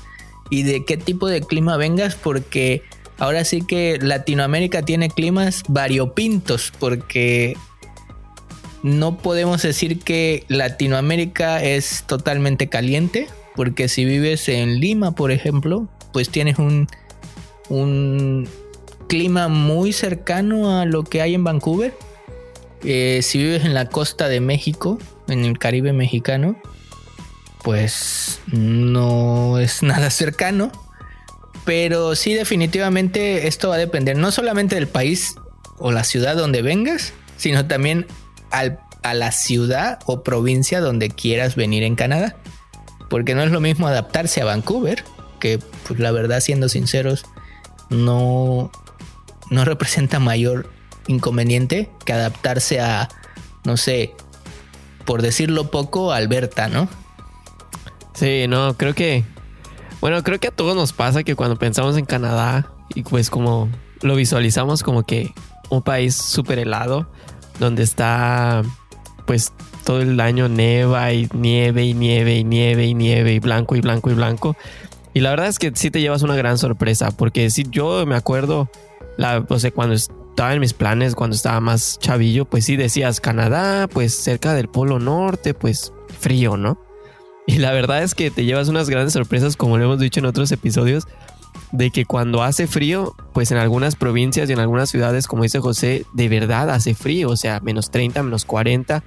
y 0.50 0.64
de 0.64 0.84
qué 0.84 0.98
tipo 0.98 1.28
de 1.28 1.40
clima 1.40 1.78
vengas, 1.78 2.14
porque 2.14 2.82
ahora 3.18 3.42
sí 3.46 3.62
que 3.62 3.98
Latinoamérica 4.02 4.82
tiene 4.82 5.08
climas 5.08 5.62
variopintos, 5.66 6.74
porque 6.78 7.56
no 8.82 9.16
podemos 9.16 9.62
decir 9.62 10.00
que 10.00 10.44
Latinoamérica 10.48 11.64
es 11.64 12.04
totalmente 12.06 12.68
caliente, 12.68 13.28
porque 13.56 13.88
si 13.88 14.04
vives 14.04 14.46
en 14.50 14.78
Lima, 14.78 15.12
por 15.12 15.30
ejemplo, 15.30 15.88
pues 16.12 16.28
tienes 16.28 16.58
un, 16.58 16.86
un 17.70 18.46
clima 19.08 19.48
muy 19.48 19.94
cercano 19.94 20.78
a 20.78 20.84
lo 20.84 21.04
que 21.04 21.22
hay 21.22 21.32
en 21.32 21.44
Vancouver. 21.44 21.94
Eh, 22.84 23.20
si 23.22 23.38
vives 23.38 23.64
en 23.64 23.72
la 23.72 23.86
costa 23.88 24.28
de 24.28 24.40
México, 24.40 24.98
en 25.28 25.46
el 25.46 25.58
Caribe 25.58 25.94
mexicano, 25.94 26.60
pues 27.62 28.40
no 28.46 29.58
es 29.58 29.82
nada 29.82 30.10
cercano. 30.10 30.70
Pero 31.64 32.14
sí, 32.16 32.34
definitivamente 32.34 33.46
esto 33.46 33.68
va 33.68 33.74
a 33.74 33.78
depender 33.78 34.16
no 34.16 34.32
solamente 34.32 34.74
del 34.76 34.88
país 34.88 35.34
o 35.78 35.92
la 35.92 36.04
ciudad 36.04 36.36
donde 36.36 36.62
vengas, 36.62 37.12
sino 37.36 37.66
también 37.66 38.06
a 38.50 39.14
la 39.14 39.32
ciudad 39.32 39.98
o 40.06 40.22
provincia 40.22 40.80
donde 40.80 41.10
quieras 41.10 41.56
venir 41.56 41.82
en 41.82 41.96
Canadá. 41.96 42.36
Porque 43.08 43.34
no 43.34 43.42
es 43.42 43.50
lo 43.50 43.60
mismo 43.60 43.88
adaptarse 43.88 44.40
a 44.40 44.44
Vancouver, 44.44 45.04
que 45.38 45.58
pues, 45.86 46.00
la 46.00 46.12
verdad, 46.12 46.40
siendo 46.40 46.68
sinceros, 46.68 47.24
no, 47.90 48.70
no 49.50 49.64
representa 49.64 50.18
mayor 50.18 50.70
inconveniente 51.08 51.90
que 52.04 52.12
adaptarse 52.12 52.80
a, 52.80 53.08
no 53.64 53.76
sé, 53.76 54.14
por 55.04 55.22
decirlo 55.22 55.70
poco, 55.70 56.12
Alberta, 56.12 56.68
¿no? 56.68 56.88
Sí, 58.20 58.44
no, 58.48 58.74
creo 58.76 58.94
que. 58.94 59.24
Bueno, 60.02 60.22
creo 60.22 60.38
que 60.38 60.48
a 60.48 60.50
todos 60.50 60.76
nos 60.76 60.92
pasa 60.92 61.22
que 61.22 61.34
cuando 61.34 61.56
pensamos 61.56 61.96
en 61.96 62.04
Canadá 62.04 62.70
y 62.94 63.02
pues 63.02 63.30
como 63.30 63.70
lo 64.02 64.14
visualizamos 64.14 64.82
como 64.82 65.04
que 65.04 65.32
un 65.70 65.80
país 65.80 66.16
súper 66.16 66.58
helado, 66.58 67.10
donde 67.58 67.82
está 67.82 68.60
pues 69.26 69.54
todo 69.86 70.02
el 70.02 70.20
año 70.20 70.50
neva 70.50 71.14
y 71.14 71.30
nieve 71.32 71.86
y 71.86 71.94
nieve 71.94 72.36
y 72.36 72.44
nieve 72.44 72.84
y 72.84 72.92
nieve 72.92 73.32
y 73.32 73.38
blanco 73.38 73.74
y 73.74 73.80
blanco 73.80 74.10
y 74.10 74.14
blanco. 74.14 74.54
Y 75.14 75.20
la 75.20 75.30
verdad 75.30 75.46
es 75.46 75.58
que 75.58 75.72
sí 75.74 75.90
te 75.90 76.02
llevas 76.02 76.20
una 76.20 76.36
gran 76.36 76.58
sorpresa, 76.58 77.12
porque 77.12 77.48
si 77.48 77.64
yo 77.70 78.04
me 78.04 78.16
acuerdo, 78.16 78.70
la, 79.16 79.46
o 79.48 79.58
sea, 79.58 79.70
cuando 79.70 79.94
estaba 79.94 80.52
en 80.52 80.60
mis 80.60 80.74
planes, 80.74 81.14
cuando 81.14 81.36
estaba 81.36 81.58
más 81.60 81.98
chavillo, 81.98 82.44
pues 82.44 82.66
sí 82.66 82.76
decías 82.76 83.18
Canadá, 83.18 83.88
pues 83.88 84.14
cerca 84.14 84.52
del 84.52 84.68
Polo 84.68 84.98
Norte, 84.98 85.54
pues 85.54 85.94
frío, 86.18 86.58
¿no? 86.58 86.89
Y 87.46 87.58
la 87.58 87.72
verdad 87.72 88.02
es 88.02 88.14
que 88.14 88.30
te 88.30 88.44
llevas 88.44 88.68
unas 88.68 88.88
grandes 88.88 89.12
sorpresas, 89.12 89.56
como 89.56 89.78
lo 89.78 89.84
hemos 89.84 90.00
dicho 90.00 90.20
en 90.20 90.26
otros 90.26 90.52
episodios, 90.52 91.08
de 91.72 91.90
que 91.90 92.04
cuando 92.04 92.42
hace 92.42 92.66
frío, 92.66 93.14
pues 93.32 93.50
en 93.50 93.58
algunas 93.58 93.96
provincias 93.96 94.48
y 94.50 94.52
en 94.52 94.60
algunas 94.60 94.90
ciudades, 94.90 95.26
como 95.26 95.42
dice 95.42 95.60
José, 95.60 96.04
de 96.12 96.28
verdad 96.28 96.70
hace 96.70 96.94
frío, 96.94 97.30
o 97.30 97.36
sea, 97.36 97.60
menos 97.60 97.90
30, 97.90 98.22
menos 98.22 98.44
40, 98.44 99.02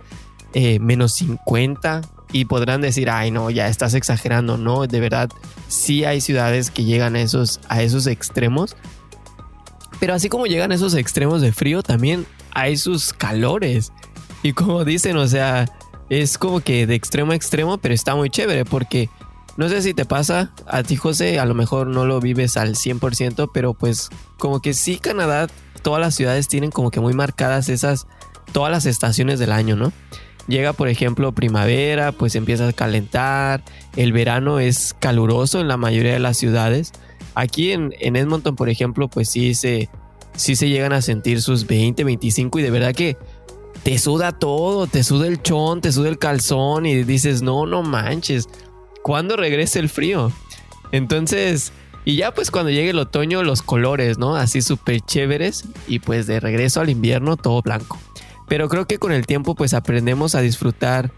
eh, 0.54 0.80
menos 0.80 1.14
50, 1.14 2.02
Y 2.32 2.46
podrán 2.46 2.82
decir, 2.82 3.12
ay 3.12 3.30
no, 3.30 3.52
ya 3.52 3.68
estás 3.68 3.94
exagerando. 3.94 4.58
No, 4.58 4.88
de 4.88 5.00
verdad, 5.00 5.30
sí 5.68 6.04
hay 6.04 6.20
ciudades 6.20 6.72
que 6.72 6.84
llegan 6.84 7.16
a 7.16 7.22
esos, 7.22 7.60
a 7.70 7.84
esos 7.84 8.08
extremos. 8.08 8.76
Pero 10.00 10.16
así 10.16 10.30
como 10.30 10.48
llegan 10.48 10.72
a 10.72 10.76
esos 10.76 10.96
extremos 10.96 11.42
de 11.42 11.52
frío, 11.52 11.84
también 11.84 12.26
hay 12.52 12.78
sus 12.78 13.14
calores. 13.14 13.92
Y 14.42 14.54
como 14.54 14.84
dicen, 14.84 15.16
o 15.18 15.28
sea, 15.28 15.66
es 16.22 16.38
como 16.38 16.60
que 16.60 16.86
de 16.88 16.96
extremo 16.96 17.32
a 17.32 17.36
extremo, 17.36 17.78
pero 17.78 17.94
está 17.94 18.16
muy 18.16 18.30
chévere 18.30 18.66
porque 18.66 19.10
no 19.56 19.70
sé 19.70 19.82
si 19.82 19.94
te 19.94 20.06
pasa 20.06 20.52
a 20.68 20.84
ti, 20.84 20.96
José, 20.96 21.40
a 21.40 21.46
lo 21.46 21.54
mejor 21.54 21.88
no 21.88 22.06
lo 22.06 22.20
vives 22.20 22.58
al 22.58 22.76
100%, 22.76 23.52
pero 23.54 23.74
pues 23.74 24.10
como 24.38 24.62
que 24.62 24.74
sí, 24.74 24.98
Canadá, 24.98 25.48
todas 25.84 26.02
las 26.02 26.16
ciudades 26.16 26.48
tienen 26.48 26.72
como 26.72 26.90
que 26.90 27.00
muy 27.00 27.14
marcadas 27.14 27.70
esas, 27.70 28.08
todas 28.52 28.72
las 28.72 28.86
estaciones 28.86 29.40
del 29.40 29.52
año, 29.52 29.76
¿no? 29.76 29.94
Llega, 30.48 30.74
por 30.74 30.90
ejemplo, 30.90 31.32
primavera, 31.32 32.12
pues 32.12 32.36
empieza 32.36 32.68
a 32.68 32.74
calentar, 32.74 33.64
el 33.96 34.12
verano 34.12 34.60
es 34.60 34.96
caluroso 35.00 35.62
en 35.62 35.68
la 35.68 35.78
mayoría 35.78 36.14
de 36.14 36.20
las 36.20 36.38
ciudades. 36.38 36.92
Aquí 37.36 37.72
en, 37.72 37.94
Edmonton, 38.00 38.56
por 38.56 38.70
ejemplo, 38.70 39.08
pues 39.08 39.30
sí 39.30 39.54
se, 39.54 39.90
sí 40.36 40.56
se 40.56 40.68
llegan 40.68 40.94
a 40.94 41.02
sentir 41.02 41.42
sus 41.42 41.66
20, 41.68 42.04
25 42.04 42.60
y 42.60 42.62
de 42.62 42.72
verdad 42.72 42.94
que 42.94 43.18
te 43.84 43.98
suda 43.98 44.32
todo, 44.32 44.88
te 44.88 45.04
suda 45.04 45.28
el 45.28 45.42
chón, 45.42 45.82
te 45.82 45.92
suda 45.92 46.10
el 46.10 46.18
calzón 46.18 46.86
y 46.86 47.04
dices, 47.04 47.42
no, 47.42 47.66
no 47.66 47.84
manches, 47.84 48.48
¿cuándo 49.02 49.36
regresa 49.36 49.80
el 49.80 49.90
frío? 49.90 50.32
Entonces, 50.92 51.74
y 52.06 52.16
ya 52.16 52.34
pues 52.34 52.52
cuando 52.52 52.72
llegue 52.72 52.92
el 52.92 53.00
otoño, 53.00 53.44
los 53.44 53.62
colores, 53.62 54.18
¿no? 54.18 54.36
Así 54.36 54.62
súper 54.62 55.02
chéveres 55.02 55.66
y 55.88 56.00
pues 56.00 56.28
de 56.28 56.40
regreso 56.40 56.82
al 56.82 56.90
invierno 56.90 57.38
todo 57.38 57.62
blanco. 57.62 58.00
Pero 58.48 58.70
creo 58.70 58.88
que 58.88 59.00
con 59.00 59.12
el 59.12 59.26
tiempo 59.26 59.56
pues 59.56 59.74
aprendemos 59.74 60.36
a 60.36 60.42
disfrutar 60.42 61.12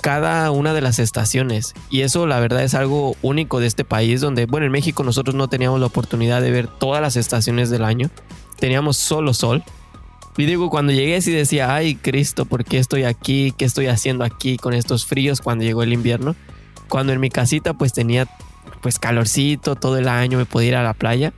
cada 0.00 0.50
una 0.50 0.72
de 0.72 0.80
las 0.80 0.98
estaciones 0.98 1.74
y 1.90 2.00
eso 2.00 2.26
la 2.26 2.40
verdad 2.40 2.62
es 2.64 2.74
algo 2.74 3.16
único 3.20 3.60
de 3.60 3.66
este 3.66 3.84
país 3.84 4.20
donde, 4.20 4.46
bueno, 4.46 4.64
en 4.66 4.72
México 4.72 5.04
nosotros 5.04 5.34
no 5.34 5.48
teníamos 5.48 5.78
la 5.78 5.86
oportunidad 5.86 6.40
de 6.40 6.50
ver 6.50 6.68
todas 6.68 7.02
las 7.02 7.16
estaciones 7.16 7.68
del 7.68 7.84
año, 7.84 8.10
teníamos 8.58 8.96
solo 8.96 9.34
sol. 9.34 9.62
Y 10.40 10.46
digo, 10.46 10.70
cuando 10.70 10.90
llegué 10.90 11.20
sí 11.20 11.32
decía, 11.32 11.74
ay 11.74 11.96
Cristo, 11.96 12.46
¿por 12.46 12.64
qué 12.64 12.78
estoy 12.78 13.04
aquí? 13.04 13.52
¿Qué 13.58 13.66
estoy 13.66 13.88
haciendo 13.88 14.24
aquí 14.24 14.56
con 14.56 14.72
estos 14.72 15.04
fríos 15.04 15.42
cuando 15.42 15.64
llegó 15.64 15.82
el 15.82 15.92
invierno? 15.92 16.34
Cuando 16.88 17.12
en 17.12 17.20
mi 17.20 17.28
casita 17.28 17.74
pues 17.74 17.92
tenía 17.92 18.26
pues 18.80 18.98
calorcito 18.98 19.76
todo 19.76 19.98
el 19.98 20.08
año, 20.08 20.38
me 20.38 20.46
podía 20.46 20.68
ir 20.68 20.76
a 20.76 20.82
la 20.82 20.94
playa. 20.94 21.34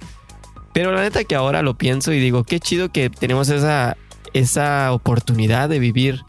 Pero 0.72 0.92
la 0.92 1.02
neta 1.02 1.24
que 1.24 1.34
ahora 1.34 1.62
lo 1.62 1.76
pienso 1.76 2.12
y 2.12 2.20
digo, 2.20 2.44
qué 2.44 2.60
chido 2.60 2.92
que 2.92 3.10
tenemos 3.10 3.48
esa, 3.48 3.96
esa 4.34 4.92
oportunidad 4.92 5.68
de 5.68 5.80
vivir 5.80 6.22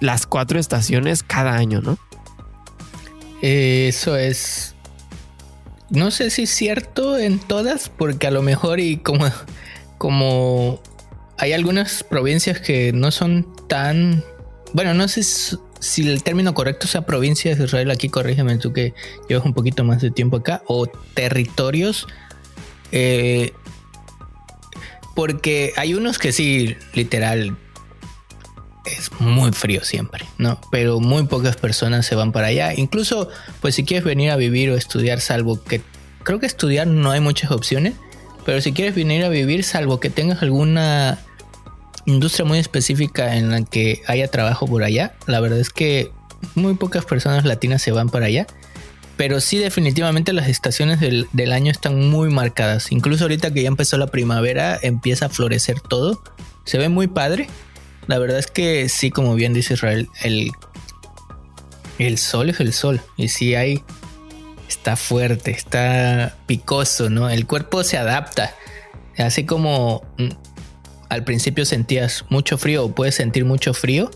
las 0.00 0.26
cuatro 0.26 0.58
estaciones 0.58 1.22
cada 1.22 1.54
año, 1.54 1.80
¿no? 1.80 1.96
Eso 3.40 4.18
es. 4.18 4.74
No 5.88 6.10
sé 6.10 6.28
si 6.28 6.42
es 6.42 6.50
cierto 6.50 7.16
en 7.16 7.38
todas, 7.38 7.88
porque 7.88 8.26
a 8.26 8.30
lo 8.30 8.42
mejor 8.42 8.80
y 8.80 8.98
como, 8.98 9.24
como 9.96 10.82
hay 11.42 11.52
algunas 11.54 12.04
provincias 12.04 12.60
que 12.60 12.92
no 12.92 13.10
son 13.10 13.48
tan. 13.66 14.22
Bueno, 14.74 14.94
no 14.94 15.08
sé 15.08 15.24
si 15.24 16.08
el 16.08 16.22
término 16.22 16.54
correcto 16.54 16.86
sea 16.86 17.04
provincias 17.04 17.58
de 17.58 17.64
Israel. 17.64 17.90
Aquí 17.90 18.08
corrígeme 18.08 18.58
tú 18.58 18.72
que 18.72 18.94
llevas 19.28 19.44
un 19.44 19.52
poquito 19.52 19.82
más 19.82 20.00
de 20.00 20.12
tiempo 20.12 20.36
acá. 20.36 20.62
O 20.68 20.86
territorios. 20.86 22.06
Eh, 22.92 23.52
porque 25.16 25.72
hay 25.76 25.94
unos 25.94 26.20
que 26.20 26.30
sí, 26.30 26.76
literal, 26.94 27.56
es 28.84 29.10
muy 29.18 29.50
frío 29.50 29.82
siempre, 29.82 30.24
¿no? 30.38 30.60
Pero 30.70 31.00
muy 31.00 31.24
pocas 31.24 31.56
personas 31.56 32.06
se 32.06 32.14
van 32.14 32.30
para 32.30 32.46
allá. 32.46 32.72
Incluso, 32.72 33.28
pues 33.60 33.74
si 33.74 33.82
quieres 33.82 34.04
venir 34.04 34.30
a 34.30 34.36
vivir 34.36 34.70
o 34.70 34.76
estudiar, 34.76 35.20
salvo 35.20 35.60
que 35.60 35.80
creo 36.22 36.38
que 36.38 36.46
estudiar 36.46 36.86
no 36.86 37.10
hay 37.10 37.18
muchas 37.18 37.50
opciones, 37.50 37.94
pero 38.44 38.60
si 38.60 38.72
quieres 38.72 38.94
venir 38.94 39.24
a 39.24 39.28
vivir, 39.28 39.64
salvo 39.64 39.98
que 39.98 40.08
tengas 40.08 40.40
alguna 40.42 41.18
industria 42.06 42.44
muy 42.44 42.58
específica 42.58 43.36
en 43.36 43.50
la 43.50 43.62
que 43.62 44.02
haya 44.06 44.28
trabajo 44.28 44.66
por 44.66 44.82
allá, 44.82 45.14
la 45.26 45.40
verdad 45.40 45.58
es 45.58 45.70
que 45.70 46.10
muy 46.54 46.74
pocas 46.74 47.04
personas 47.04 47.44
latinas 47.44 47.82
se 47.82 47.92
van 47.92 48.08
para 48.08 48.26
allá. 48.26 48.46
Pero 49.16 49.40
sí, 49.40 49.58
definitivamente 49.58 50.32
las 50.32 50.48
estaciones 50.48 50.98
del, 51.00 51.52
año 51.52 51.70
están 51.70 52.10
muy 52.10 52.30
marcadas. 52.30 52.90
Incluso 52.90 53.24
ahorita 53.24 53.52
que 53.52 53.62
ya 53.62 53.68
empezó 53.68 53.98
la 53.98 54.06
primavera, 54.06 54.78
empieza 54.82 55.26
a 55.26 55.28
florecer 55.28 55.80
todo. 55.80 56.22
Se 56.64 56.78
ve 56.78 56.88
muy 56.88 57.06
padre. 57.06 57.48
La 58.06 58.18
verdad 58.18 58.38
es 58.38 58.46
que 58.46 58.88
sí, 58.88 59.10
como 59.10 59.34
bien 59.34 59.52
dice 59.52 59.74
Israel, 59.74 60.08
el, 60.22 60.50
el 61.98 62.18
sol 62.18 62.50
es 62.50 62.60
el 62.60 62.72
sol. 62.72 63.00
Y 63.16 63.28
sí 63.28 63.54
hay, 63.54 63.84
está 64.68 64.96
fuerte, 64.96 65.52
está 65.52 66.36
picoso, 66.46 67.10
¿no? 67.10 67.30
El 67.30 67.46
cuerpo 67.46 67.84
se 67.84 67.98
adapta. 67.98 68.54
Así 69.18 69.44
como 69.44 70.02
mm, 70.18 70.30
al 71.12 71.24
principio 71.24 71.66
sentías 71.66 72.24
mucho 72.30 72.56
frío 72.56 72.86
o 72.86 72.94
puedes 72.94 73.16
sentir 73.16 73.44
mucho 73.44 73.74
frío, 73.74 74.10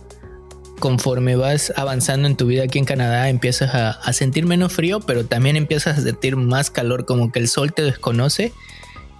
conforme 0.78 1.36
vas 1.36 1.70
avanzando 1.76 2.26
en 2.26 2.36
tu 2.36 2.47
vida 2.47 2.64
aquí 2.64 2.78
en 2.78 2.86
Canadá, 2.86 3.28
empiezas 3.28 3.74
a, 3.74 4.12
sentir 4.14 4.47
menos 4.47 4.72
frío, 4.72 5.01
pero 5.01 5.26
también 5.26 5.57
empiezas 5.57 5.99
a 5.99 6.01
sentir 6.01 6.36
más 6.36 6.70
calor, 6.70 7.05
como 7.05 7.30
que 7.32 7.38
el 7.38 7.49
sol 7.49 7.74
te 7.74 7.82
desconoce 7.82 8.55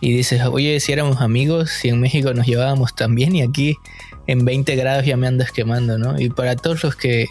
y 0.01 0.11
dices, 0.11 0.41
oye, 0.47 0.81
si 0.81 0.93
éramos 0.93 1.21
amigos, 1.21 1.69
si 1.69 1.91
en 1.91 2.01
México 2.01 2.33
nos 2.33 2.47
llevábamos 2.47 2.97
tan 2.97 3.15
bien 3.15 3.37
y 3.37 3.43
aquí 3.43 3.77
en 4.27 4.47
20 4.47 4.75
grados 4.75 5.05
ya 5.05 5.19
me 5.19 5.27
andas 5.27 5.53
quemando, 5.53 5.99
¿no? 5.99 6.19
Y 6.19 6.31
para 6.31 6.57
todos 6.57 6.83
los 6.83 6.97
que 6.97 7.27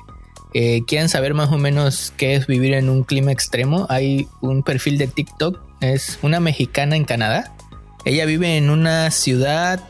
eh, 0.54 0.84
quieran 0.86 1.10
saber 1.10 1.34
más 1.34 1.52
o 1.52 1.58
menos 1.58 2.14
qué 2.18 2.36
es 2.36 2.46
vivir 2.46 2.76
en 2.76 2.90
un 2.90 3.04
clima 3.04 3.32
extremo, 3.32 3.88
hay 3.90 4.28
un 4.42 4.62
perfil 4.62 5.00
de 5.00 5.08
TikTok, 5.08 5.60
es 5.82 6.20
una 6.22 6.40
mexicana 6.40 6.96
en 6.96 7.04
Canadá. 7.04 7.52
Ella 8.06 8.26
vive 8.26 8.58
en 8.58 8.70
una 8.70 9.10
ciudad, 9.10 9.82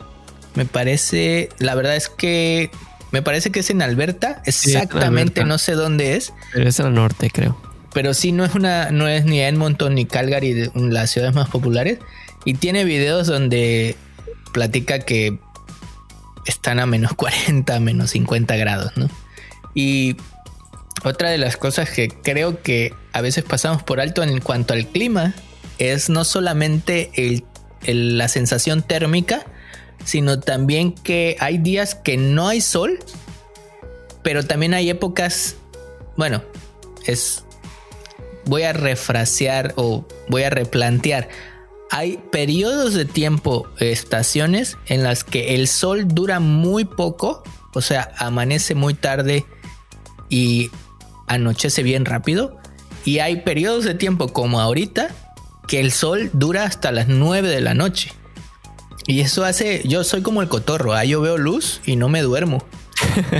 me 0.56 0.66
parece, 0.66 1.50
la 1.60 1.76
verdad 1.76 1.96
es 1.96 2.10
que 2.10 2.72
me 3.12 3.22
parece 3.22 3.52
que 3.52 3.62
es 3.62 3.70
en 3.70 3.82
Alberta, 3.82 4.42
exactamente 4.46 5.46
no 5.46 5.58
sé 5.58 5.74
dónde 5.74 6.16
es. 6.16 6.34
Pero 6.54 6.68
es 6.68 6.80
al 6.80 6.94
norte, 6.94 7.30
creo. 7.30 7.58
Pero 7.94 8.14
sí, 8.14 8.32
no 8.32 8.44
es 8.44 8.56
una, 8.56 8.92
no 8.92 9.08
es 9.08 9.26
ni 9.26 9.40
Edmonton 9.40 9.96
ni 9.96 10.06
Calgary, 10.06 10.70
las 10.74 11.12
ciudades 11.12 11.34
más 11.34 11.50
populares. 11.50 12.00
Y 12.44 12.56
tiene 12.56 12.84
videos 12.84 13.28
donde 13.28 13.96
platica 14.52 15.00
que 15.00 15.38
están 16.46 16.80
a 16.80 16.86
menos 16.86 17.14
40, 17.16 17.80
menos 17.80 18.12
50 18.12 18.56
grados, 18.58 18.98
¿no? 18.98 19.10
Y 19.74 20.18
otra 21.04 21.30
de 21.30 21.38
las 21.38 21.58
cosas 21.58 21.90
que 21.90 22.10
creo 22.10 22.62
que 22.62 22.94
a 23.14 23.22
veces 23.22 23.44
pasamos 23.44 23.84
por 23.84 24.00
alto 24.00 24.24
en 24.24 24.40
cuanto 24.42 24.74
al 24.74 24.88
clima 24.88 25.34
es 25.78 26.10
no 26.10 26.24
solamente 26.24 27.44
la 27.86 28.28
sensación 28.28 28.82
térmica, 28.82 29.46
sino 30.06 30.40
también 30.40 30.94
que 30.94 31.36
hay 31.40 31.58
días 31.58 31.96
que 31.96 32.16
no 32.16 32.48
hay 32.48 32.62
sol, 32.62 33.00
pero 34.24 34.44
también 34.44 34.74
hay 34.74 34.90
épocas, 34.90 35.56
bueno, 36.16 36.44
es, 37.06 37.44
voy 38.46 38.64
a 38.64 38.74
refrasear 38.74 39.74
o 39.76 40.08
voy 40.30 40.44
a 40.44 40.50
replantear. 40.50 41.28
Hay 41.92 42.18
periodos 42.32 42.94
de 42.94 43.06
tiempo, 43.06 43.68
estaciones 43.80 44.78
en 44.88 45.04
las 45.04 45.24
que 45.24 45.56
el 45.56 45.68
sol 45.68 46.08
dura 46.08 46.40
muy 46.40 46.86
poco, 46.86 47.44
o 47.74 47.82
sea, 47.82 48.12
amanece 48.18 48.74
muy 48.74 48.94
tarde 48.94 49.46
y 50.30 50.72
anochece 51.28 51.84
bien 51.84 52.06
rápido. 52.06 52.58
Y 53.04 53.20
hay 53.20 53.42
periodos 53.42 53.86
de 53.86 53.94
tiempo 53.94 54.30
como 54.30 54.60
ahorita 54.60 55.10
que 55.68 55.80
el 55.80 55.92
sol 55.92 56.30
dura 56.34 56.64
hasta 56.64 56.92
las 56.92 57.08
9 57.08 57.48
de 57.50 57.62
la 57.62 57.74
noche. 57.74 58.12
Y 59.08 59.22
eso 59.22 59.46
hace, 59.46 59.82
yo 59.86 60.04
soy 60.04 60.22
como 60.22 60.42
el 60.42 60.48
cotorro, 60.48 60.94
¿ah? 60.94 61.06
yo 61.06 61.22
veo 61.22 61.38
luz 61.38 61.82
y 61.86 61.96
no 61.96 62.10
me 62.10 62.22
duermo. 62.22 62.66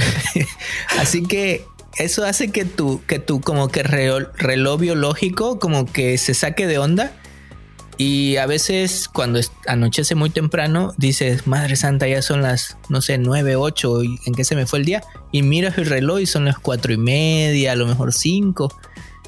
Así 1.00 1.24
que 1.24 1.66
eso 1.98 2.26
hace 2.26 2.52
que 2.52 2.66
tu, 2.66 3.04
que 3.06 3.20
tu 3.20 3.42
como 3.42 3.70
que 3.70 3.82
reloj, 3.82 4.80
biológico 4.80 5.60
como 5.60 5.86
que 5.86 6.18
se 6.18 6.34
saque 6.34 6.68
de 6.68 6.78
onda. 6.78 7.14
Y 7.98 8.36
a 8.36 8.46
veces 8.46 9.08
cuando 9.08 9.40
anochece 9.68 10.16
muy 10.16 10.30
temprano, 10.30 10.94
dices, 10.98 11.48
Madre 11.48 11.78
Santa, 11.78 12.08
ya 12.08 12.22
son 12.22 12.42
las, 12.42 12.78
no 12.90 13.02
sé, 13.02 13.18
nueve, 13.18 13.56
ocho, 13.56 14.02
¿en 14.04 14.36
qué 14.36 14.44
se 14.44 14.58
me 14.58 14.66
fue 14.66 14.80
el 14.80 14.86
día? 14.86 15.02
Y 15.32 15.44
miras 15.44 15.78
el 15.78 15.86
reloj 15.86 16.20
y 16.20 16.26
son 16.26 16.44
las 16.44 16.60
cuatro 16.60 16.92
y 16.92 16.98
media, 16.98 17.72
a 17.72 17.76
lo 17.76 17.88
mejor 17.88 18.14
cinco. 18.14 18.78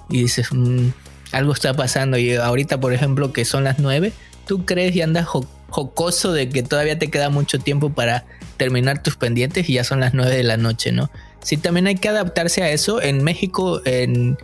Y 0.10 0.24
dices, 0.24 0.50
mm, 0.52 0.90
algo 1.32 1.54
está 1.54 1.74
pasando. 1.76 2.18
Y 2.18 2.36
ahorita, 2.36 2.82
por 2.82 2.94
ejemplo, 2.94 3.32
que 3.32 3.46
son 3.46 3.64
las 3.64 3.80
nueve, 3.80 4.12
tú 4.46 4.66
crees 4.66 4.94
y 4.94 5.02
andas 5.02 5.28
jocoso 5.70 6.32
de 6.32 6.50
que 6.50 6.64
todavía 6.64 6.98
te 6.98 7.10
queda 7.10 7.30
mucho 7.30 7.60
tiempo 7.60 7.92
para 7.92 8.26
terminar 8.58 9.04
tus 9.04 9.16
pendientes 9.16 9.70
y 9.70 9.74
ya 9.74 9.84
son 9.84 10.00
las 10.00 10.14
9 10.14 10.36
de 10.36 10.44
la 10.44 10.58
noche, 10.58 10.92
¿no? 10.92 11.10
Sí, 11.44 11.58
también 11.58 11.88
hay 11.88 11.96
que 11.96 12.10
adaptarse 12.10 12.64
a 12.64 12.72
eso. 12.72 13.02
En 13.02 13.24
México, 13.24 13.82
en, 13.86 14.38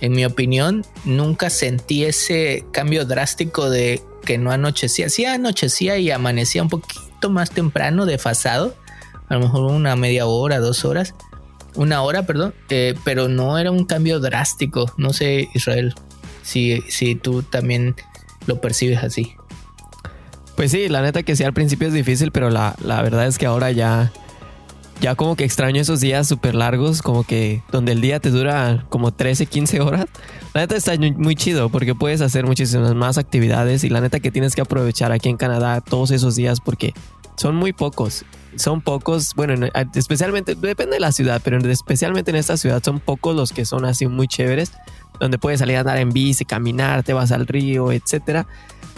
en 0.00 0.12
mi 0.12 0.24
opinión, 0.24 0.84
nunca 1.04 1.50
sentí 1.50 2.04
ese 2.04 2.64
cambio 2.72 3.04
drástico 3.04 3.70
de 3.70 4.02
que 4.24 4.38
no 4.38 4.50
anochecía. 4.50 5.08
Sí 5.08 5.24
anochecía 5.24 5.98
y 5.98 6.10
amanecía 6.10 6.62
un 6.62 6.68
poquito 6.68 7.30
más 7.30 7.50
temprano, 7.50 8.06
desfasado. 8.06 8.76
A 9.28 9.34
lo 9.34 9.40
mejor 9.40 9.64
una 9.64 9.96
media 9.96 10.26
hora, 10.26 10.58
dos 10.58 10.84
horas. 10.84 11.14
una 11.74 12.02
hora, 12.02 12.24
perdón, 12.24 12.54
eh, 12.70 12.94
pero 13.04 13.28
no 13.28 13.58
era 13.58 13.70
un 13.70 13.84
cambio 13.84 14.20
drástico. 14.20 14.92
No 14.96 15.12
sé, 15.12 15.48
Israel, 15.54 15.94
si, 16.42 16.82
si 16.88 17.14
tú 17.14 17.42
también 17.42 17.94
lo 18.46 18.60
percibes 18.60 19.02
así. 19.02 19.37
Pues 20.58 20.72
sí, 20.72 20.88
la 20.88 21.02
neta 21.02 21.22
que 21.22 21.36
sí, 21.36 21.44
al 21.44 21.52
principio 21.52 21.86
es 21.86 21.94
difícil, 21.94 22.32
pero 22.32 22.50
la, 22.50 22.74
la 22.82 23.00
verdad 23.00 23.28
es 23.28 23.38
que 23.38 23.46
ahora 23.46 23.70
ya, 23.70 24.10
ya 25.00 25.14
como 25.14 25.36
que 25.36 25.44
extraño 25.44 25.80
esos 25.80 26.00
días 26.00 26.26
súper 26.26 26.56
largos, 26.56 27.00
como 27.00 27.22
que 27.22 27.62
donde 27.70 27.92
el 27.92 28.00
día 28.00 28.18
te 28.18 28.30
dura 28.30 28.84
como 28.88 29.12
13, 29.12 29.46
15 29.46 29.80
horas. 29.80 30.06
La 30.54 30.62
neta 30.62 30.74
está 30.74 30.94
muy 31.16 31.36
chido 31.36 31.68
porque 31.68 31.94
puedes 31.94 32.22
hacer 32.22 32.44
muchísimas 32.44 32.92
más 32.96 33.18
actividades 33.18 33.84
y 33.84 33.88
la 33.88 34.00
neta 34.00 34.18
que 34.18 34.32
tienes 34.32 34.56
que 34.56 34.60
aprovechar 34.60 35.12
aquí 35.12 35.28
en 35.28 35.36
Canadá 35.36 35.80
todos 35.80 36.10
esos 36.10 36.34
días 36.34 36.58
porque 36.58 36.92
son 37.36 37.54
muy 37.54 37.72
pocos. 37.72 38.24
Son 38.56 38.80
pocos, 38.80 39.34
bueno, 39.36 39.68
especialmente, 39.94 40.56
depende 40.56 40.94
de 40.94 41.00
la 41.00 41.12
ciudad, 41.12 41.40
pero 41.44 41.58
especialmente 41.70 42.32
en 42.32 42.36
esta 42.36 42.56
ciudad 42.56 42.82
son 42.84 42.98
pocos 42.98 43.36
los 43.36 43.52
que 43.52 43.64
son 43.64 43.84
así 43.84 44.08
muy 44.08 44.26
chéveres, 44.26 44.72
donde 45.20 45.38
puedes 45.38 45.60
salir 45.60 45.76
a 45.76 45.80
andar 45.80 45.98
en 45.98 46.10
bici, 46.10 46.44
caminar, 46.44 47.04
te 47.04 47.12
vas 47.12 47.30
al 47.30 47.46
río, 47.46 47.92
etcétera. 47.92 48.48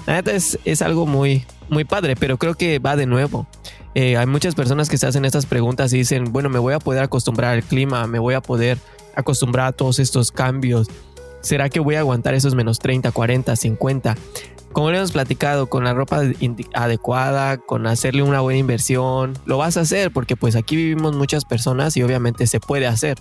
La 0.07 0.15
neta 0.15 0.33
es, 0.33 0.59
es 0.65 0.83
algo 0.83 1.07
muy, 1.07 1.45
muy 1.69 1.85
padre, 1.85 2.17
pero 2.17 2.39
creo 2.39 2.55
que 2.55 2.79
va 2.79 2.97
de 2.97 3.07
nuevo. 3.07 3.47
Eh, 3.95 4.17
hay 4.17 4.27
muchas 4.27 4.55
personas 4.55 4.89
que 4.89 4.99
se 4.99 5.07
hacen 5.07 5.25
estas 5.25 5.47
preguntas 5.47 5.93
y 5.93 5.99
dicen, 5.99 6.33
bueno, 6.33 6.49
me 6.49 6.59
voy 6.59 6.75
a 6.75 6.79
poder 6.79 7.03
acostumbrar 7.03 7.55
al 7.55 7.63
clima, 7.63 8.07
me 8.07 8.19
voy 8.19 8.35
a 8.35 8.41
poder 8.41 8.79
acostumbrar 9.17 9.67
a 9.67 9.73
todos 9.73 9.99
estos 9.99 10.31
cambios. 10.31 10.89
¿Será 11.41 11.69
que 11.69 11.81
voy 11.81 11.97
a 11.97 12.01
aguantar 12.01 12.35
esos 12.35 12.55
menos 12.55 12.79
30, 12.79 13.11
40, 13.11 13.57
50? 13.57 14.17
Como 14.73 14.91
le 14.91 14.99
hemos 14.99 15.11
platicado, 15.11 15.67
con 15.67 15.83
la 15.83 15.95
ropa 15.95 16.23
adecuada, 16.75 17.59
con 17.59 17.89
hacerle 17.89 18.23
una 18.23 18.41
buena 18.41 18.59
inversión, 18.59 19.37
lo 19.45 19.59
vas 19.59 19.77
a 19.77 19.81
hacer 19.81 20.13
porque 20.13 20.37
pues 20.37 20.55
aquí 20.55 20.77
vivimos 20.77 21.17
muchas 21.17 21.45
personas 21.45 21.97
y 21.97 22.05
obviamente 22.05 22.47
se 22.47 22.61
puede 22.61 22.87
hacer. 22.87 23.19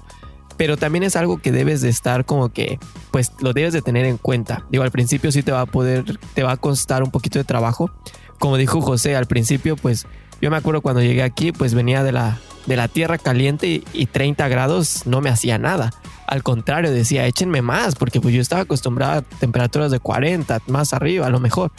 Pero 0.60 0.76
también 0.76 1.03
es 1.03 1.16
algo 1.16 1.38
que 1.38 1.53
debes 1.53 1.80
de 1.80 1.88
estar 1.88 2.26
como 2.26 2.49
que, 2.49 2.80
pues 3.12 3.32
lo 3.39 3.53
debes 3.53 3.72
de 3.72 3.82
tener 3.82 4.05
en 4.05 4.18
cuenta. 4.18 4.66
Digo, 4.70 4.84
al 4.84 4.91
principio 4.91 5.32
sí 5.32 5.41
te 5.41 5.53
va 5.53 5.62
a 5.62 5.66
poder, 5.66 6.20
te 6.34 6.43
va 6.43 6.51
a 6.51 6.57
costar 6.57 7.01
un 7.01 7.12
poquito 7.12 7.39
de 7.39 7.45
trabajo. 7.45 7.89
Como 8.39 8.57
dijo 8.57 8.82
José, 8.82 9.16
al 9.16 9.26
principio 9.26 9.78
pues 9.78 10.05
yo 10.41 10.51
me 10.51 10.57
acuerdo 10.57 10.82
cuando 10.82 11.01
llegué 11.01 11.24
aquí 11.24 11.53
pues 11.53 11.74
venía 11.74 12.03
de 12.03 12.12
la, 12.12 12.39
de 12.66 12.76
la 12.76 12.89
tierra 12.89 13.18
caliente 13.18 13.68
y, 13.68 13.86
y 13.93 14.07
30 14.07 14.49
grados 14.49 15.03
no 15.05 15.22
me 15.22 15.30
hacía 15.30 15.57
nada. 15.57 15.91
Al 16.28 16.43
contrario, 16.43 16.91
decía, 16.91 17.26
échenme 17.26 17.62
más, 17.62 17.95
porque 17.95 18.20
pues 18.20 18.36
yo 18.36 18.41
estaba 18.41 18.64
acostumbrado 18.64 19.20
a 19.20 19.22
temperaturas 19.22 19.91
de 19.91 20.01
40, 20.01 20.62
más 20.68 20.93
arriba 20.93 21.26
a 21.26 21.30
lo 21.30 21.39
mejor. 21.39 21.72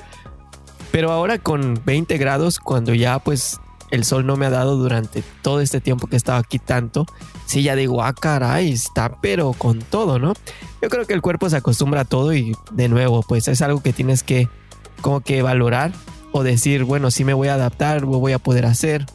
Pero 0.91 1.12
ahora 1.12 1.39
con 1.39 1.78
20 1.85 2.16
grados, 2.16 2.59
cuando 2.59 2.95
ya 2.95 3.18
pues 3.18 3.61
el 3.91 4.05
sol 4.05 4.26
no 4.26 4.36
me 4.36 4.47
ha 4.47 4.51
dado 4.51 4.76
durante 4.76 5.22
todo 5.43 5.61
este 5.61 5.80
tiempo 5.80 6.07
que 6.07 6.16
he 6.16 6.18
estado 6.18 6.38
aquí 6.38 6.59
tanto, 6.59 7.07
sí 7.47 7.62
ya 7.62 7.74
digo, 7.74 8.03
ah, 8.03 8.12
caray, 8.12 8.70
está 8.70 9.20
pero 9.20 9.53
con 9.53 9.80
todo, 9.80 10.18
¿no? 10.18 10.34
Yo 10.80 10.88
creo 10.88 11.07
que 11.07 11.14
el 11.14 11.22
cuerpo 11.22 11.51
se 11.51 11.57
acostumbra 11.57 12.03
a 12.03 12.05
todo 12.05 12.34
y 12.34 12.57
de 12.72 12.88
nuevo, 12.88 13.22
pues 13.22 13.49
es 13.49 13.62
algo 13.62 13.82
que 13.82 13.93
tienes 13.93 14.22
que 14.22 14.49
como 15.01 15.20
que 15.20 15.43
valorar 15.43 15.93
o 16.32 16.43
decir, 16.43 16.84
bueno, 16.84 17.11
sí 17.11 17.24
me 17.24 17.34
voy 17.34 17.49
a 17.49 17.55
adaptar, 17.55 18.03
lo 18.03 18.18
voy 18.18 18.32
a 18.32 18.38
poder 18.38 18.66
hacer. 18.66 19.07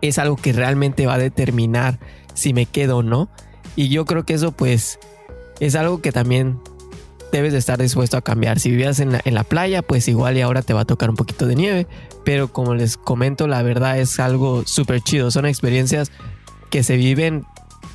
Es 0.00 0.18
algo 0.18 0.36
que 0.36 0.52
realmente 0.52 1.06
va 1.06 1.14
a 1.14 1.18
determinar 1.18 1.98
si 2.34 2.52
me 2.52 2.66
quedo 2.66 2.98
o 2.98 3.02
no. 3.02 3.28
Y 3.76 3.88
yo 3.88 4.04
creo 4.04 4.24
que 4.24 4.34
eso 4.34 4.52
pues 4.52 4.98
es 5.60 5.74
algo 5.74 6.00
que 6.00 6.12
también 6.12 6.60
debes 7.34 7.52
de 7.52 7.58
estar 7.58 7.80
dispuesto 7.80 8.16
a 8.16 8.22
cambiar. 8.22 8.60
Si 8.60 8.70
vivías 8.70 9.00
en 9.00 9.10
la, 9.10 9.44
playa, 9.44 9.82
pues 9.82 10.06
igual 10.06 10.36
y 10.36 10.40
ahora 10.40 10.62
te 10.62 10.72
va 10.72 10.82
a 10.82 10.84
tocar 10.84 11.10
un 11.10 11.16
poquito 11.16 11.46
de 11.46 11.56
nieve. 11.56 11.88
Pero 12.24 12.52
como 12.52 12.76
les 12.76 12.96
comento, 12.96 13.48
la 13.48 13.60
verdad 13.62 13.98
es 13.98 14.20
algo 14.20 14.62
súper 14.66 15.00
chido. 15.00 15.32
Son 15.32 15.44
experiencias 15.44 16.12
que 16.70 16.84
se 16.84 16.96
viven 16.96 17.44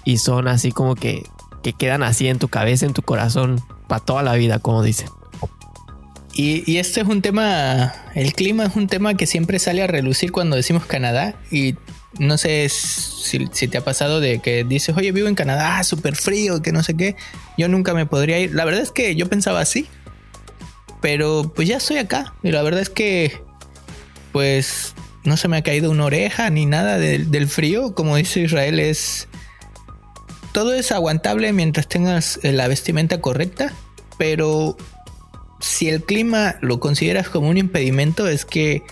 y 0.04 0.18
son 0.18 0.50
así 0.50 0.74
como 0.74 0.96
que, 0.96 1.24
que 1.64 1.72
quedan 1.72 2.04
así 2.04 2.28
en 2.28 2.38
tu 2.38 2.50
cabeza, 2.50 2.86
en 2.86 2.94
tu 2.94 3.02
corazón, 3.02 3.62
para 3.88 4.04
toda 4.04 4.24
la 4.24 4.34
vida, 4.36 4.60
como 4.60 4.84
dicen. 4.84 5.08
Y, 6.34 6.70
y, 6.70 6.78
este 6.78 7.02
es 7.02 7.08
un 7.08 7.22
tema, 7.22 7.94
el 8.16 8.34
clima 8.34 8.66
es 8.66 8.76
un 8.76 8.88
tema 8.88 9.14
que 9.16 9.26
siempre 9.26 9.58
sale 9.58 9.84
a 9.84 9.88
relucir 9.88 10.32
cuando 10.32 10.58
decimos 10.58 10.86
Canadá 10.86 11.36
y 11.50 11.76
no 12.18 12.38
sé 12.38 12.68
si, 12.70 13.48
te 13.48 13.78
ha 13.78 13.84
pasado 13.84 14.20
de 14.20 14.40
que 14.40 14.64
dices, 14.64 14.96
oye, 14.98 15.12
vivo 15.12 15.28
en 15.28 15.36
Canadá, 15.36 15.84
súper 15.84 16.16
frío, 16.16 16.62
que 16.62 16.72
no 16.72 16.84
sé 16.84 16.96
qué. 16.96 17.16
Yo 17.58 17.68
nunca 17.68 17.94
me 17.94 18.06
podría 18.06 18.40
ir. 18.40 18.56
La 18.56 18.66
verdad 18.66 18.82
es 18.82 18.92
que 18.92 19.16
yo 19.16 19.30
pensaba 19.30 19.62
así. 19.62 19.88
Pero 21.02 21.52
pues 21.56 21.68
ya 21.68 21.78
estoy 21.78 21.98
acá. 21.98 22.34
Y 22.44 22.52
la 22.52 22.62
verdad 22.62 22.82
es 22.82 22.90
que, 22.90 23.42
pues, 24.32 24.96
no 25.24 25.38
se 25.38 25.48
me 25.48 25.58
ha 25.58 25.62
caído 25.62 25.92
una 25.92 26.06
oreja 26.06 26.50
ni 26.50 26.66
nada 26.66 26.98
del 26.98 27.48
frío. 27.48 27.94
Como 27.94 28.16
dice 28.16 28.42
Israel, 28.42 28.80
es... 28.80 29.28
Todo 30.52 30.74
es 30.74 30.92
aguantable 30.92 31.54
mientras 31.54 31.88
tengas 31.88 32.40
la 32.42 32.68
vestimenta 32.68 33.22
correcta. 33.22 33.72
Pero 34.18 34.76
si 35.62 35.90
el 35.90 36.04
clima 36.04 36.56
lo 36.62 36.80
consideras 36.80 37.30
como 37.30 37.50
un 37.50 37.58
impedimento, 37.58 38.28
es 38.28 38.46
que 38.46 38.84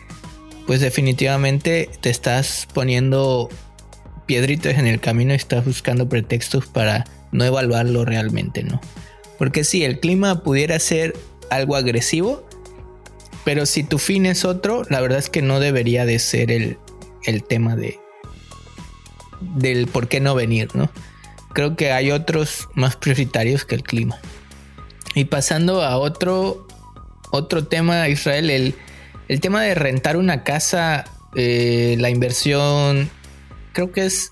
pues 0.68 0.82
definitivamente 0.82 1.90
te 2.02 2.10
estás 2.10 2.68
poniendo 2.74 3.50
piedritas 4.26 4.78
en 4.78 4.86
el 4.86 5.00
camino 5.00 5.32
y 5.32 5.38
estás 5.38 5.66
buscando 5.66 6.10
pretextos 6.10 6.68
para 6.68 7.06
no 7.32 7.46
evaluarlo 7.46 8.04
realmente, 8.04 8.64
¿no? 8.64 8.82
Porque 9.40 9.64
si 9.64 9.86
el 9.86 10.02
clima 10.02 10.44
pudiera 10.44 10.78
ser 10.80 11.16
algo 11.50 11.78
agresivo, 11.78 12.46
pero 13.46 13.66
si 13.66 13.84
tu 13.84 13.98
fin 13.98 14.26
es 14.26 14.44
otro, 14.44 14.84
la 14.90 15.00
verdad 15.00 15.20
es 15.20 15.30
que 15.30 15.42
no 15.42 15.62
debería 15.62 16.06
de 16.06 16.20
ser 16.20 16.52
el, 16.52 16.78
el 17.24 17.44
tema 17.44 17.76
de 17.76 18.00
del 19.40 19.88
por 19.88 20.08
qué 20.10 20.20
no 20.20 20.36
venir, 20.36 20.76
¿no? 20.76 20.92
Creo 21.54 21.76
que 21.76 21.92
hay 21.92 22.12
otros 22.12 22.68
más 22.74 22.98
prioritarios 22.98 23.64
que 23.64 23.76
el 23.76 23.84
clima. 23.84 24.20
Y 25.16 25.26
pasando 25.26 25.82
a 25.82 25.98
otro 25.98 26.68
otro 27.32 27.66
tema, 27.66 28.10
Israel, 28.10 28.50
el 28.50 28.76
el 29.28 29.42
tema 29.42 29.62
de 29.62 29.76
rentar 29.76 30.18
una 30.18 30.44
casa, 30.44 31.06
eh, 31.36 31.96
la 32.00 32.10
inversión, 32.10 33.10
creo 33.74 33.92
que 33.92 34.06
es. 34.06 34.32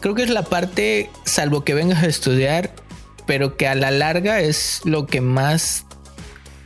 Creo 0.00 0.14
que 0.14 0.22
es 0.22 0.30
la 0.30 0.42
parte, 0.42 1.10
salvo 1.24 1.64
que 1.64 1.74
vengas 1.74 2.02
a 2.02 2.06
estudiar, 2.06 2.74
pero 3.26 3.56
que 3.56 3.66
a 3.66 3.74
la 3.74 3.90
larga 3.90 4.40
es 4.40 4.82
lo 4.84 5.06
que 5.06 5.20
más 5.20 5.86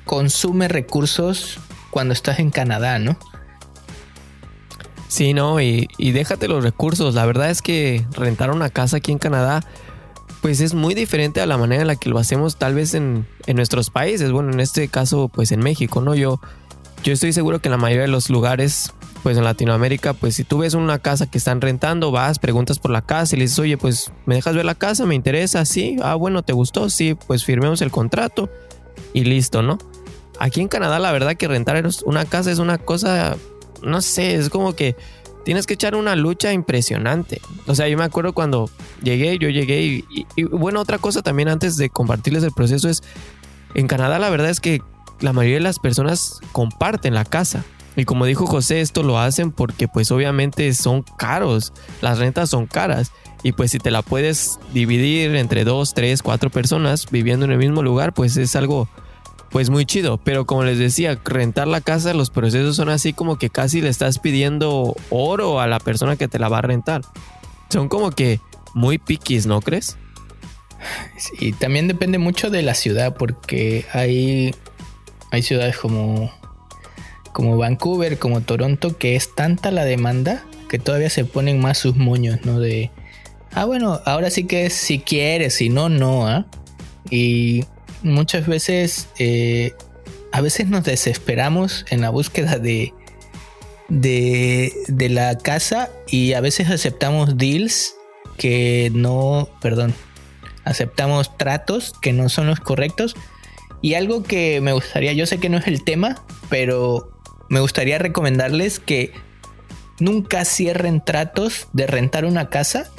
consume 0.04 0.68
recursos 0.68 1.58
cuando 1.90 2.12
estás 2.12 2.38
en 2.38 2.50
Canadá, 2.50 2.98
¿no? 2.98 3.16
Sí, 5.08 5.32
no, 5.32 5.60
y, 5.60 5.88
déjate 5.98 6.48
los 6.48 6.62
recursos. 6.62 7.14
La 7.14 7.24
verdad 7.24 7.50
es 7.50 7.62
que 7.62 8.04
rentar 8.12 8.50
una 8.50 8.68
casa 8.68 8.98
aquí 8.98 9.10
en 9.10 9.18
Canadá, 9.18 9.60
pues 10.42 10.60
es 10.60 10.74
muy 10.74 10.94
diferente 10.94 11.40
a 11.40 11.46
la 11.46 11.56
manera 11.56 11.82
en 11.82 11.88
la 11.88 11.96
que 11.96 12.10
lo 12.10 12.18
hacemos 12.18 12.56
tal 12.56 12.74
vez 12.74 12.94
en, 12.94 13.26
en 13.46 13.56
nuestros 13.56 13.90
países. 13.90 14.32
Bueno, 14.32 14.52
en 14.52 14.60
este 14.60 14.88
caso, 14.88 15.28
pues 15.28 15.50
en 15.52 15.60
México, 15.60 16.00
¿no? 16.00 16.14
Yo, 16.14 16.40
yo 17.02 17.12
estoy 17.12 17.32
seguro 17.32 17.60
que 17.60 17.68
en 17.68 17.72
la 17.72 17.78
mayoría 17.78 18.02
de 18.02 18.08
los 18.08 18.30
lugares, 18.30 18.92
pues 19.22 19.36
en 19.36 19.44
Latinoamérica, 19.44 20.12
pues 20.12 20.34
si 20.34 20.44
tú 20.44 20.58
ves 20.58 20.74
una 20.74 20.98
casa 20.98 21.30
que 21.30 21.38
están 21.38 21.60
rentando, 21.60 22.10
vas, 22.10 22.38
preguntas 22.38 22.78
por 22.78 22.90
la 22.90 23.02
casa 23.02 23.34
y 23.34 23.38
le 23.38 23.44
dices, 23.44 23.58
oye, 23.58 23.78
pues 23.78 24.12
me 24.26 24.34
dejas 24.34 24.54
ver 24.54 24.64
la 24.64 24.74
casa, 24.74 25.06
me 25.06 25.14
interesa, 25.14 25.64
sí, 25.64 25.96
ah, 26.02 26.14
bueno, 26.14 26.42
¿te 26.42 26.52
gustó? 26.52 26.90
Sí, 26.90 27.16
pues 27.26 27.44
firmemos 27.44 27.80
el 27.82 27.90
contrato 27.90 28.50
y 29.12 29.24
listo, 29.24 29.62
¿no? 29.62 29.78
Aquí 30.38 30.60
en 30.60 30.68
Canadá 30.68 30.98
la 30.98 31.12
verdad 31.12 31.36
que 31.36 31.48
rentar 31.48 31.82
una 32.04 32.24
casa 32.24 32.50
es 32.50 32.58
una 32.58 32.78
cosa, 32.78 33.36
no 33.82 34.00
sé, 34.00 34.34
es 34.34 34.48
como 34.48 34.74
que 34.74 34.96
tienes 35.44 35.66
que 35.66 35.74
echar 35.74 35.94
una 35.94 36.16
lucha 36.16 36.52
impresionante. 36.52 37.40
O 37.66 37.74
sea, 37.74 37.88
yo 37.88 37.96
me 37.96 38.04
acuerdo 38.04 38.34
cuando 38.34 38.70
llegué, 39.02 39.38
yo 39.38 39.48
llegué 39.48 39.82
y, 39.82 40.26
y 40.36 40.44
bueno, 40.44 40.80
otra 40.80 40.98
cosa 40.98 41.22
también 41.22 41.48
antes 41.48 41.76
de 41.76 41.90
compartirles 41.90 42.42
el 42.44 42.52
proceso 42.52 42.88
es, 42.88 43.02
en 43.74 43.86
Canadá 43.86 44.18
la 44.18 44.30
verdad 44.30 44.50
es 44.50 44.60
que 44.60 44.82
la 45.20 45.32
mayoría 45.32 45.58
de 45.58 45.64
las 45.64 45.78
personas 45.78 46.40
comparten 46.52 47.14
la 47.14 47.24
casa. 47.24 47.64
Y 47.96 48.04
como 48.04 48.24
dijo 48.24 48.46
José, 48.46 48.80
esto 48.80 49.02
lo 49.02 49.18
hacen 49.18 49.50
porque 49.50 49.88
pues 49.88 50.10
obviamente 50.10 50.72
son 50.74 51.04
caros, 51.18 51.72
las 52.00 52.18
rentas 52.18 52.50
son 52.50 52.66
caras. 52.66 53.12
Y 53.42 53.52
pues 53.52 53.70
si 53.70 53.78
te 53.78 53.90
la 53.90 54.02
puedes 54.02 54.58
dividir 54.72 55.34
entre 55.34 55.64
dos, 55.64 55.94
tres, 55.94 56.22
cuatro 56.22 56.50
personas 56.50 57.06
viviendo 57.10 57.46
en 57.46 57.52
el 57.52 57.58
mismo 57.58 57.82
lugar, 57.82 58.12
pues 58.12 58.36
es 58.36 58.54
algo 58.54 58.88
pues 59.50 59.70
muy 59.70 59.84
chido. 59.84 60.18
Pero 60.18 60.46
como 60.46 60.64
les 60.64 60.78
decía, 60.78 61.18
rentar 61.24 61.66
la 61.66 61.80
casa, 61.80 62.14
los 62.14 62.30
procesos 62.30 62.76
son 62.76 62.88
así 62.88 63.12
como 63.12 63.38
que 63.38 63.50
casi 63.50 63.80
le 63.80 63.88
estás 63.88 64.18
pidiendo 64.18 64.94
oro 65.10 65.60
a 65.60 65.66
la 65.66 65.80
persona 65.80 66.16
que 66.16 66.28
te 66.28 66.38
la 66.38 66.48
va 66.48 66.58
a 66.58 66.62
rentar. 66.62 67.02
Son 67.70 67.88
como 67.88 68.10
que 68.10 68.40
muy 68.74 68.98
piquis, 68.98 69.46
¿no 69.46 69.60
crees? 69.60 69.96
Y 71.38 71.52
también 71.52 71.88
depende 71.88 72.18
mucho 72.18 72.50
de 72.50 72.62
la 72.62 72.74
ciudad 72.74 73.16
porque 73.16 73.84
hay 73.92 74.54
hay 75.30 75.42
ciudades 75.42 75.76
como, 75.76 76.32
como 77.32 77.56
Vancouver, 77.56 78.18
como 78.18 78.40
Toronto, 78.40 78.96
que 78.98 79.16
es 79.16 79.34
tanta 79.34 79.70
la 79.70 79.84
demanda 79.84 80.44
que 80.68 80.78
todavía 80.78 81.10
se 81.10 81.24
ponen 81.24 81.60
más 81.60 81.78
sus 81.78 81.96
moños, 81.96 82.40
¿no? 82.44 82.60
De, 82.60 82.90
ah, 83.52 83.64
bueno, 83.64 84.00
ahora 84.04 84.30
sí 84.30 84.44
que 84.44 84.66
es 84.66 84.74
si 84.74 85.00
quieres, 85.00 85.54
si 85.54 85.68
no, 85.68 85.88
no, 85.88 86.28
¿ah? 86.28 86.46
Y 87.10 87.64
muchas 88.02 88.46
veces, 88.46 89.08
eh, 89.18 89.74
a 90.32 90.40
veces 90.40 90.68
nos 90.68 90.84
desesperamos 90.84 91.84
en 91.90 92.00
la 92.00 92.10
búsqueda 92.10 92.58
de, 92.58 92.94
de, 93.88 94.72
de 94.86 95.08
la 95.08 95.36
casa 95.38 95.90
y 96.08 96.34
a 96.34 96.40
veces 96.40 96.70
aceptamos 96.70 97.36
deals 97.36 97.94
que 98.36 98.90
no, 98.94 99.48
perdón, 99.60 99.92
aceptamos 100.64 101.36
tratos 101.36 101.92
que 102.00 102.12
no 102.12 102.28
son 102.28 102.46
los 102.46 102.60
correctos. 102.60 103.14
Y 103.82 103.94
algo 103.94 104.22
que 104.22 104.60
me 104.60 104.72
gustaría, 104.72 105.12
yo 105.12 105.26
sé 105.26 105.38
que 105.38 105.48
no 105.48 105.58
es 105.58 105.66
el 105.66 105.84
tema, 105.84 106.22
pero 106.48 107.10
me 107.48 107.60
gustaría 107.60 107.98
recomendarles 107.98 108.78
que 108.78 109.12
nunca 109.98 110.44
cierren 110.44 111.04
tratos 111.04 111.68
de 111.72 111.86
rentar 111.86 112.24
una 112.24 112.50
casa 112.50 112.90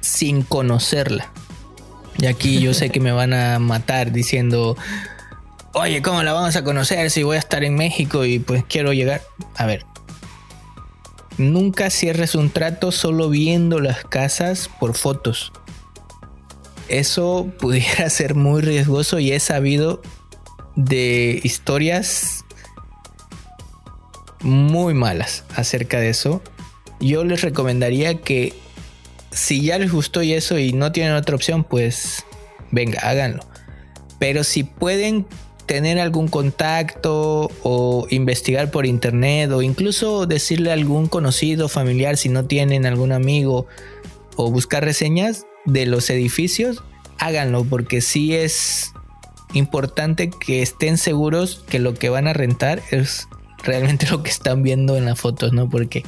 sin 0.00 0.42
conocerla. 0.42 1.32
Y 2.18 2.26
aquí 2.26 2.60
yo 2.60 2.74
sé 2.74 2.90
que 2.90 3.00
me 3.00 3.12
van 3.12 3.32
a 3.32 3.58
matar 3.58 4.12
diciendo, 4.12 4.76
oye, 5.72 6.00
¿cómo 6.02 6.22
la 6.22 6.32
vamos 6.32 6.54
a 6.54 6.62
conocer 6.62 7.10
si 7.10 7.22
voy 7.22 7.36
a 7.36 7.40
estar 7.40 7.64
en 7.64 7.74
México 7.74 8.24
y 8.24 8.38
pues 8.38 8.64
quiero 8.64 8.92
llegar? 8.92 9.22
A 9.56 9.66
ver, 9.66 9.84
nunca 11.38 11.90
cierres 11.90 12.34
un 12.34 12.50
trato 12.50 12.92
solo 12.92 13.30
viendo 13.30 13.80
las 13.80 14.04
casas 14.04 14.70
por 14.78 14.94
fotos. 14.94 15.52
Eso 16.88 17.50
pudiera 17.58 18.08
ser 18.10 18.34
muy 18.34 18.62
riesgoso 18.62 19.18
y 19.18 19.32
he 19.32 19.40
sabido 19.40 20.02
de 20.76 21.40
historias 21.42 22.44
muy 24.40 24.94
malas 24.94 25.44
acerca 25.54 25.98
de 25.98 26.10
eso. 26.10 26.42
Yo 27.00 27.24
les 27.24 27.42
recomendaría 27.42 28.20
que 28.20 28.52
si 29.30 29.62
ya 29.62 29.78
les 29.78 29.90
gustó 29.90 30.22
y 30.22 30.32
eso 30.32 30.58
y 30.58 30.72
no 30.72 30.92
tienen 30.92 31.14
otra 31.14 31.34
opción, 31.34 31.64
pues 31.64 32.24
venga, 32.70 33.00
háganlo. 33.00 33.44
Pero 34.18 34.44
si 34.44 34.64
pueden 34.64 35.26
tener 35.66 35.98
algún 35.98 36.28
contacto 36.28 37.50
o 37.62 38.06
investigar 38.10 38.70
por 38.70 38.86
internet 38.86 39.50
o 39.50 39.62
incluso 39.62 40.26
decirle 40.26 40.70
a 40.70 40.74
algún 40.74 41.08
conocido, 41.08 41.68
familiar, 41.68 42.16
si 42.16 42.28
no 42.28 42.44
tienen 42.44 42.86
algún 42.86 43.12
amigo 43.12 43.66
o 44.36 44.50
buscar 44.50 44.84
reseñas 44.84 45.46
de 45.64 45.86
los 45.86 46.10
edificios, 46.10 46.82
háganlo 47.18 47.64
porque 47.64 48.00
sí 48.00 48.34
es 48.34 48.92
importante 49.52 50.30
que 50.30 50.62
estén 50.62 50.98
seguros 50.98 51.64
que 51.68 51.78
lo 51.78 51.94
que 51.94 52.08
van 52.08 52.26
a 52.26 52.32
rentar 52.32 52.82
es 52.90 53.28
realmente 53.62 54.06
lo 54.10 54.22
que 54.22 54.30
están 54.30 54.62
viendo 54.62 54.96
en 54.96 55.04
las 55.04 55.20
fotos, 55.20 55.52
¿no? 55.52 55.68
Porque 55.68 56.04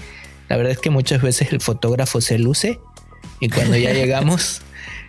la 0.48 0.57
verdad 0.57 0.72
es 0.72 0.78
que 0.78 0.90
muchas 0.90 1.22
veces 1.22 1.52
el 1.52 1.61
fotógrafo 1.61 2.20
se 2.20 2.38
luce 2.38 2.80
y 3.40 3.48
cuando 3.48 3.76
ya 3.76 3.92
llegamos 3.94 4.62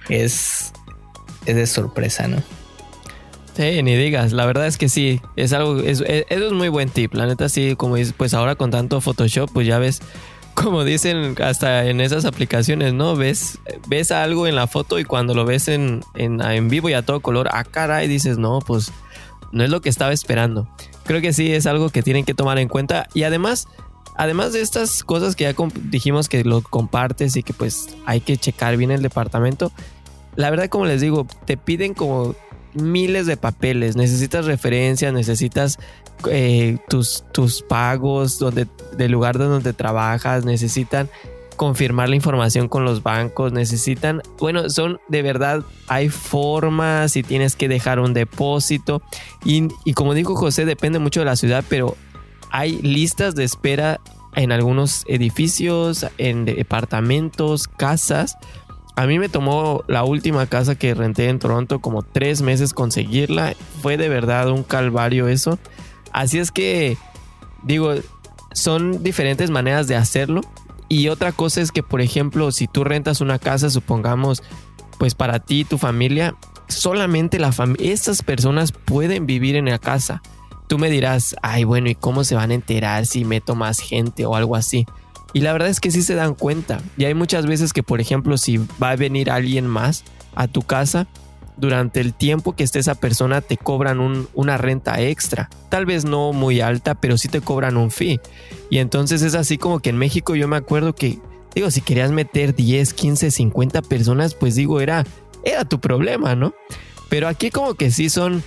es, 0.09 0.71
es 1.45 1.55
de 1.55 1.67
sorpresa, 1.67 2.27
¿no? 2.27 2.41
Sí, 3.55 3.81
ni 3.81 3.95
digas, 3.95 4.33
la 4.33 4.45
verdad 4.45 4.67
es 4.67 4.77
que 4.77 4.87
sí, 4.87 5.19
es 5.35 5.51
algo, 5.51 5.79
es, 5.79 6.01
es, 6.01 6.25
es 6.29 6.51
muy 6.51 6.69
buen 6.69 6.89
tip, 6.89 7.15
la 7.15 7.25
neta 7.25 7.49
sí, 7.49 7.75
como 7.75 7.95
dices, 7.95 8.13
pues 8.15 8.35
ahora 8.35 8.53
con 8.53 8.69
tanto 8.69 9.01
Photoshop, 9.01 9.49
pues 9.51 9.65
ya 9.65 9.79
ves, 9.79 9.99
como 10.61 10.83
dicen 10.83 11.35
hasta 11.43 11.85
en 11.85 12.01
esas 12.01 12.25
aplicaciones, 12.25 12.91
¿no? 12.91 13.15
Ves, 13.15 13.59
ves 13.87 14.11
algo 14.11 14.47
en 14.47 14.55
la 14.55 14.65
foto 14.65 14.97
y 14.97 15.05
cuando 15.05 15.35
lo 15.35 15.45
ves 15.45 15.67
en, 15.67 16.01
en, 16.15 16.41
en 16.41 16.67
vivo 16.67 16.89
y 16.89 16.93
a 16.93 17.03
todo 17.03 17.19
color, 17.19 17.47
a 17.51 17.63
cara 17.63 18.03
y 18.03 18.07
dices, 18.07 18.39
no, 18.39 18.59
pues 18.59 18.91
no 19.51 19.63
es 19.63 19.69
lo 19.69 19.81
que 19.81 19.89
estaba 19.89 20.11
esperando. 20.11 20.67
Creo 21.05 21.21
que 21.21 21.31
sí 21.31 21.53
es 21.53 21.67
algo 21.67 21.91
que 21.91 22.01
tienen 22.01 22.25
que 22.25 22.33
tomar 22.33 22.57
en 22.57 22.69
cuenta 22.69 23.07
y 23.13 23.21
además 23.23 23.67
además 24.15 24.51
de 24.51 24.61
estas 24.61 25.03
cosas 25.03 25.35
que 25.35 25.43
ya 25.43 25.53
dijimos 25.91 26.27
que 26.27 26.43
lo 26.43 26.63
compartes 26.63 27.35
y 27.35 27.43
que 27.43 27.53
pues 27.53 27.95
hay 28.07 28.19
que 28.19 28.35
checar 28.35 28.75
bien 28.77 28.89
el 28.89 29.03
departamento, 29.03 29.71
la 30.35 30.49
verdad 30.49 30.69
como 30.69 30.87
les 30.87 31.01
digo, 31.01 31.27
te 31.45 31.55
piden 31.55 31.93
como 31.93 32.35
miles 32.81 33.25
de 33.25 33.37
papeles, 33.37 33.95
necesitas 33.95 34.45
referencias, 34.45 35.13
necesitas 35.13 35.77
eh, 36.29 36.77
tus, 36.89 37.23
tus 37.31 37.61
pagos 37.61 38.39
donde, 38.39 38.67
del 38.97 39.11
lugar 39.11 39.37
donde 39.37 39.73
trabajas, 39.73 40.45
necesitan 40.45 41.09
confirmar 41.55 42.09
la 42.09 42.15
información 42.15 42.67
con 42.67 42.85
los 42.85 43.03
bancos, 43.03 43.51
necesitan, 43.51 44.21
bueno, 44.39 44.69
son 44.69 44.99
de 45.07 45.23
verdad, 45.23 45.63
hay 45.87 46.09
formas 46.09 47.15
y 47.15 47.23
tienes 47.23 47.55
que 47.55 47.67
dejar 47.67 47.99
un 47.99 48.13
depósito 48.13 49.01
y, 49.43 49.67
y 49.83 49.93
como 49.93 50.13
dijo 50.13 50.35
José, 50.35 50.65
depende 50.65 50.99
mucho 50.99 51.21
de 51.21 51.25
la 51.25 51.35
ciudad, 51.35 51.65
pero 51.67 51.95
hay 52.51 52.79
listas 52.81 53.35
de 53.35 53.43
espera 53.43 53.99
en 54.35 54.51
algunos 54.51 55.03
edificios, 55.07 56.05
en 56.17 56.45
departamentos, 56.45 57.67
casas. 57.67 58.37
A 58.97 59.05
mí 59.05 59.19
me 59.19 59.29
tomó 59.29 59.83
la 59.87 60.03
última 60.03 60.47
casa 60.47 60.73
que 60.73 60.95
renté 60.95 61.29
en 61.29 61.37
Toronto 61.37 61.81
como 61.81 62.01
tres 62.01 62.41
meses 62.41 62.73
conseguirla. 62.73 63.53
Fue 63.83 63.95
de 63.95 64.09
verdad 64.09 64.49
un 64.49 64.63
calvario 64.63 65.27
eso. 65.27 65.59
Así 66.11 66.39
es 66.39 66.51
que, 66.51 66.97
digo, 67.61 67.93
son 68.53 69.03
diferentes 69.03 69.51
maneras 69.51 69.87
de 69.87 69.95
hacerlo. 69.95 70.41
Y 70.89 71.09
otra 71.09 71.31
cosa 71.31 71.61
es 71.61 71.71
que, 71.71 71.83
por 71.83 72.01
ejemplo, 72.01 72.51
si 72.51 72.65
tú 72.65 72.83
rentas 72.83 73.21
una 73.21 73.37
casa, 73.37 73.69
supongamos, 73.69 74.41
pues 74.97 75.13
para 75.13 75.37
ti 75.37 75.59
y 75.59 75.65
tu 75.65 75.77
familia, 75.77 76.35
solamente 76.67 77.37
la 77.37 77.53
estas 77.77 78.23
personas 78.23 78.71
pueden 78.71 79.27
vivir 79.27 79.57
en 79.57 79.65
la 79.65 79.77
casa. 79.77 80.23
Tú 80.67 80.79
me 80.79 80.89
dirás, 80.89 81.35
ay, 81.43 81.65
bueno, 81.65 81.87
¿y 81.87 81.93
cómo 81.93 82.23
se 82.23 82.33
van 82.33 82.49
a 82.49 82.55
enterar 82.55 83.05
si 83.05 83.25
meto 83.25 83.53
más 83.53 83.77
gente 83.77 84.25
o 84.25 84.35
algo 84.35 84.55
así? 84.55 84.87
Y 85.37 85.41
la 85.41 85.53
verdad 85.53 85.69
es 85.69 85.79
que 85.79 85.91
sí 85.91 86.01
se 86.01 86.15
dan 86.15 86.33
cuenta. 86.33 86.81
Y 86.97 87.05
hay 87.05 87.13
muchas 87.13 87.45
veces 87.45 87.71
que, 87.71 87.83
por 87.83 88.01
ejemplo, 88.01 88.39
si 88.39 88.57
va 88.81 88.89
a 88.89 88.95
venir 88.95 89.29
alguien 89.29 89.67
más 89.67 90.03
a 90.33 90.47
tu 90.47 90.63
casa, 90.63 91.05
durante 91.57 91.99
el 91.99 92.15
tiempo 92.15 92.55
que 92.55 92.63
esté 92.63 92.79
esa 92.79 92.95
persona 92.95 93.41
te 93.41 93.55
cobran 93.55 93.99
un, 93.99 94.27
una 94.33 94.57
renta 94.57 94.99
extra. 94.99 95.47
Tal 95.69 95.85
vez 95.85 96.05
no 96.05 96.33
muy 96.33 96.59
alta, 96.59 96.95
pero 96.95 97.19
sí 97.19 97.27
te 97.27 97.39
cobran 97.39 97.77
un 97.77 97.91
fee. 97.91 98.19
Y 98.71 98.79
entonces 98.79 99.21
es 99.21 99.35
así 99.35 99.59
como 99.59 99.79
que 99.79 99.91
en 99.91 99.99
México 99.99 100.33
yo 100.33 100.47
me 100.47 100.57
acuerdo 100.57 100.95
que, 100.95 101.19
digo, 101.53 101.69
si 101.69 101.81
querías 101.81 102.09
meter 102.09 102.55
10, 102.55 102.95
15, 102.95 103.29
50 103.29 103.83
personas, 103.83 104.33
pues 104.33 104.55
digo, 104.55 104.81
era, 104.81 105.05
era 105.43 105.65
tu 105.65 105.79
problema, 105.79 106.33
¿no? 106.33 106.55
Pero 107.09 107.27
aquí 107.27 107.51
como 107.51 107.75
que 107.75 107.91
sí 107.91 108.09
son 108.09 108.41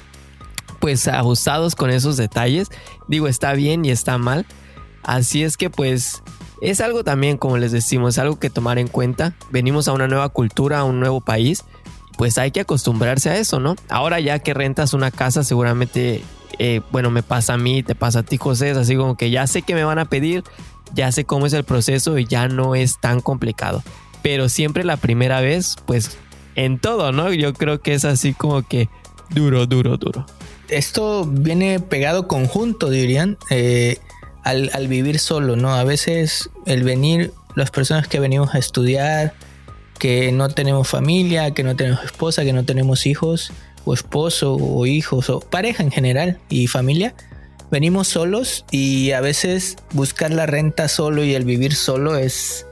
pues 0.81 1.07
abusados 1.07 1.77
con 1.77 1.91
esos 1.91 2.17
detalles. 2.17 2.67
Digo, 3.07 3.29
está 3.29 3.53
bien 3.53 3.85
y 3.85 3.93
está 3.93 4.19
mal. 4.19 4.45
Así 5.05 5.45
es 5.45 5.57
que 5.57 5.71
pues 5.71 6.25
es 6.61 6.81
algo 6.81 7.05
también, 7.05 7.37
como 7.39 7.59
les 7.59 7.73
decimos, 7.73 8.19
algo 8.19 8.39
que 8.39 8.51
tomar 8.51 8.79
en 8.79 8.89
cuenta. 8.89 9.35
Venimos 9.51 9.89
a 9.89 9.93
una 9.93 10.09
nueva 10.09 10.29
cultura, 10.29 10.81
a 10.81 10.85
un 10.85 11.01
nuevo 11.01 11.21
país. 11.21 11.65
Pues 12.19 12.39
hay 12.39 12.51
que 12.51 12.61
acostumbrarse 12.61 13.31
a 13.31 13.39
eso, 13.39 13.61
¿no? 13.61 13.77
Ahora 13.89 14.21
ya 14.21 14.41
que 14.41 14.53
rentas 14.53 14.93
una 14.93 15.11
casa, 15.11 15.43
seguramente, 15.43 16.23
eh, 16.59 16.83
bueno, 16.91 17.11
me 17.11 17.23
pasa 17.23 17.55
a 17.55 17.59
mí, 17.59 17.83
te 17.83 17.95
pasa 17.95 18.21
a 18.21 18.23
ti, 18.23 18.37
José, 18.37 18.71
es 18.71 18.77
así 18.77 18.97
como 18.97 19.17
que 19.17 19.31
ya 19.31 19.47
sé 19.47 19.63
que 19.63 19.75
me 19.75 19.85
van 19.85 19.99
a 19.99 20.05
pedir, 20.05 20.45
ya 20.93 21.11
sé 21.13 21.25
cómo 21.25 21.47
es 21.47 21.55
el 21.55 21.65
proceso 21.65 22.19
y 22.19 22.27
ya 22.27 22.49
no 22.49 22.75
es 22.75 23.01
tan 23.01 23.21
complicado. 23.21 23.83
Pero 24.23 24.51
siempre 24.51 24.85
la 24.85 24.99
primera 24.99 25.41
vez, 25.41 25.77
pues 25.87 26.19
en 26.57 26.79
todo, 26.79 27.11
¿no? 27.13 27.33
Yo 27.33 27.55
creo 27.55 27.81
que 27.81 27.95
es 27.95 28.05
así 28.05 28.35
como 28.35 28.63
que 28.63 28.91
duro, 29.31 29.67
duro, 29.67 29.97
duro 29.97 30.27
esto 30.71 31.25
viene 31.27 31.81
pegado 31.81 32.29
conjunto, 32.29 32.91
dirían, 32.91 33.37
eh, 33.51 33.99
al, 34.45 34.89
vivir 34.89 35.19
solo, 35.19 35.57
¿no? 35.57 35.75
A 35.75 35.85
veces 35.85 36.51
el 36.67 36.83
venir, 36.83 37.33
las 37.55 37.71
personas 37.71 38.09
que 38.09 38.21
venimos 38.21 38.55
a 38.55 38.59
estudiar, 38.59 39.35
que 39.99 40.33
no 40.33 40.49
tenemos 40.49 40.89
familia, 40.89 41.53
que 41.53 41.63
no 41.63 41.77
tenemos 41.77 42.05
esposa, 42.05 42.45
que 42.45 42.53
no 42.53 42.65
tenemos 42.65 43.07
hijos, 43.07 43.53
o 43.85 43.95
esposo, 43.95 44.55
o 44.55 44.87
hijos, 44.87 45.31
o 45.31 45.41
pareja 45.41 45.83
en 45.83 45.91
general, 45.91 46.39
y 46.49 46.67
familia, 46.67 47.15
venimos 47.71 48.09
solos 48.09 48.65
y 48.71 49.13
a 49.13 49.21
veces 49.21 49.77
buscar 49.93 50.31
la 50.31 50.47
renta 50.47 50.89
solo 50.89 51.25
y 51.25 51.35
el 51.35 51.45
vivir 51.45 51.75
solo 51.75 52.17
es, 52.17 52.67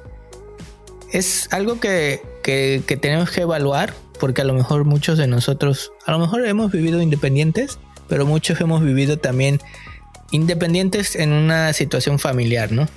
es 1.13 1.49
algo 1.53 1.81
que, 1.81 2.21
que, 2.43 2.83
que 2.87 2.97
tenemos 2.97 3.31
que 3.31 3.43
evaluar 3.43 3.95
porque 4.19 4.43
a 4.43 4.45
lo 4.45 4.55
mejor 4.55 4.85
muchos 4.85 5.19
de 5.19 5.27
nosotros, 5.27 5.93
a 6.05 6.13
lo 6.13 6.19
mejor 6.19 6.45
hemos 6.47 6.73
vivido 6.73 7.01
independientes, 7.01 7.79
pero 8.09 8.27
muchos 8.27 8.61
hemos 8.61 8.83
vivido 8.83 9.19
también 9.19 9.61
independientes 10.31 11.17
en 11.17 11.33
una 11.33 11.73
situación 11.73 12.19
familiar, 12.19 12.73
¿no? 12.73 12.89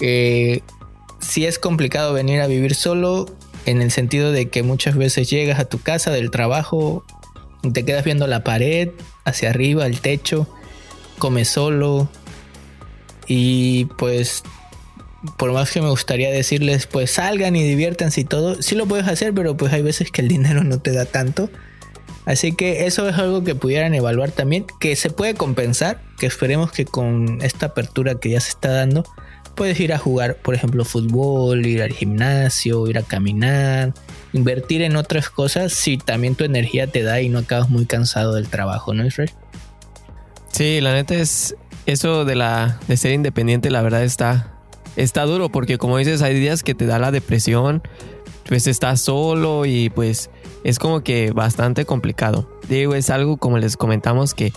Eh, 0.00 0.60
sí 1.20 1.46
es 1.46 1.58
complicado 1.58 2.12
venir 2.12 2.40
a 2.40 2.46
vivir 2.46 2.74
solo 2.74 3.26
en 3.64 3.82
el 3.82 3.90
sentido 3.90 4.32
de 4.32 4.48
que 4.48 4.62
muchas 4.62 4.96
veces 4.96 5.28
llegas 5.28 5.58
a 5.58 5.64
tu 5.64 5.80
casa 5.80 6.10
del 6.10 6.30
trabajo 6.30 7.04
te 7.72 7.84
quedas 7.84 8.04
viendo 8.04 8.26
la 8.26 8.44
pared, 8.44 8.90
hacia 9.24 9.50
arriba, 9.50 9.86
el 9.86 10.00
techo, 10.00 10.46
comes 11.18 11.48
solo 11.48 12.08
y 13.26 13.86
pues 13.98 14.42
por 15.36 15.52
más 15.52 15.72
que 15.72 15.80
me 15.80 15.88
gustaría 15.88 16.30
decirles 16.30 16.86
pues 16.86 17.10
salgan 17.10 17.56
y 17.56 17.62
diviértanse 17.62 18.20
y 18.20 18.24
todo, 18.24 18.62
sí 18.62 18.74
lo 18.74 18.86
puedes 18.86 19.08
hacer, 19.08 19.34
pero 19.34 19.56
pues 19.56 19.72
hay 19.72 19.82
veces 19.82 20.10
que 20.10 20.22
el 20.22 20.28
dinero 20.28 20.62
no 20.62 20.78
te 20.78 20.92
da 20.92 21.06
tanto 21.06 21.50
Así 22.26 22.52
que 22.52 22.86
eso 22.86 23.08
es 23.08 23.16
algo 23.16 23.44
que 23.44 23.54
pudieran 23.54 23.94
evaluar 23.94 24.32
también, 24.32 24.66
que 24.80 24.96
se 24.96 25.10
puede 25.10 25.34
compensar, 25.34 26.02
que 26.18 26.26
esperemos 26.26 26.72
que 26.72 26.84
con 26.84 27.38
esta 27.40 27.66
apertura 27.66 28.16
que 28.16 28.30
ya 28.30 28.40
se 28.40 28.50
está 28.50 28.72
dando, 28.72 29.04
puedes 29.54 29.78
ir 29.78 29.92
a 29.92 29.98
jugar, 29.98 30.36
por 30.36 30.54
ejemplo, 30.54 30.84
fútbol, 30.84 31.64
ir 31.64 31.82
al 31.82 31.92
gimnasio, 31.92 32.86
ir 32.88 32.98
a 32.98 33.02
caminar, 33.02 33.94
invertir 34.32 34.82
en 34.82 34.96
otras 34.96 35.30
cosas 35.30 35.72
si 35.72 35.98
también 35.98 36.34
tu 36.34 36.44
energía 36.44 36.88
te 36.88 37.02
da 37.02 37.20
y 37.20 37.28
no 37.28 37.38
acabas 37.38 37.70
muy 37.70 37.86
cansado 37.86 38.34
del 38.34 38.48
trabajo, 38.48 38.92
¿no, 38.92 39.06
Israel? 39.06 39.30
Sí, 40.50 40.80
la 40.80 40.94
neta 40.94 41.14
es 41.14 41.56
eso 41.86 42.24
de 42.24 42.34
la 42.34 42.80
de 42.88 42.96
ser 42.96 43.12
independiente, 43.12 43.70
la 43.70 43.82
verdad 43.82 44.02
está 44.02 44.52
está 44.96 45.24
duro 45.24 45.50
porque 45.50 45.78
como 45.78 45.98
dices, 45.98 46.22
hay 46.22 46.38
días 46.38 46.62
que 46.62 46.74
te 46.74 46.86
da 46.86 46.98
la 46.98 47.10
depresión, 47.10 47.82
pues 48.48 48.66
estás 48.66 49.00
solo 49.00 49.64
y 49.64 49.90
pues 49.90 50.30
es 50.66 50.80
como 50.80 51.02
que 51.02 51.30
bastante 51.30 51.84
complicado. 51.84 52.50
Digo, 52.68 52.96
es 52.96 53.08
algo 53.10 53.36
como 53.36 53.56
les 53.56 53.76
comentamos 53.76 54.34
que 54.34 54.52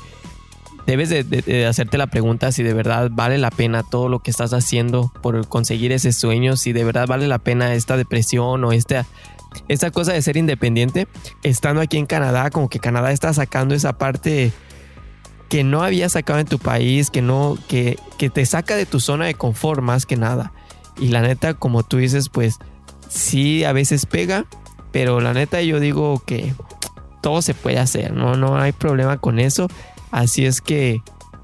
debes 0.87 1.09
de, 1.09 1.67
hacerte 1.67 1.99
la 1.99 2.07
pregunta 2.07 2.51
si 2.51 2.63
de 2.63 2.73
verdad 2.73 3.11
vale 3.11 3.37
la 3.37 3.51
pena 3.51 3.83
todo 3.83 4.09
lo 4.09 4.17
que 4.17 4.31
estás 4.31 4.53
haciendo 4.53 5.13
por 5.21 5.47
conseguir 5.47 5.91
ese 5.91 6.11
sueño, 6.11 6.57
si 6.57 6.73
de 6.73 6.83
verdad 6.83 7.05
vale 7.05 7.27
la 7.27 7.37
pena 7.37 7.75
esta 7.75 7.95
depresión 7.95 8.63
o 8.63 8.71
esta, 8.71 9.05
esta 9.67 9.91
cosa 9.91 10.13
de 10.13 10.23
ser 10.23 10.35
independiente. 10.35 11.07
Estando 11.43 11.79
aquí 11.79 11.97
en 11.97 12.07
Canadá, 12.07 12.49
como 12.49 12.69
que 12.69 12.79
Canadá 12.79 13.11
está 13.11 13.31
sacando 13.31 13.75
esa 13.75 13.99
parte 13.99 14.51
que 15.47 15.63
no 15.63 15.83
había 15.83 16.09
sacado 16.09 16.39
en 16.39 16.47
tu 16.47 16.57
país, 16.57 17.11
que 17.11 17.21
no, 17.21 17.55
que, 17.67 17.99
que 18.17 18.31
te 18.31 18.47
saca 18.47 18.75
de 18.75 18.87
tu 18.87 18.99
zona 18.99 19.27
de 19.27 19.35
confort 19.35 19.83
más 19.83 20.07
que 20.07 20.15
nada. 20.15 20.53
Y 20.99 21.09
la 21.09 21.21
neta, 21.21 21.53
como 21.53 21.83
tú 21.83 21.97
dices, 21.97 22.29
pues 22.29 22.57
sí 23.09 23.63
a 23.63 23.73
veces 23.73 24.07
pega, 24.07 24.47
pero 24.91 25.21
la 25.21 25.33
neta 25.33 25.61
yo 25.61 25.79
digo 25.79 26.21
que 26.25 26.53
todo 27.21 27.41
se 27.41 27.53
puede 27.53 27.77
hacer, 27.77 28.13
no, 28.13 28.35
no 28.35 28.57
hay 28.57 28.71
problema 28.71 29.17
con 29.17 29.39
eso. 29.39 29.67
Así 30.11 30.45
es 30.45 30.61
que 30.61 31.01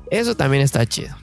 eso 0.10 0.36
también 0.36 0.64
está 0.64 0.86
chido. 0.86 1.16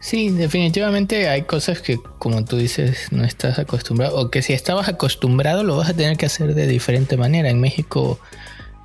Sí, 0.00 0.28
definitivamente 0.28 1.30
hay 1.30 1.42
cosas 1.42 1.80
que, 1.80 1.98
como 2.18 2.44
tú 2.44 2.58
dices, 2.58 3.08
no 3.10 3.24
estás 3.24 3.58
acostumbrado, 3.58 4.16
o 4.16 4.30
que 4.30 4.42
si 4.42 4.52
estabas 4.52 4.88
acostumbrado 4.88 5.64
lo 5.64 5.78
vas 5.78 5.88
a 5.88 5.94
tener 5.94 6.18
que 6.18 6.26
hacer 6.26 6.54
de 6.54 6.66
diferente 6.66 7.16
manera. 7.16 7.48
En 7.48 7.58
México, 7.58 8.20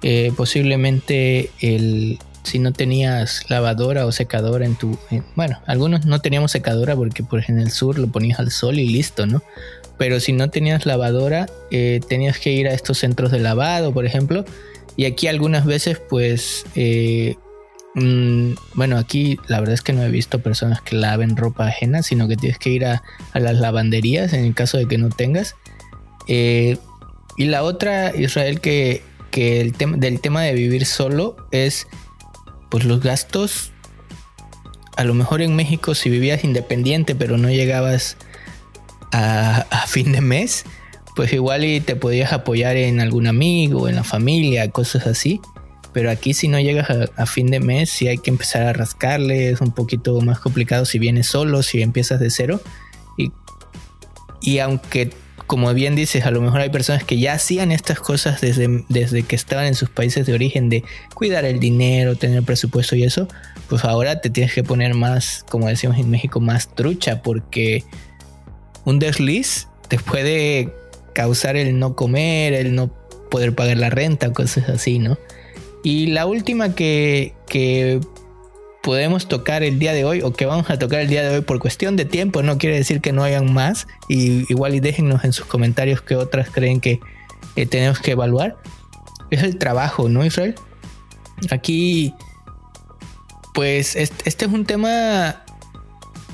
eh, 0.01 0.31
posiblemente 0.37 1.51
el, 1.59 2.19
si 2.43 2.59
no 2.59 2.71
tenías 2.71 3.49
lavadora 3.49 4.05
o 4.05 4.13
secadora 4.13 4.65
en 4.65 4.75
tu... 4.75 4.97
bueno, 5.35 5.59
algunos 5.65 6.05
no 6.05 6.21
teníamos 6.21 6.51
secadora 6.51 6.95
porque 6.95 7.21
pues 7.21 7.49
en 7.49 7.59
el 7.59 7.71
sur 7.71 7.99
lo 7.99 8.07
ponías 8.07 8.39
al 8.39 8.49
sol 8.49 8.79
y 8.79 8.87
listo, 8.87 9.25
¿no? 9.25 9.43
Pero 9.99 10.21
si 10.21 10.31
no 10.31 10.49
tenías 10.49 10.85
lavadora, 10.85 11.47
eh, 11.71 11.99
tenías 12.07 12.39
que 12.39 12.51
ir 12.53 12.67
a 12.69 12.73
estos 12.73 12.97
centros 12.97 13.31
de 13.31 13.39
lavado, 13.39 13.93
por 13.93 14.05
ejemplo. 14.05 14.45
Y 14.95 15.05
aquí 15.05 15.27
algunas 15.27 15.65
veces 15.65 16.01
pues... 16.09 16.65
Eh, 16.73 17.35
mm, 17.95 18.53
bueno, 18.75 18.97
aquí 18.97 19.37
la 19.47 19.59
verdad 19.59 19.73
es 19.73 19.81
que 19.81 19.91
no 19.91 20.01
he 20.01 20.09
visto 20.09 20.39
personas 20.39 20.81
que 20.81 20.95
laven 20.95 21.35
ropa 21.35 21.67
ajena, 21.67 22.01
sino 22.01 22.29
que 22.29 22.37
tienes 22.37 22.57
que 22.57 22.69
ir 22.69 22.85
a, 22.85 23.03
las 23.33 23.59
lavanderías 23.59 24.31
en 24.31 24.45
el 24.45 24.55
caso 24.55 24.77
de 24.77 24.87
que 24.87 24.97
no 24.97 25.09
tengas. 25.09 25.55
Eh, 26.29 26.77
y 27.35 27.45
la 27.45 27.63
otra, 27.63 28.15
Israel, 28.15 28.61
que, 28.61 29.03
que 29.31 29.59
el 29.59 29.73
tema 29.73 29.97
del 29.97 30.21
tema 30.21 30.43
de 30.43 30.53
vivir 30.53 30.85
solo 30.85 31.35
es 31.51 31.87
pues 32.69 32.85
los 32.85 33.01
gastos, 33.01 33.73
a 34.95 35.03
lo 35.03 35.13
mejor 35.13 35.41
en 35.41 35.55
México 35.55 35.95
si 35.95 36.09
vivías 36.09 36.43
independiente 36.43 37.15
pero 37.15 37.37
no 37.37 37.49
llegabas 37.49 38.17
a, 39.12 39.86
fin 39.88 40.12
de 40.12 40.22
mes, 40.22 40.66
pues 41.16 41.34
igual 41.34 41.64
y 41.66 41.80
te 41.82 41.95
podías 41.95 42.34
apoyar 42.34 42.78
en 42.78 42.99
algún 42.99 43.28
amigo, 43.28 43.88
en 43.88 43.95
la 43.95 44.03
familia, 44.03 44.70
cosas 44.70 45.07
así. 45.07 45.41
Pero 45.91 46.12
aquí 46.12 46.34
si 46.34 46.47
no 46.47 46.60
llegas 46.60 46.89
a, 47.16 47.26
fin 47.26 47.47
de 47.47 47.60
mes, 47.60 47.89
si 47.89 48.07
hay 48.07 48.20
que 48.20 48.30
empezar 48.30 48.68
a 48.68 48.74
rascarle, 48.74 49.49
es 49.49 49.62
un 49.62 49.72
poquito 49.72 50.20
más 50.22 50.39
complicado 50.39 50.86
si 50.86 50.99
vienes 50.99 51.28
solo, 51.28 51.64
si 51.64 51.82
empiezas 51.82 52.20
de 52.20 52.30
cero. 52.30 52.62
Y, 53.18 53.32
y 54.41 54.60
aunque 54.60 55.12
como 55.49 55.74
bien 55.74 55.95
dices, 55.95 56.28
a 56.28 56.32
lo 56.32 56.41
mejor 56.41 56.62
hay 56.62 56.70
personas 56.70 57.03
que 57.03 57.18
ya 57.18 57.34
hacían 57.34 57.72
estas 57.72 57.99
cosas 57.99 58.39
desde, 58.39 58.86
desde 58.88 59.24
que 59.24 59.36
estaban 59.36 59.66
en 59.66 59.74
sus 59.74 59.89
países 59.89 60.28
de 60.28 60.34
origen, 60.34 60.70
de 60.70 60.84
cuidar 61.16 61.43
el 61.43 61.60
dinero, 61.60 62.16
tener 62.16 62.43
presupuesto 62.43 62.95
y 62.95 63.03
eso, 63.03 63.28
pues 63.68 63.84
ahora 63.84 64.22
te 64.22 64.30
tienes 64.30 64.53
que 64.53 64.64
poner 64.64 64.93
más, 64.93 65.43
como 65.49 65.68
decimos 65.68 65.97
en 65.97 66.12
México, 66.12 66.39
más 66.39 66.76
trucha, 66.76 67.24
porque 67.24 67.84
un 68.89 68.99
desliz 68.99 69.67
te 69.87 69.97
puede 69.97 70.73
causar 71.13 71.55
el 71.55 71.79
no 71.79 71.95
comer, 71.95 72.53
el 72.53 72.75
no 72.75 72.91
poder 73.29 73.53
pagar 73.53 73.77
la 73.77 73.89
renta, 73.89 74.33
cosas 74.33 74.69
así, 74.69 74.99
¿no? 74.99 75.17
Y 75.83 76.07
la 76.07 76.25
última 76.25 76.75
que, 76.75 77.33
que 77.47 77.99
podemos 78.81 79.27
tocar 79.27 79.63
el 79.63 79.79
día 79.79 79.93
de 79.93 80.05
hoy 80.05 80.21
o 80.21 80.33
que 80.33 80.45
vamos 80.45 80.69
a 80.69 80.79
tocar 80.79 81.01
el 81.01 81.07
día 81.07 81.23
de 81.23 81.37
hoy 81.37 81.41
por 81.41 81.59
cuestión 81.59 81.95
de 81.95 82.05
tiempo, 82.05 82.41
no 82.43 82.57
quiere 82.57 82.75
decir 82.75 83.01
que 83.01 83.11
no 83.11 83.23
hayan 83.23 83.53
más. 83.53 83.87
Y 84.07 84.51
igual 84.51 84.75
y 84.75 84.79
déjennos 84.79 85.23
en 85.23 85.33
sus 85.33 85.45
comentarios 85.45 86.01
qué 86.01 86.15
otras 86.15 86.49
creen 86.49 86.81
que 86.81 86.99
tenemos 87.69 87.99
que 87.99 88.11
evaluar. 88.11 88.57
Es 89.29 89.43
el 89.43 89.57
trabajo, 89.57 90.09
¿no, 90.09 90.25
Israel? 90.25 90.55
Aquí, 91.51 92.13
pues 93.53 93.95
este 93.95 94.45
es 94.45 94.51
un 94.51 94.65
tema 94.65 95.43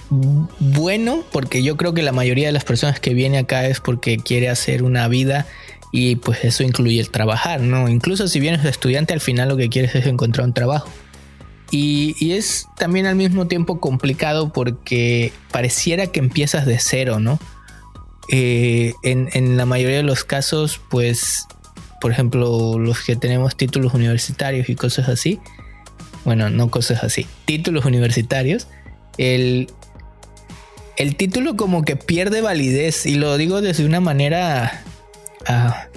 bueno 0.10 1.24
porque 1.32 1.64
yo 1.64 1.78
creo 1.78 1.93
que 1.93 2.03
la 2.03 2.12
mayoría 2.12 2.47
de 2.47 2.51
las 2.51 2.64
personas 2.64 2.99
que 2.99 3.14
viene 3.14 3.39
acá 3.39 3.66
es 3.68 3.80
porque 3.80 4.18
quiere 4.18 4.49
hacer 4.49 4.84
una 4.84 5.08
vida 5.08 5.47
y 5.91 6.18
pues 6.18 6.43
eso 6.43 6.64
incluye 6.64 6.99
el 6.99 7.10
trabajar, 7.10 7.62
¿no? 7.62 7.88
Incluso 7.88 8.28
si 8.28 8.39
vienes 8.39 8.66
estudiante 8.66 9.14
al 9.14 9.22
final 9.22 9.49
lo 9.49 9.58
que 9.58 9.70
quieres 9.70 9.95
es 9.95 10.06
encontrar 10.06 10.45
un 10.45 10.53
trabajo. 10.53 10.89
Y, 11.72 12.32
es 12.32 12.68
también 12.78 13.06
al 13.06 13.16
mismo 13.16 13.47
tiempo 13.47 13.80
complicado 13.80 14.53
porque 14.53 15.34
pareciera 15.51 16.08
que 16.08 16.20
empiezas 16.20 16.66
de 16.66 16.80
cero, 16.80 17.20
¿no? 17.20 17.39
Eh, 18.30 18.93
en, 19.03 19.58
la 19.58 19.66
mayoría 19.66 19.97
de 19.97 20.03
los 20.03 20.24
casos, 20.24 20.80
pues, 20.89 21.47
por 22.01 22.12
ejemplo, 22.12 22.78
los 22.78 23.01
que 23.01 23.16
tenemos 23.16 23.56
títulos 23.56 23.93
universitarios 23.93 24.70
y 24.70 24.76
cosas 24.76 25.10
así, 25.10 25.39
bueno, 26.24 26.49
no 26.49 26.70
cosas 26.70 27.03
así, 27.03 27.26
títulos 27.45 27.86
universitarios, 27.86 28.68
el, 29.18 29.68
el 30.98 31.16
título 31.16 31.56
como 31.56 31.84
que 31.84 31.96
pierde 31.96 32.41
validez 32.41 33.06
y 33.06 33.16
lo 33.16 33.38
digo 33.38 33.62
desde 33.62 33.86
una 33.86 34.00
manera... 34.00 34.84
Ah, 35.48 35.88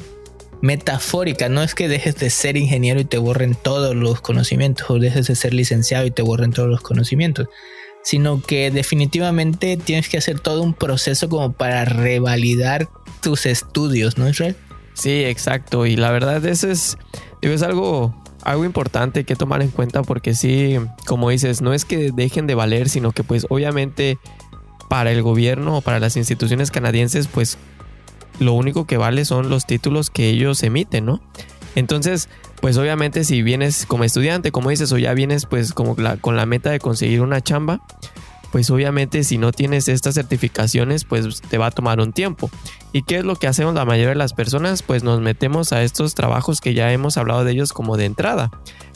metafórica, 0.61 1.49
no 1.49 1.63
es 1.63 1.75
que 1.75 1.89
dejes 1.89 2.17
de 2.17 2.31
ser 2.31 2.57
ingeniero 2.57 3.01
y 3.01 3.05
te 3.05 3.19
borren 3.19 3.55
todos 3.55 3.95
los 3.95 4.21
conocimientos 4.21 4.91
o 4.91 4.99
dejes 4.99 5.29
de 5.29 5.37
ser 5.37 5.55
licenciado 5.55 6.07
y 6.07 6.11
te 6.11 6.23
borren 6.23 6.53
todos 6.53 6.69
los 6.69 6.81
conocimientos, 6.81 7.49
sino 8.03 8.43
que 8.43 8.71
definitivamente 8.71 9.77
tienes 9.77 10.09
que 10.09 10.19
hacer 10.19 10.41
todo 10.41 10.63
un 10.63 10.75
proceso 10.75 11.29
como 11.29 11.53
para 11.53 11.85
revalidar 11.85 12.89
tus 13.23 13.47
estudios, 13.47 14.19
¿no, 14.19 14.29
Israel? 14.29 14.57
Sí, 14.95 15.25
exacto, 15.25 15.87
y 15.87 15.97
la 15.97 16.11
verdad 16.11 16.45
eso 16.45 16.69
es, 16.69 16.99
es 17.41 17.63
algo, 17.63 18.21
algo 18.43 18.65
importante 18.65 19.25
que 19.25 19.37
tomar 19.37 19.63
en 19.63 19.71
cuenta 19.71 20.03
porque 20.03 20.35
sí, 20.35 20.77
como 21.07 21.31
dices, 21.31 21.63
no 21.63 21.73
es 21.73 21.85
que 21.85 22.11
dejen 22.13 22.49
de 22.49 22.57
valer, 22.57 22.89
sino 22.89 23.13
que 23.13 23.23
pues 23.23 23.47
obviamente 23.49 24.19
para 24.89 25.13
el 25.13 25.23
gobierno 25.23 25.77
o 25.77 25.81
para 25.81 26.01
las 26.01 26.17
instituciones 26.17 26.71
canadienses, 26.71 27.29
pues 27.29 27.59
lo 28.39 28.53
único 28.53 28.87
que 28.87 28.97
vale 28.97 29.25
son 29.25 29.51
los 29.51 29.67
títulos 29.67 30.11
que 30.11 30.29
ellos 30.29 30.63
emiten, 30.63 31.07
¿no? 31.07 31.21
Entonces, 31.75 32.29
pues 32.61 32.77
obviamente 32.77 33.25
si 33.25 33.43
vienes 33.43 33.87
como 33.87 34.05
estudiante, 34.05 34.51
como 34.51 34.71
dices, 34.71 34.91
o 34.93 34.99
ya 34.99 35.15
vienes 35.15 35.47
pues 35.47 35.73
como 35.73 35.97
con 36.21 36.37
la 36.37 36.47
meta 36.47 36.71
de 36.71 36.81
conseguir 36.81 37.21
una 37.21 37.41
chamba, 37.41 37.81
pues 38.51 38.71
obviamente 38.71 39.25
si 39.25 39.39
no 39.39 39.53
tienes 39.53 39.89
estas 39.89 40.15
certificaciones, 40.15 41.05
pues 41.05 41.41
te 41.43 41.59
va 41.59 41.67
a 41.67 41.71
tomar 41.71 42.01
un 42.01 42.13
tiempo. 42.13 42.51
¿Y 42.93 43.03
qué 43.03 43.19
es 43.19 43.25
lo 43.25 43.37
que 43.37 43.47
hacemos 43.47 43.75
la 43.75 43.85
mayoría 43.85 44.11
de 44.11 44.15
las 44.15 44.33
personas? 44.33 44.83
Pues 44.83 45.05
nos 45.05 45.21
metemos 45.21 45.73
a 45.73 45.83
estos 45.83 46.15
trabajos 46.15 46.61
que 46.61 46.75
ya 46.75 46.93
hemos 46.93 47.17
hablado 47.17 47.45
de 47.45 47.53
ellos 47.53 47.73
como 47.73 47.97
de 47.97 48.07
entrada, 48.07 48.51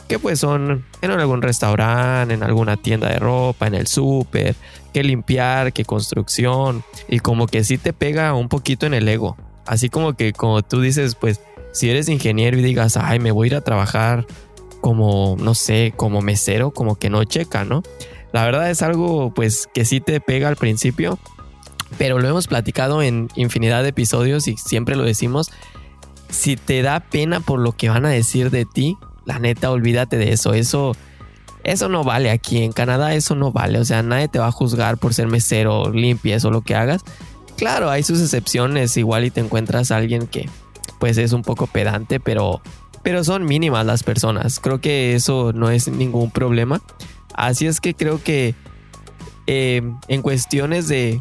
que 0.09 0.19
pues 0.19 0.41
son 0.41 0.85
en 1.01 1.11
algún 1.11 1.43
restaurante, 1.43 2.35
en 2.35 2.43
alguna 2.43 2.77
tienda 2.77 3.09
de 3.09 3.19
ropa, 3.19 3.67
en 3.67 3.75
el 3.75 3.87
súper, 3.87 4.55
que 4.93 5.03
limpiar, 5.03 5.73
que 5.73 5.85
construcción, 5.85 6.83
y 7.09 7.21
como 7.21 7.47
que 7.47 7.65
sí 7.65 7.79
te 7.79 7.93
pega 7.93 8.35
un 8.35 8.49
poquito 8.49 8.87
en 8.87 8.95
el 8.95 9.09
ego. 9.09 9.37
Así 9.67 9.89
como 9.89 10.15
que 10.15 10.33
como 10.33 10.63
tú 10.63 10.81
dices, 10.81 11.15
pues 11.15 11.41
si 11.73 11.89
eres 11.89 12.09
ingeniero 12.09 12.59
y 12.59 12.63
digas, 12.63 12.97
ay, 12.97 13.19
me 13.19 13.31
voy 13.31 13.47
a 13.47 13.49
ir 13.49 13.55
a 13.57 13.61
trabajar 13.63 14.27
como, 14.81 15.37
no 15.39 15.55
sé, 15.55 15.95
como 15.97 16.21
mesero, 16.21 16.73
como 16.73 16.97
que 16.97 17.09
no 17.09 17.25
checa, 17.25 17.65
¿no? 17.65 17.83
La 18.33 18.45
verdad 18.45 18.71
es 18.71 18.83
algo 18.83 19.33
pues 19.33 19.69
que 19.73 19.85
sí 19.85 20.01
te 20.01 20.21
pega 20.21 20.49
al 20.49 20.57
principio, 20.57 21.19
pero 21.99 22.19
lo 22.19 22.29
hemos 22.29 22.47
platicado 22.49 23.03
en 23.03 23.29
infinidad 23.35 23.83
de 23.83 23.91
episodios 23.91 24.49
y 24.49 24.57
siempre 24.57 24.97
lo 24.97 25.05
decimos, 25.05 25.51
si 26.29 26.57
te 26.57 26.83
da 26.83 27.01
pena 27.01 27.41
por 27.41 27.61
lo 27.61 27.73
que 27.73 27.91
van 27.91 28.07
a 28.07 28.11
decir 28.11 28.51
de 28.51 28.65
ti, 28.65 28.97
la 29.25 29.39
neta, 29.39 29.71
olvídate 29.71 30.17
de 30.17 30.33
eso, 30.33 30.55
eso 30.55 30.95
eso 31.65 31.89
no 31.89 32.03
vale 32.03 32.31
aquí 32.31 32.63
en 32.63 32.73
Canadá, 32.73 33.15
eso 33.15 33.35
no 33.35 33.53
vale. 33.53 33.79
O 33.79 33.85
sea, 33.85 34.03
nadie 34.03 34.29
te 34.29 34.39
va 34.39 34.49
a 34.49 34.53
juzgar 34.53 34.99
por 34.99 35.15
ser 35.15 35.29
mesero, 35.29 35.91
limpies 35.91 36.45
o 36.45 36.51
lo 36.51 36.63
que 36.63 36.75
hagas. 36.75 37.03
Claro, 37.57 37.91
hay 37.91 38.03
sus 38.03 38.21
excepciones, 38.21 38.97
igual 38.97 39.25
y 39.25 39.31
te 39.31 39.41
encuentras 39.41 39.91
a 39.91 39.97
alguien 39.97 40.27
que 40.27 40.49
pues 40.99 41.19
es 41.19 41.33
un 41.33 41.43
poco 41.43 41.67
pedante, 41.67 42.21
pero, 42.21 42.61
pero 43.03 43.25
son 43.25 43.45
mínimas 43.45 43.87
las 43.87 44.03
personas. 44.03 44.61
Creo 44.61 44.81
que 44.81 45.15
eso 45.15 45.53
no 45.53 45.71
es 45.71 45.89
ningún 45.89 46.31
problema. 46.31 46.81
Así 47.35 47.67
es 47.67 47.81
que 47.81 47.95
creo 47.95 48.23
que 48.23 48.55
eh, 49.47 49.83
en 50.09 50.23
cuestiones 50.23 50.89
de, 50.89 51.21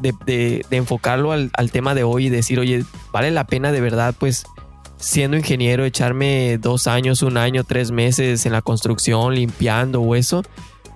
de, 0.00 0.64
enfocarlo 0.70 1.32
al, 1.32 1.50
al, 1.54 1.70
tema 1.70 1.94
de 1.94 2.02
hoy 2.04 2.26
y 2.26 2.30
decir, 2.30 2.58
oye, 2.58 2.84
vale 3.12 3.30
la 3.30 3.46
pena 3.46 3.70
de 3.72 3.80
verdad 3.80 4.14
pues 4.18 4.44
siendo 5.00 5.36
ingeniero, 5.36 5.84
echarme 5.84 6.58
dos 6.58 6.86
años, 6.86 7.22
un 7.22 7.38
año, 7.38 7.64
tres 7.64 7.90
meses 7.90 8.46
en 8.46 8.52
la 8.52 8.62
construcción, 8.62 9.34
limpiando 9.34 10.00
o 10.00 10.14
eso, 10.14 10.42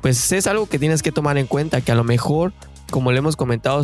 pues 0.03 0.31
es 0.33 0.47
algo 0.47 0.67
que 0.67 0.79
tienes 0.79 1.03
que 1.03 1.11
tomar 1.11 1.39
en 1.39 1.47
cuenta, 1.47 1.81
que 1.81 1.91
a 1.91 1.95
lo 1.95 2.05
mejor, 2.05 2.53
como 2.91 3.11
le 3.11 3.19
hemos 3.19 3.37
comentado, 3.37 3.83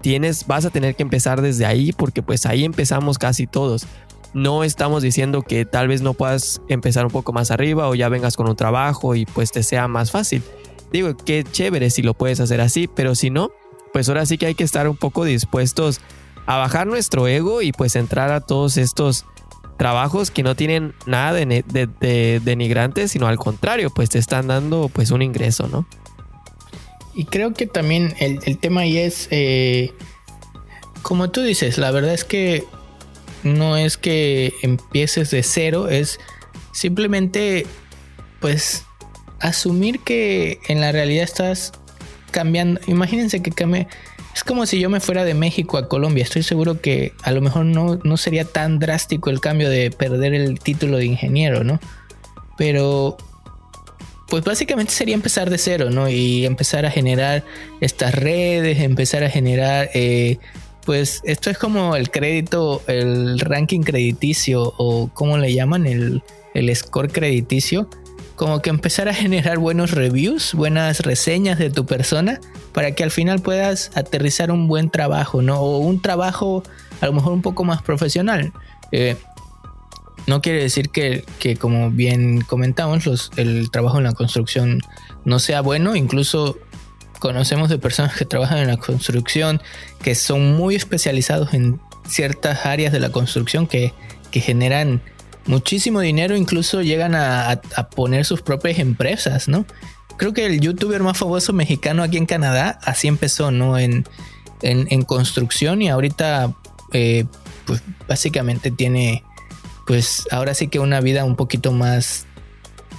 tienes, 0.00 0.46
vas 0.46 0.64
a 0.64 0.70
tener 0.70 0.96
que 0.96 1.02
empezar 1.02 1.42
desde 1.42 1.66
ahí 1.66 1.92
porque 1.92 2.22
pues 2.22 2.46
ahí 2.46 2.64
empezamos 2.64 3.18
casi 3.18 3.46
todos. 3.46 3.86
No 4.32 4.64
estamos 4.64 5.02
diciendo 5.02 5.42
que 5.42 5.66
tal 5.66 5.88
vez 5.88 6.00
no 6.00 6.14
puedas 6.14 6.62
empezar 6.68 7.04
un 7.04 7.12
poco 7.12 7.34
más 7.34 7.50
arriba 7.50 7.88
o 7.88 7.94
ya 7.94 8.08
vengas 8.08 8.36
con 8.36 8.48
un 8.48 8.56
trabajo 8.56 9.14
y 9.14 9.26
pues 9.26 9.52
te 9.52 9.62
sea 9.62 9.88
más 9.88 10.10
fácil. 10.10 10.42
Digo, 10.90 11.14
qué 11.16 11.44
chévere 11.44 11.90
si 11.90 12.00
lo 12.00 12.14
puedes 12.14 12.40
hacer 12.40 12.62
así, 12.62 12.88
pero 12.88 13.14
si 13.14 13.28
no, 13.28 13.50
pues 13.92 14.08
ahora 14.08 14.24
sí 14.24 14.38
que 14.38 14.46
hay 14.46 14.54
que 14.54 14.64
estar 14.64 14.88
un 14.88 14.96
poco 14.96 15.24
dispuestos 15.24 16.00
a 16.46 16.56
bajar 16.56 16.86
nuestro 16.86 17.28
ego 17.28 17.60
y 17.60 17.72
pues 17.72 17.94
entrar 17.94 18.32
a 18.32 18.40
todos 18.40 18.78
estos 18.78 19.26
trabajos 19.82 20.30
que 20.30 20.44
no 20.44 20.54
tienen 20.54 20.94
nada 21.06 21.32
de, 21.32 22.40
denigrantes, 22.44 23.10
sino 23.10 23.26
al 23.26 23.36
contrario, 23.36 23.90
pues 23.90 24.10
te 24.10 24.20
están 24.20 24.46
dando 24.46 24.88
pues 24.88 25.10
un 25.10 25.22
ingreso, 25.22 25.66
¿no? 25.66 25.88
Y 27.16 27.24
creo 27.24 27.52
que 27.52 27.66
también 27.66 28.14
el, 28.20 28.58
tema 28.58 28.82
ahí 28.82 28.98
es, 28.98 29.26
eh, 29.32 29.92
como 31.02 31.32
tú 31.32 31.42
dices, 31.42 31.78
la 31.78 31.90
verdad 31.90 32.14
es 32.14 32.22
que 32.22 32.62
no 33.42 33.76
es 33.76 33.96
que 33.96 34.54
empieces 34.62 35.32
de 35.32 35.42
cero, 35.42 35.88
es 35.88 36.20
simplemente 36.72 37.66
pues 38.38 38.84
asumir 39.40 39.98
que 39.98 40.60
en 40.68 40.80
la 40.80 40.92
realidad 40.92 41.24
estás 41.24 41.72
cambiando. 42.30 42.80
Imagínense 42.86 43.42
que 43.42 43.50
cambie. 43.50 43.88
Es 44.34 44.44
como 44.44 44.64
si 44.66 44.80
yo 44.80 44.88
me 44.88 45.00
fuera 45.00 45.24
de 45.24 45.34
México 45.34 45.76
a 45.76 45.88
Colombia. 45.88 46.24
Estoy 46.24 46.42
seguro 46.42 46.80
que 46.80 47.12
a 47.22 47.32
lo 47.32 47.40
mejor 47.40 47.66
no, 47.66 47.96
no 48.02 48.16
sería 48.16 48.44
tan 48.44 48.78
drástico 48.78 49.30
el 49.30 49.40
cambio 49.40 49.68
de 49.68 49.90
perder 49.90 50.34
el 50.34 50.58
título 50.58 50.96
de 50.96 51.04
ingeniero, 51.04 51.64
¿no? 51.64 51.80
Pero 52.56 53.16
pues 54.28 54.44
básicamente 54.44 54.92
sería 54.92 55.14
empezar 55.14 55.50
de 55.50 55.58
cero, 55.58 55.90
¿no? 55.90 56.08
Y 56.08 56.46
empezar 56.46 56.86
a 56.86 56.90
generar 56.90 57.44
estas 57.82 58.14
redes, 58.14 58.80
empezar 58.80 59.22
a 59.24 59.28
generar, 59.28 59.90
eh, 59.92 60.38
pues 60.86 61.20
esto 61.24 61.50
es 61.50 61.58
como 61.58 61.96
el 61.96 62.10
crédito, 62.10 62.82
el 62.86 63.38
ranking 63.38 63.80
crediticio 63.82 64.72
o 64.78 65.10
como 65.12 65.36
le 65.36 65.52
llaman, 65.52 65.86
el, 65.86 66.22
el 66.54 66.74
score 66.74 67.12
crediticio 67.12 67.90
como 68.42 68.60
que 68.60 68.70
empezar 68.70 69.08
a 69.08 69.14
generar 69.14 69.58
buenos 69.58 69.92
reviews, 69.92 70.54
buenas 70.54 70.98
reseñas 70.98 71.60
de 71.60 71.70
tu 71.70 71.86
persona, 71.86 72.40
para 72.72 72.90
que 72.90 73.04
al 73.04 73.12
final 73.12 73.38
puedas 73.38 73.92
aterrizar 73.94 74.50
un 74.50 74.66
buen 74.66 74.90
trabajo, 74.90 75.42
¿no? 75.42 75.60
O 75.60 75.78
un 75.78 76.02
trabajo 76.02 76.64
a 77.00 77.06
lo 77.06 77.12
mejor 77.12 77.34
un 77.34 77.40
poco 77.40 77.62
más 77.62 77.82
profesional. 77.82 78.52
Eh, 78.90 79.16
no 80.26 80.42
quiere 80.42 80.60
decir 80.60 80.90
que, 80.90 81.24
como 81.60 81.92
bien 81.92 82.40
comentamos, 82.40 83.30
el 83.36 83.70
trabajo 83.70 83.98
en 83.98 84.04
la 84.04 84.12
construcción 84.12 84.80
no 85.24 85.38
sea 85.38 85.60
bueno, 85.60 85.94
incluso 85.94 86.58
conocemos 87.20 87.68
de 87.68 87.78
personas 87.78 88.16
que 88.16 88.24
trabajan 88.24 88.58
en 88.58 88.66
la 88.66 88.76
construcción 88.76 89.62
que 90.02 90.16
son 90.16 90.56
muy 90.56 90.74
especializados 90.74 91.54
en 91.54 91.78
ciertas 92.08 92.66
áreas 92.66 92.92
de 92.92 92.98
la 92.98 93.12
construcción 93.12 93.68
que, 93.68 93.94
que 94.32 94.40
generan 94.40 95.00
muchísimo 95.46 96.00
dinero, 96.00 96.36
incluso 96.36 96.82
llegan 96.82 97.14
a, 97.14 97.60
poner 97.94 98.24
sus 98.24 98.42
propias 98.42 98.78
empresas, 98.78 99.48
¿no? 99.48 99.66
Creo 100.16 100.32
que 100.32 100.46
el 100.46 100.60
youtuber 100.60 101.02
más 101.02 101.18
famoso 101.18 101.52
mexicano 101.52 102.02
aquí 102.02 102.16
en 102.16 102.26
Canadá 102.26 102.78
así 102.82 103.08
empezó, 103.08 103.50
¿no? 103.50 103.78
En, 103.78 104.06
en, 104.62 105.02
construcción 105.02 105.82
y 105.82 105.88
ahorita, 105.88 106.54
eh, 106.92 107.24
pues 107.66 107.82
básicamente 108.06 108.70
tiene, 108.70 109.24
pues 109.86 110.26
ahora 110.30 110.54
sí 110.54 110.68
que 110.68 110.78
una 110.78 111.00
vida 111.00 111.24
un 111.24 111.34
poquito 111.34 111.72
más 111.72 112.26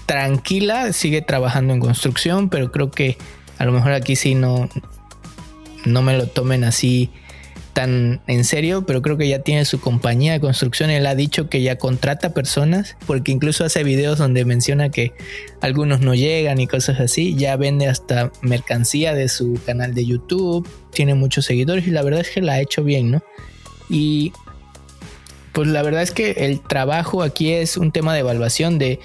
tranquila, 0.05 0.91
sigue 0.91 1.21
trabajando 1.21 1.73
en 1.73 1.79
construcción, 1.79 2.49
pero 2.49 2.71
creo 2.71 2.91
que 2.91 3.17
a 3.57 3.65
lo 3.65 3.71
mejor 3.71 3.93
aquí 3.93 4.15
sí 4.17 4.35
no, 4.35 4.69
no 5.85 6.01
me 6.01 6.17
lo 6.17 6.27
tomen 6.27 6.63
así 6.65 7.09
tan 7.73 8.21
en 8.27 8.43
serio, 8.43 8.85
pero 8.85 9.01
creo 9.01 9.17
que 9.17 9.27
ya 9.27 9.39
tiene 9.39 9.65
su 9.65 9.79
compañía 9.79 10.33
de 10.33 10.39
construcción. 10.39 10.89
Él 10.89 11.05
ha 11.05 11.15
dicho 11.15 11.49
que 11.49 11.61
ya 11.61 11.77
contrata 11.77 12.33
personas, 12.33 12.95
porque 13.07 13.31
incluso 13.31 13.65
hace 13.65 13.83
videos 13.83 14.19
donde 14.19 14.45
menciona 14.45 14.89
que 14.89 15.13
algunos 15.59 15.99
no 15.99 16.13
llegan 16.13 16.59
y 16.59 16.67
cosas 16.67 16.99
así. 16.99 17.35
Ya 17.35 17.55
vende 17.57 17.87
hasta 17.87 18.31
mercancía 18.41 19.13
de 19.13 19.27
su 19.27 19.59
canal 19.65 19.93
de 19.93 20.05
YouTube, 20.05 20.67
tiene 20.91 21.15
muchos 21.15 21.45
seguidores 21.45 21.87
y 21.87 21.91
la 21.91 22.03
verdad 22.03 22.21
es 22.21 22.29
que 22.29 22.41
la 22.41 22.53
ha 22.53 22.61
hecho 22.61 22.83
bien, 22.83 23.11
¿no? 23.11 23.23
Y 23.89 24.31
pues 25.51 25.67
la 25.67 25.81
verdad 25.81 26.01
es 26.01 26.11
que 26.11 26.31
el 26.31 26.61
trabajo 26.61 27.21
aquí 27.23 27.51
es 27.51 27.77
un 27.77 27.91
tema 27.91 28.13
de 28.13 28.21
evaluación 28.21 28.77
de, 28.77 28.99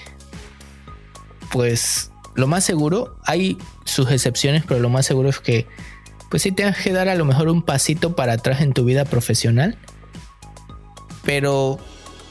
pues 1.51 2.11
lo 2.35 2.47
más 2.47 2.65
seguro, 2.65 3.17
hay 3.25 3.59
sus 3.85 4.11
excepciones, 4.11 4.63
pero 4.67 4.79
lo 4.81 4.89
más 4.89 5.07
seguro 5.07 5.29
es 5.29 5.41
que 5.41 5.67
pues 6.31 6.43
sí 6.43 6.53
tienes 6.53 6.77
que 6.79 6.93
dar 6.93 7.09
a 7.09 7.15
lo 7.15 7.25
mejor 7.25 7.49
un 7.49 7.63
pasito 7.63 8.15
para 8.15 8.35
atrás 8.35 8.61
en 8.61 8.73
tu 8.73 8.85
vida 8.85 9.05
profesional. 9.05 9.77
Pero 11.25 11.79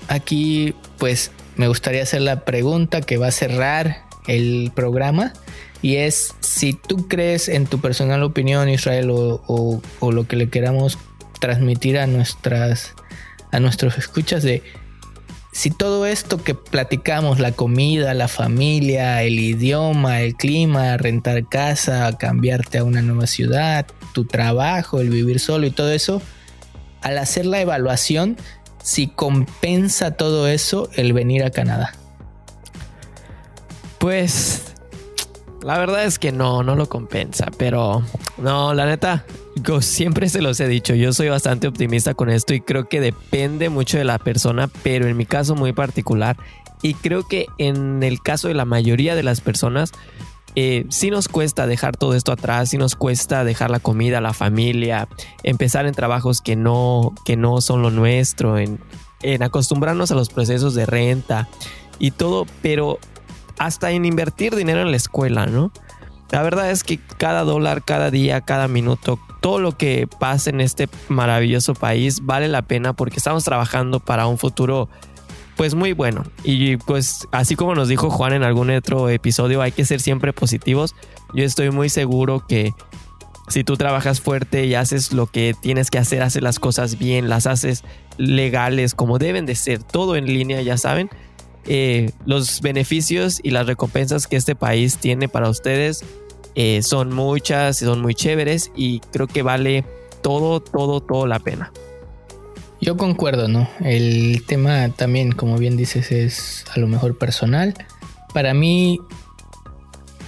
aquí 0.08 0.76
pues 0.98 1.32
me 1.56 1.68
gustaría 1.68 2.04
hacer 2.04 2.22
la 2.22 2.46
pregunta 2.46 3.02
que 3.02 3.18
va 3.18 3.28
a 3.28 3.32
cerrar 3.32 4.04
el 4.28 4.72
programa 4.76 5.34
y 5.82 5.98
es 5.98 6.36
si 6.42 6.74
tú 6.74 7.08
crees 7.08 7.48
en 7.50 7.66
tu 7.66 7.80
personal 7.80 8.24
opinión 8.24 8.70
Israel 8.70 9.10
o, 9.12 9.82
o 10.00 10.12
lo 10.12 10.28
que 10.28 10.36
le 10.36 10.50
queramos 10.50 10.98
transmitir 11.40 11.98
a 12.00 12.08
nuestras 12.08 12.94
a 13.52 13.60
nuestros 13.60 13.98
escuchas 13.98 14.44
de 14.44 14.64
si 15.58 15.72
todo 15.72 16.06
esto 16.06 16.44
que 16.44 16.54
platicamos, 16.54 17.40
la 17.40 17.52
comida, 17.52 18.14
la 18.14 18.28
familia, 18.28 19.24
el 19.24 19.40
idioma, 19.40 20.22
el 20.22 20.36
clima, 20.36 20.98
rentar 20.98 21.50
casa, 21.50 22.16
cambiarte 22.16 22.78
a 22.78 22.84
una 22.84 23.02
nueva 23.02 23.26
ciudad, 23.26 23.88
tu 24.14 24.26
trabajo, 24.26 25.02
el 25.02 25.10
vivir 25.10 25.40
solo 25.40 25.66
y 25.66 25.72
todo 25.72 25.92
eso, 25.92 26.22
al 27.02 27.18
hacer 27.18 27.48
la 27.48 27.60
evaluación, 27.60 28.38
si 28.84 29.08
compensa 29.08 30.12
todo 30.12 30.48
eso 30.48 30.92
el 30.94 31.12
venir 31.14 31.44
a 31.44 31.50
Canadá. 31.50 31.96
Pues 33.98 34.67
la 35.68 35.78
verdad 35.78 36.06
es 36.06 36.18
que 36.18 36.32
no, 36.32 36.64
no 36.64 36.76
lo 36.76 36.88
compensa, 36.88 37.48
pero 37.58 38.02
no, 38.38 38.74
la 38.74 38.86
neta, 38.86 39.26
yo 39.56 39.82
siempre 39.82 40.30
se 40.30 40.42
los 40.42 40.62
he 40.62 40.68
dicho, 40.70 40.96
yo 40.96 41.12
soy 41.12 41.28
bastante 41.28 41.68
optimista 41.68 42.14
con 42.14 42.30
esto 42.30 42.54
y 42.54 42.62
creo 42.62 42.88
que 42.88 43.02
depende 43.02 43.68
mucho 43.68 43.98
de 43.98 44.06
la 44.06 44.18
persona, 44.18 44.70
pero 44.82 45.08
en 45.08 45.18
mi 45.18 45.26
caso 45.26 45.56
muy 45.56 45.74
particular, 45.74 46.38
y 46.82 46.94
creo 46.94 47.28
que 47.28 47.48
en 47.58 48.02
el 48.02 48.22
caso 48.22 48.48
de 48.48 48.54
la 48.54 48.64
mayoría 48.64 49.14
de 49.14 49.24
las 49.24 49.42
personas, 49.42 49.92
eh, 50.56 50.86
sí 50.88 51.12
nos 51.12 51.28
cuesta 51.28 51.68
dejar 51.68 51.98
todo 51.98 52.14
esto 52.14 52.32
atrás, 52.32 52.70
sí 52.70 52.78
nos 52.78 52.96
cuesta 52.96 53.44
dejar 53.44 53.70
la 53.70 53.82
comida, 53.82 54.22
la 54.22 54.34
familia, 54.34 55.10
empezar 55.44 55.86
en 55.86 55.94
trabajos 55.94 56.40
que 56.40 56.56
no, 56.56 57.14
que 57.26 57.36
no 57.36 57.60
son 57.60 57.82
lo 57.82 57.92
nuestro, 57.92 58.58
en 58.58 59.44
acostumbrarnos 59.44 60.12
a 60.12 60.16
los 60.16 60.30
procesos 60.30 60.76
de 60.76 60.86
renta 60.86 61.50
y 62.00 62.12
todo, 62.12 62.46
pero 62.62 63.00
hasta 63.58 63.92
en 63.92 64.06
invertir 64.06 64.56
dinero 64.56 64.82
en 64.82 64.92
la 64.92 64.98
escuela, 64.98 65.46
¿no? 65.46 65.72
La 66.32 66.42
verdad 66.42 66.72
es 66.72 66.84
que 66.84 67.00
cada 67.18 67.44
dólar, 67.44 67.84
cada 67.84 68.12
día, 68.12 68.42
cada 68.42 68.68
minuto, 68.68 69.20
todo 69.42 69.60
lo 69.60 69.78
que 69.78 70.08
pasa 70.20 70.50
en 70.50 70.60
este 70.60 70.90
maravilloso 71.08 71.74
país 71.74 72.26
vale 72.26 72.50
la 72.50 72.64
pena 72.64 72.94
porque 72.94 73.18
estamos 73.18 73.44
trabajando 73.46 74.00
para 74.00 74.28
un 74.28 74.38
futuro 74.38 74.90
pues 75.56 75.74
muy 75.74 75.94
bueno. 75.94 76.24
Y 76.44 76.78
pues 76.78 77.28
así 77.32 77.56
como 77.56 77.76
nos 77.76 77.88
dijo 77.88 78.10
Juan 78.10 78.34
en 78.34 78.44
algún 78.44 78.70
otro 78.70 79.10
episodio, 79.10 79.62
hay 79.62 79.72
que 79.72 79.86
ser 79.86 80.02
siempre 80.02 80.34
positivos. 80.34 80.96
Yo 81.34 81.44
estoy 81.44 81.72
muy 81.72 81.90
seguro 81.90 82.46
que 82.46 82.74
si 83.48 83.64
tú 83.64 83.78
trabajas 83.78 84.22
fuerte 84.22 84.66
y 84.66 84.76
haces 84.76 85.14
lo 85.14 85.28
que 85.28 85.56
tienes 85.60 85.90
que 85.90 85.98
hacer, 85.98 86.22
haces 86.22 86.44
las 86.44 86.60
cosas 86.60 87.00
bien, 87.00 87.30
las 87.30 87.48
haces 87.48 87.84
legales 88.18 88.94
como 88.94 89.18
deben 89.18 89.46
de 89.46 89.56
ser, 89.56 89.82
todo 89.82 90.16
en 90.16 90.26
línea, 90.26 90.62
ya 90.62 90.78
saben, 90.78 91.10
eh, 91.68 92.12
los 92.26 92.62
beneficios 92.62 93.40
y 93.44 93.52
las 93.52 93.68
recompensas 93.68 94.28
que 94.28 94.36
este 94.36 94.56
país 94.56 94.98
tiene 94.98 95.28
para 95.28 95.50
ustedes 95.50 96.04
eh, 96.56 96.82
son 96.82 97.14
muchas, 97.14 97.78
son 97.78 98.02
muy 98.02 98.16
chéveres 98.16 98.72
y 98.76 99.00
creo 99.12 99.28
que 99.28 99.44
vale 99.44 99.84
todo, 100.22 100.60
todo, 100.60 101.02
todo 101.02 101.28
la 101.28 101.40
pena. 101.40 101.72
Yo 102.80 102.96
concuerdo, 102.96 103.48
¿no? 103.48 103.70
El 103.80 104.44
tema 104.48 104.90
también, 104.90 105.32
como 105.32 105.58
bien 105.58 105.78
dices, 105.78 106.12
es 106.12 106.66
a 106.74 106.80
lo 106.80 106.88
mejor 106.88 107.18
personal. 107.18 107.74
Para 108.34 108.54
mí, 108.54 109.00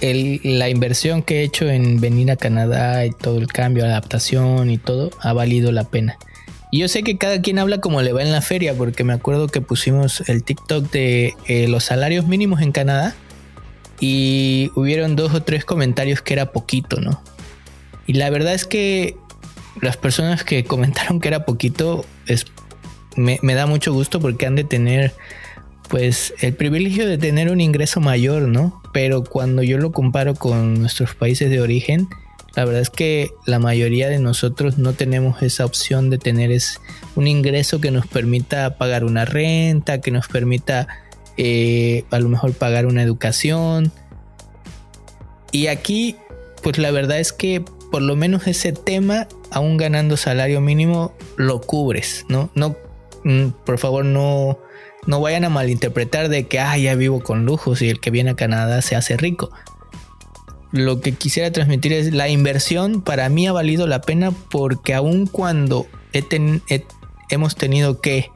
la 0.00 0.68
inversión 0.68 1.22
que 1.22 1.40
he 1.40 1.42
hecho 1.44 1.68
en 1.68 2.00
venir 2.00 2.30
a 2.30 2.36
Canadá 2.36 3.04
y 3.06 3.10
todo 3.10 3.38
el 3.38 3.46
cambio, 3.46 3.84
adaptación 3.84 4.70
y 4.70 4.78
todo, 4.78 5.10
ha 5.20 5.32
valido 5.32 5.72
la 5.72 5.84
pena. 5.84 6.18
Yo 6.72 6.88
sé 6.88 7.02
que 7.02 7.18
cada 7.18 7.42
quien 7.42 7.58
habla 7.58 7.78
como 7.78 8.00
le 8.00 8.12
va 8.12 8.22
en 8.22 8.30
la 8.30 8.42
feria, 8.42 8.74
porque 8.74 9.02
me 9.02 9.12
acuerdo 9.12 9.48
que 9.48 9.60
pusimos 9.60 10.28
el 10.28 10.44
TikTok 10.44 10.90
de 10.90 11.34
eh, 11.46 11.66
los 11.68 11.84
salarios 11.84 12.26
mínimos 12.26 12.62
en 12.62 12.70
Canadá 12.70 13.14
y 13.98 14.70
hubieron 14.76 15.16
dos 15.16 15.34
o 15.34 15.42
tres 15.42 15.64
comentarios 15.64 16.22
que 16.22 16.32
era 16.32 16.52
poquito, 16.52 17.00
¿no? 17.00 17.22
Y 18.06 18.14
la 18.14 18.30
verdad 18.30 18.54
es 18.54 18.66
que 18.66 19.16
las 19.80 19.96
personas 19.96 20.44
que 20.44 20.64
comentaron 20.64 21.20
que 21.20 21.28
era 21.28 21.44
poquito 21.44 22.04
es, 22.26 22.46
me, 23.16 23.38
me 23.42 23.54
da 23.54 23.66
mucho 23.66 23.92
gusto 23.92 24.20
porque 24.20 24.46
han 24.46 24.54
de 24.54 24.64
tener 24.64 25.12
pues 25.88 26.32
el 26.38 26.54
privilegio 26.54 27.06
de 27.08 27.18
tener 27.18 27.50
un 27.50 27.60
ingreso 27.60 28.00
mayor, 28.00 28.42
¿no? 28.42 28.80
Pero 28.92 29.24
cuando 29.24 29.64
yo 29.64 29.76
lo 29.76 29.90
comparo 29.90 30.36
con 30.36 30.80
nuestros 30.80 31.16
países 31.16 31.50
de 31.50 31.60
origen, 31.60 32.08
La 32.56 32.64
verdad 32.64 32.82
es 32.82 32.90
que 32.90 33.30
la 33.46 33.58
mayoría 33.58 34.08
de 34.08 34.18
nosotros 34.18 34.78
no 34.78 34.92
tenemos 34.92 35.42
esa 35.42 35.64
opción 35.64 36.10
de 36.10 36.18
tener 36.18 36.50
es 36.50 36.80
un 37.14 37.26
ingreso 37.26 37.80
que 37.80 37.90
nos 37.90 38.06
permita 38.06 38.76
pagar 38.76 39.04
una 39.04 39.24
renta, 39.24 40.00
que 40.00 40.10
nos 40.10 40.28
permita 40.28 40.88
eh, 41.36 42.04
a 42.10 42.18
lo 42.18 42.28
mejor 42.28 42.52
pagar 42.54 42.86
una 42.86 43.02
educación. 43.02 43.92
Y 45.52 45.68
aquí, 45.68 46.16
pues 46.62 46.78
la 46.78 46.90
verdad 46.90 47.20
es 47.20 47.32
que 47.32 47.64
por 47.90 48.02
lo 48.02 48.16
menos 48.16 48.46
ese 48.46 48.72
tema, 48.72 49.26
aún 49.50 49.76
ganando 49.76 50.16
salario 50.16 50.60
mínimo, 50.60 51.12
lo 51.36 51.60
cubres, 51.60 52.24
¿no? 52.28 52.50
No, 52.54 52.76
mm, 53.24 53.48
por 53.64 53.78
favor, 53.78 54.04
no, 54.04 54.58
no 55.06 55.20
vayan 55.20 55.44
a 55.44 55.48
malinterpretar 55.48 56.28
de 56.28 56.46
que, 56.46 56.60
ah, 56.60 56.76
ya 56.78 56.94
vivo 56.94 57.20
con 57.20 57.44
lujos 57.44 57.82
y 57.82 57.88
el 57.88 58.00
que 58.00 58.10
viene 58.10 58.30
a 58.30 58.36
Canadá 58.36 58.80
se 58.82 58.96
hace 58.96 59.16
rico. 59.16 59.50
Lo 60.72 61.00
que 61.00 61.12
quisiera 61.12 61.50
transmitir 61.50 61.92
es 61.92 62.12
la 62.12 62.28
inversión 62.28 63.02
para 63.02 63.28
mí 63.28 63.46
ha 63.46 63.52
valido 63.52 63.86
la 63.86 64.00
pena 64.00 64.30
porque 64.50 64.94
aun 64.94 65.26
cuando 65.26 65.86
hemos 67.28 67.56
tenido 67.56 68.00
que 68.00 68.30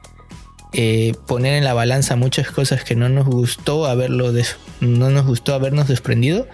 eh, 0.73 1.13
poner 1.27 1.53
en 1.53 1.63
la 1.63 1.73
balanza 1.73 2.17
muchas 2.17 2.51
cosas 2.51 2.83
que 2.83 2.95
no 2.95 3.07
nos 3.07 3.25
gustó 3.25 3.85
haberlo 3.85 4.33
no 4.81 5.09
nos 5.09 5.25
gustó 5.25 5.53
habernos 5.53 5.87
desprendido, 5.87 6.47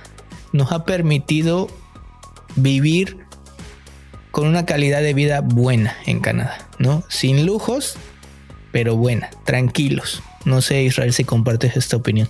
nos 0.51 0.71
ha 0.71 0.86
permitido 0.86 1.67
vivir 2.55 3.17
con 4.29 4.47
una 4.47 4.65
calidad 4.65 5.01
de 5.01 5.13
vida 5.15 5.41
buena 5.41 5.95
en 6.05 6.19
Canadá, 6.19 6.69
¿no? 6.77 7.03
Sin 7.09 7.45
lujos, 7.45 7.95
pero 8.71 8.95
buena, 8.95 9.29
tranquilos. 9.45 10.21
No 10.45 10.61
sé, 10.61 10.84
Israel, 10.84 11.13
si 11.13 11.23
compartes 11.23 11.75
esta 11.75 11.97
opinión. 11.97 12.29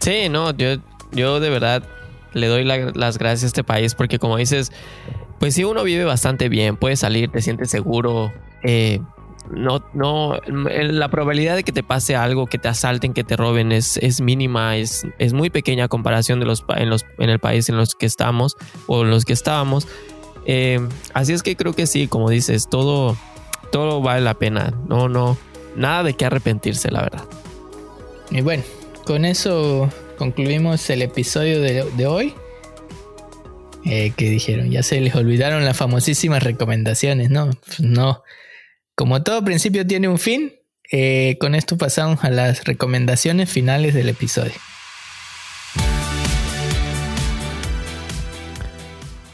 Sí, 0.00 0.28
no, 0.28 0.56
yo, 0.56 0.76
yo 1.12 1.40
de 1.40 1.50
verdad 1.50 1.84
le 2.32 2.46
doy 2.46 2.64
las 2.64 3.18
gracias 3.18 3.44
a 3.44 3.46
este 3.46 3.64
país 3.64 3.94
porque 3.94 4.18
como 4.18 4.36
dices, 4.36 4.72
pues 5.38 5.54
si 5.54 5.64
uno 5.64 5.84
vive 5.84 6.04
bastante 6.04 6.48
bien, 6.48 6.76
puede 6.76 6.96
salir, 6.96 7.30
te 7.30 7.40
sientes 7.40 7.70
seguro, 7.70 8.32
eh, 8.62 9.00
no, 9.50 9.82
no, 9.94 10.38
la 10.46 11.08
probabilidad 11.08 11.56
de 11.56 11.64
que 11.64 11.72
te 11.72 11.82
pase 11.82 12.16
algo, 12.16 12.46
que 12.46 12.58
te 12.58 12.68
asalten, 12.68 13.14
que 13.14 13.24
te 13.24 13.36
roben 13.36 13.72
es, 13.72 13.96
es 13.98 14.20
mínima, 14.20 14.76
es, 14.76 15.06
es 15.18 15.32
muy 15.32 15.48
pequeña 15.50 15.88
comparación 15.88 16.38
de 16.40 16.46
los 16.46 16.64
en, 16.76 16.90
los 16.90 17.06
en 17.18 17.30
el 17.30 17.38
país 17.38 17.68
en 17.68 17.76
los 17.76 17.94
que 17.94 18.06
estamos 18.06 18.56
o 18.86 19.02
en 19.02 19.10
los 19.10 19.24
que 19.24 19.32
estábamos. 19.32 19.88
Eh, 20.44 20.80
así 21.14 21.32
es 21.32 21.42
que 21.42 21.56
creo 21.56 21.72
que 21.72 21.86
sí, 21.86 22.08
como 22.08 22.30
dices, 22.30 22.68
todo, 22.68 23.16
todo 23.72 24.02
vale 24.02 24.20
la 24.20 24.34
pena. 24.34 24.74
No, 24.86 25.08
no, 25.08 25.38
nada 25.76 26.02
de 26.02 26.14
qué 26.14 26.26
arrepentirse, 26.26 26.90
la 26.90 27.02
verdad. 27.02 27.24
Y 28.30 28.42
bueno, 28.42 28.62
con 29.06 29.24
eso 29.24 29.88
concluimos 30.18 30.90
el 30.90 31.00
episodio 31.02 31.60
de, 31.60 32.06
hoy. 32.06 32.34
Eh, 33.84 34.12
que 34.16 34.28
dijeron, 34.28 34.70
ya 34.70 34.82
se 34.82 35.00
les 35.00 35.14
olvidaron 35.14 35.64
las 35.64 35.76
famosísimas 35.76 36.42
recomendaciones, 36.42 37.30
¿no? 37.30 37.50
Pues 37.64 37.80
no. 37.80 38.22
Como 38.94 39.22
todo 39.22 39.42
principio 39.44 39.86
tiene 39.86 40.08
un 40.08 40.18
fin, 40.18 40.52
eh, 40.90 41.36
con 41.40 41.54
esto 41.54 41.78
pasamos 41.78 42.22
a 42.24 42.30
las 42.30 42.64
recomendaciones 42.64 43.48
finales 43.48 43.94
del 43.94 44.10
episodio. 44.10 44.52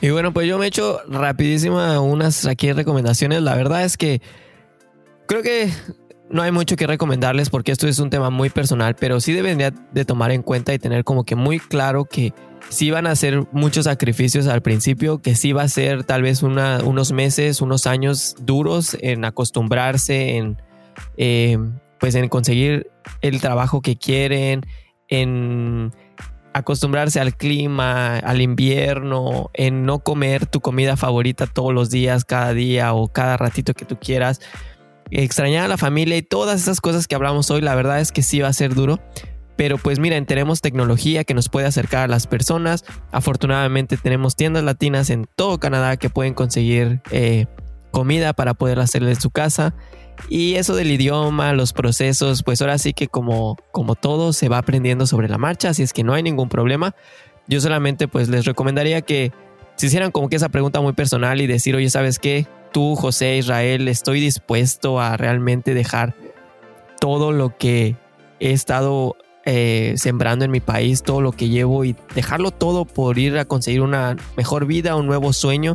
Y 0.01 0.11
bueno, 0.11 0.35
pues 0.35 0.47
yo 0.47 0.59
me 0.59 0.67
he 0.67 0.69
hecho 0.69 1.01
rapidísima 1.09 1.99
unas 1.99 2.45
aquí 2.45 2.71
recomendaciones. 2.73 3.41
La 3.41 3.57
verdad 3.57 3.85
es 3.85 3.97
que 3.97 4.21
creo 5.27 5.43
que 5.43 5.71
no 6.35 6.43
hay 6.43 6.51
mucho 6.51 6.75
que 6.75 6.89
recomendarles 6.89 7.49
porque 7.49 7.71
esto 7.71 7.87
es 7.87 8.01
un 8.01 8.11
tema 8.11 8.29
muy 8.29 8.51
personal, 8.51 8.97
pero 8.97 9.21
sí 9.21 9.33
deben 9.33 9.57
de 9.57 10.05
tomar 10.05 10.33
en 10.33 10.43
cuenta 10.43 10.75
y 10.75 10.81
tener 10.81 11.05
como 11.05 11.23
que 11.23 11.37
muy 11.37 11.61
claro 11.61 12.07
que 12.07 12.35
sí 12.71 12.91
van 12.91 13.07
a 13.07 13.13
hacer 13.13 13.45
muchos 13.53 13.85
sacrificios 13.85 14.49
al 14.49 14.61
principio, 14.61 15.23
que 15.23 15.37
sí 15.37 15.53
va 15.53 15.63
a 15.63 15.69
ser 15.69 16.03
tal 16.03 16.23
vez 16.23 16.43
unos 16.43 17.13
meses, 17.13 17.61
unos 17.61 17.87
años 17.87 18.35
duros 18.41 18.97
en 19.01 19.25
acostumbrarse, 19.25 20.37
en, 20.37 20.61
eh, 21.17 21.57
pues 22.01 22.17
en 22.17 22.29
conseguir 22.29 22.91
el 23.21 23.41
trabajo 23.41 23.81
que 23.81 23.95
quieren, 23.95 24.63
en 25.07 25.93
acostumbrarse 26.53 27.21
al 27.21 27.37
clima, 27.37 28.19
al 28.19 28.41
invierno, 28.41 29.51
en 29.55 29.85
no 29.85 30.01
comer 30.01 30.47
tu 30.47 30.61
comida 30.61 30.97
favorita 30.97 31.47
todos 31.47 31.73
los 31.73 31.91
días, 31.91 32.25
cada 32.25 32.55
día 32.55 32.93
o 32.93 33.07
cada 33.07 33.37
ratito 33.37 33.73
que 33.73 33.85
tú 33.85 33.99
quieras, 34.01 34.41
extrañar 35.11 35.65
a 35.65 35.69
la 35.69 35.77
familia 35.77 36.17
y 36.17 36.23
todas 36.23 36.61
esas 36.61 36.81
cosas 36.81 37.07
que 37.07 37.15
hablamos 37.15 37.51
hoy, 37.51 37.61
la 37.61 37.75
verdad 37.75 38.01
es 38.01 38.13
que 38.13 38.23
sí 38.23 38.41
va 38.41 38.49
a 38.49 38.53
ser 38.53 38.75
duro. 38.75 39.01
Pero 39.57 39.79
pues 39.79 40.01
miren, 40.01 40.27
tenemos 40.27 40.61
tecnología 40.61 41.25
que 41.25 41.35
nos 41.35 41.49
puede 41.49 41.67
acercar 41.67 42.05
a 42.05 42.09
las 42.09 42.27
personas. 42.27 42.85
Afortunadamente 43.13 43.97
tenemos 43.97 44.35
tiendas 44.35 44.65
latinas 44.65 45.11
en 45.11 45.27
todo 45.37 45.61
Canadá 45.61 45.97
que 45.97 46.11
pueden 46.11 46.35
conseguir 46.35 47.01
eh, 47.13 47.47
comida 47.93 48.33
para 48.33 48.55
poder 48.55 48.81
hacerle 48.81 49.11
en 49.11 49.21
su 49.21 49.31
casa. 49.31 49.75
Y 50.29 50.55
eso 50.55 50.75
del 50.75 50.91
idioma, 50.91 51.53
los 51.53 51.73
procesos, 51.73 52.43
pues 52.43 52.61
ahora 52.61 52.79
sí 52.79 52.93
que 52.93 53.09
como, 53.09 53.57
como 53.73 53.95
todo 53.95 54.33
se 54.33 54.49
va 54.49 54.59
aprendiendo 54.59 55.07
sobre 55.07 55.29
la 55.29 55.39
marcha, 55.39 55.71
así 55.71 55.83
es 55.83 55.93
que 55.93 56.05
no 56.05 56.15
hay 56.15 56.23
ningún 56.23 56.49
problema. 56.49 56.95
Yo 57.47 57.61
solamente 57.61 58.09
pues 58.09 58.29
les 58.29 58.45
recomendaría 58.45 59.03
que 59.03 59.33
si 59.77 59.87
hicieran 59.87 60.13
como 60.13 60.29
que 60.29 60.37
esa 60.37 60.49
pregunta 60.49 60.81
muy 60.81 60.93
personal 60.93 61.41
y 61.41 61.47
decir, 61.47 61.75
oye, 61.77 61.91
¿sabes 61.91 62.19
qué? 62.19 62.47
Tú, 62.75 62.97
José, 62.97 63.37
Israel, 63.37 63.87
estoy 63.87 64.19
dispuesto 64.19 65.01
a 65.01 65.17
realmente 65.17 65.75
dejar 65.75 66.17
todo 66.99 67.31
lo 67.31 67.57
que 67.57 67.95
he 68.41 68.51
estado 68.51 69.15
eh, 69.45 69.95
sembrando 69.97 70.45
en 70.45 70.51
mi 70.51 70.59
país, 70.59 71.05
todo 71.05 71.21
lo 71.21 71.31
que 71.31 71.49
llevo 71.49 71.85
y 71.85 71.95
dejarlo 72.17 72.51
todo 72.51 72.85
por 72.85 73.17
ir 73.17 73.39
a 73.39 73.45
conseguir 73.45 73.81
una 73.81 74.17
mejor 74.37 74.67
vida, 74.67 74.97
un 74.97 75.07
nuevo 75.07 75.33
sueño. 75.33 75.75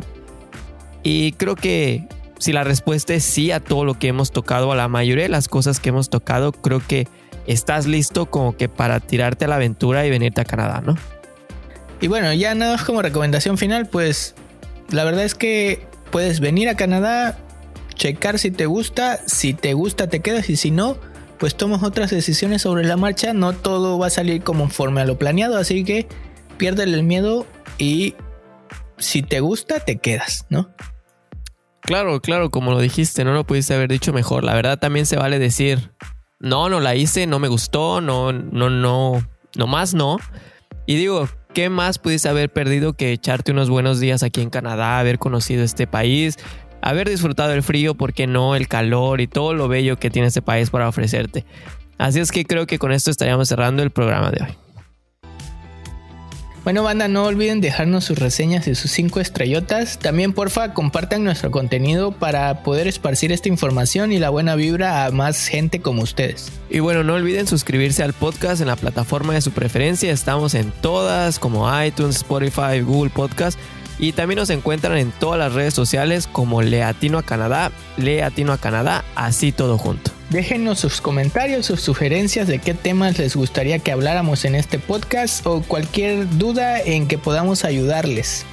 Y 1.02 1.32
creo 1.32 1.56
que 1.56 2.06
si 2.38 2.52
la 2.52 2.64
respuesta 2.64 3.14
es 3.14 3.24
sí 3.24 3.50
a 3.50 3.60
todo 3.60 3.86
lo 3.86 3.98
que 3.98 4.08
hemos 4.08 4.30
tocado, 4.30 4.70
a 4.70 4.76
la 4.76 4.88
mayoría 4.88 5.24
de 5.24 5.30
las 5.30 5.48
cosas 5.48 5.80
que 5.80 5.88
hemos 5.88 6.10
tocado, 6.10 6.52
creo 6.52 6.82
que 6.86 7.08
estás 7.46 7.86
listo 7.86 8.26
como 8.26 8.58
que 8.58 8.68
para 8.68 9.00
tirarte 9.00 9.46
a 9.46 9.48
la 9.48 9.54
aventura 9.54 10.04
y 10.04 10.10
venirte 10.10 10.42
a 10.42 10.44
Canadá, 10.44 10.82
¿no? 10.84 10.96
Y 12.02 12.08
bueno, 12.08 12.30
ya 12.34 12.54
nada 12.54 12.72
más 12.76 12.84
como 12.84 13.00
recomendación 13.00 13.56
final, 13.56 13.86
pues 13.86 14.34
la 14.90 15.04
verdad 15.04 15.24
es 15.24 15.34
que 15.34 15.88
puedes 16.10 16.40
venir 16.40 16.68
a 16.68 16.76
Canadá, 16.76 17.38
checar 17.94 18.38
si 18.38 18.50
te 18.50 18.66
gusta, 18.66 19.20
si 19.26 19.54
te 19.54 19.74
gusta 19.74 20.08
te 20.08 20.20
quedas 20.20 20.48
y 20.50 20.56
si 20.56 20.70
no, 20.70 20.98
pues 21.38 21.56
tomas 21.56 21.82
otras 21.82 22.10
decisiones 22.10 22.62
sobre 22.62 22.84
la 22.84 22.96
marcha, 22.96 23.32
no 23.32 23.52
todo 23.52 23.98
va 23.98 24.08
a 24.08 24.10
salir 24.10 24.42
conforme 24.42 25.00
a 25.00 25.04
lo 25.04 25.18
planeado, 25.18 25.56
así 25.56 25.84
que 25.84 26.06
piérdele 26.58 26.96
el 26.96 27.02
miedo 27.02 27.46
y 27.78 28.14
si 28.98 29.22
te 29.22 29.40
gusta 29.40 29.80
te 29.80 29.98
quedas, 29.98 30.46
¿no? 30.50 30.70
Claro, 31.80 32.20
claro, 32.20 32.50
como 32.50 32.72
lo 32.72 32.78
dijiste, 32.78 33.24
no 33.24 33.32
lo 33.32 33.44
pudiste 33.44 33.74
haber 33.74 33.90
dicho 33.90 34.12
mejor. 34.12 34.44
La 34.44 34.54
verdad 34.54 34.78
también 34.78 35.06
se 35.06 35.16
vale 35.16 35.38
decir, 35.38 35.90
no, 36.38 36.68
no 36.68 36.78
la 36.78 36.94
hice, 36.94 37.26
no 37.26 37.38
me 37.38 37.48
gustó, 37.48 38.00
no, 38.00 38.32
no, 38.32 38.70
no, 38.70 39.26
no 39.56 39.66
más 39.66 39.94
no. 39.94 40.18
Y 40.86 40.96
digo, 40.96 41.28
¿qué 41.54 41.68
más 41.68 41.98
pudiste 41.98 42.28
haber 42.28 42.50
perdido 42.50 42.92
que 42.92 43.12
echarte 43.12 43.52
unos 43.52 43.70
buenos 43.70 44.00
días 44.00 44.22
aquí 44.22 44.40
en 44.40 44.50
Canadá, 44.50 44.98
haber 44.98 45.18
conocido 45.18 45.62
este 45.64 45.86
país, 45.86 46.38
haber 46.80 47.08
disfrutado 47.08 47.52
el 47.52 47.62
frío, 47.62 47.94
porque 47.94 48.26
no 48.26 48.56
el 48.56 48.68
calor 48.68 49.20
y 49.20 49.26
todo 49.26 49.54
lo 49.54 49.68
bello 49.68 49.98
que 49.98 50.10
tiene 50.10 50.28
este 50.28 50.42
país 50.42 50.70
para 50.70 50.88
ofrecerte? 50.88 51.44
Así 51.98 52.20
es 52.20 52.32
que 52.32 52.44
creo 52.44 52.66
que 52.66 52.78
con 52.78 52.92
esto 52.92 53.10
estaríamos 53.10 53.48
cerrando 53.48 53.82
el 53.82 53.90
programa 53.90 54.30
de 54.30 54.44
hoy. 54.44 54.69
Bueno, 56.62 56.82
banda, 56.82 57.08
no 57.08 57.24
olviden 57.24 57.62
dejarnos 57.62 58.04
sus 58.04 58.18
reseñas 58.18 58.68
y 58.68 58.74
sus 58.74 58.90
5 58.90 59.20
estrellotas. 59.20 59.98
También, 59.98 60.34
porfa, 60.34 60.74
compartan 60.74 61.24
nuestro 61.24 61.50
contenido 61.50 62.12
para 62.12 62.62
poder 62.62 62.86
esparcir 62.86 63.32
esta 63.32 63.48
información 63.48 64.12
y 64.12 64.18
la 64.18 64.28
buena 64.28 64.56
vibra 64.56 65.06
a 65.06 65.10
más 65.10 65.46
gente 65.46 65.80
como 65.80 66.02
ustedes. 66.02 66.52
Y 66.68 66.80
bueno, 66.80 67.02
no 67.02 67.14
olviden 67.14 67.46
suscribirse 67.46 68.02
al 68.02 68.12
podcast 68.12 68.60
en 68.60 68.66
la 68.66 68.76
plataforma 68.76 69.32
de 69.32 69.40
su 69.40 69.52
preferencia. 69.52 70.12
Estamos 70.12 70.54
en 70.54 70.70
todas 70.70 71.38
como 71.38 71.66
iTunes, 71.82 72.16
Spotify, 72.16 72.82
Google 72.84 73.10
Podcast. 73.10 73.58
Y 73.98 74.12
también 74.12 74.38
nos 74.38 74.50
encuentran 74.50 74.98
en 74.98 75.12
todas 75.12 75.38
las 75.38 75.54
redes 75.54 75.72
sociales 75.72 76.26
como 76.26 76.60
Leatino 76.60 77.16
a 77.18 77.22
Canadá, 77.22 77.72
Leatino 77.96 78.52
a 78.52 78.58
Canadá, 78.58 79.04
así 79.14 79.50
todo 79.50 79.78
junto. 79.78 80.19
Déjenos 80.30 80.78
sus 80.78 81.00
comentarios, 81.00 81.66
sus 81.66 81.80
sugerencias 81.80 82.46
de 82.46 82.60
qué 82.60 82.72
temas 82.72 83.18
les 83.18 83.34
gustaría 83.34 83.80
que 83.80 83.90
habláramos 83.90 84.44
en 84.44 84.54
este 84.54 84.78
podcast 84.78 85.44
o 85.44 85.60
cualquier 85.60 86.28
duda 86.38 86.80
en 86.80 87.08
que 87.08 87.18
podamos 87.18 87.64
ayudarles. 87.64 88.46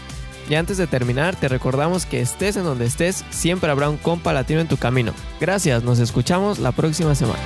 Y 0.49 0.55
antes 0.55 0.77
de 0.77 0.87
terminar, 0.87 1.35
te 1.35 1.47
recordamos 1.47 2.07
que 2.07 2.19
estés 2.19 2.55
en 2.55 2.63
donde 2.63 2.85
estés, 2.85 3.23
siempre 3.29 3.69
habrá 3.69 3.89
un 3.89 3.97
compa 3.97 4.33
latino 4.33 4.59
en 4.59 4.67
tu 4.67 4.77
camino. 4.77 5.13
Gracias, 5.39 5.83
nos 5.83 5.99
escuchamos 5.99 6.57
la 6.57 6.71
próxima 6.71 7.13
semana. 7.13 7.43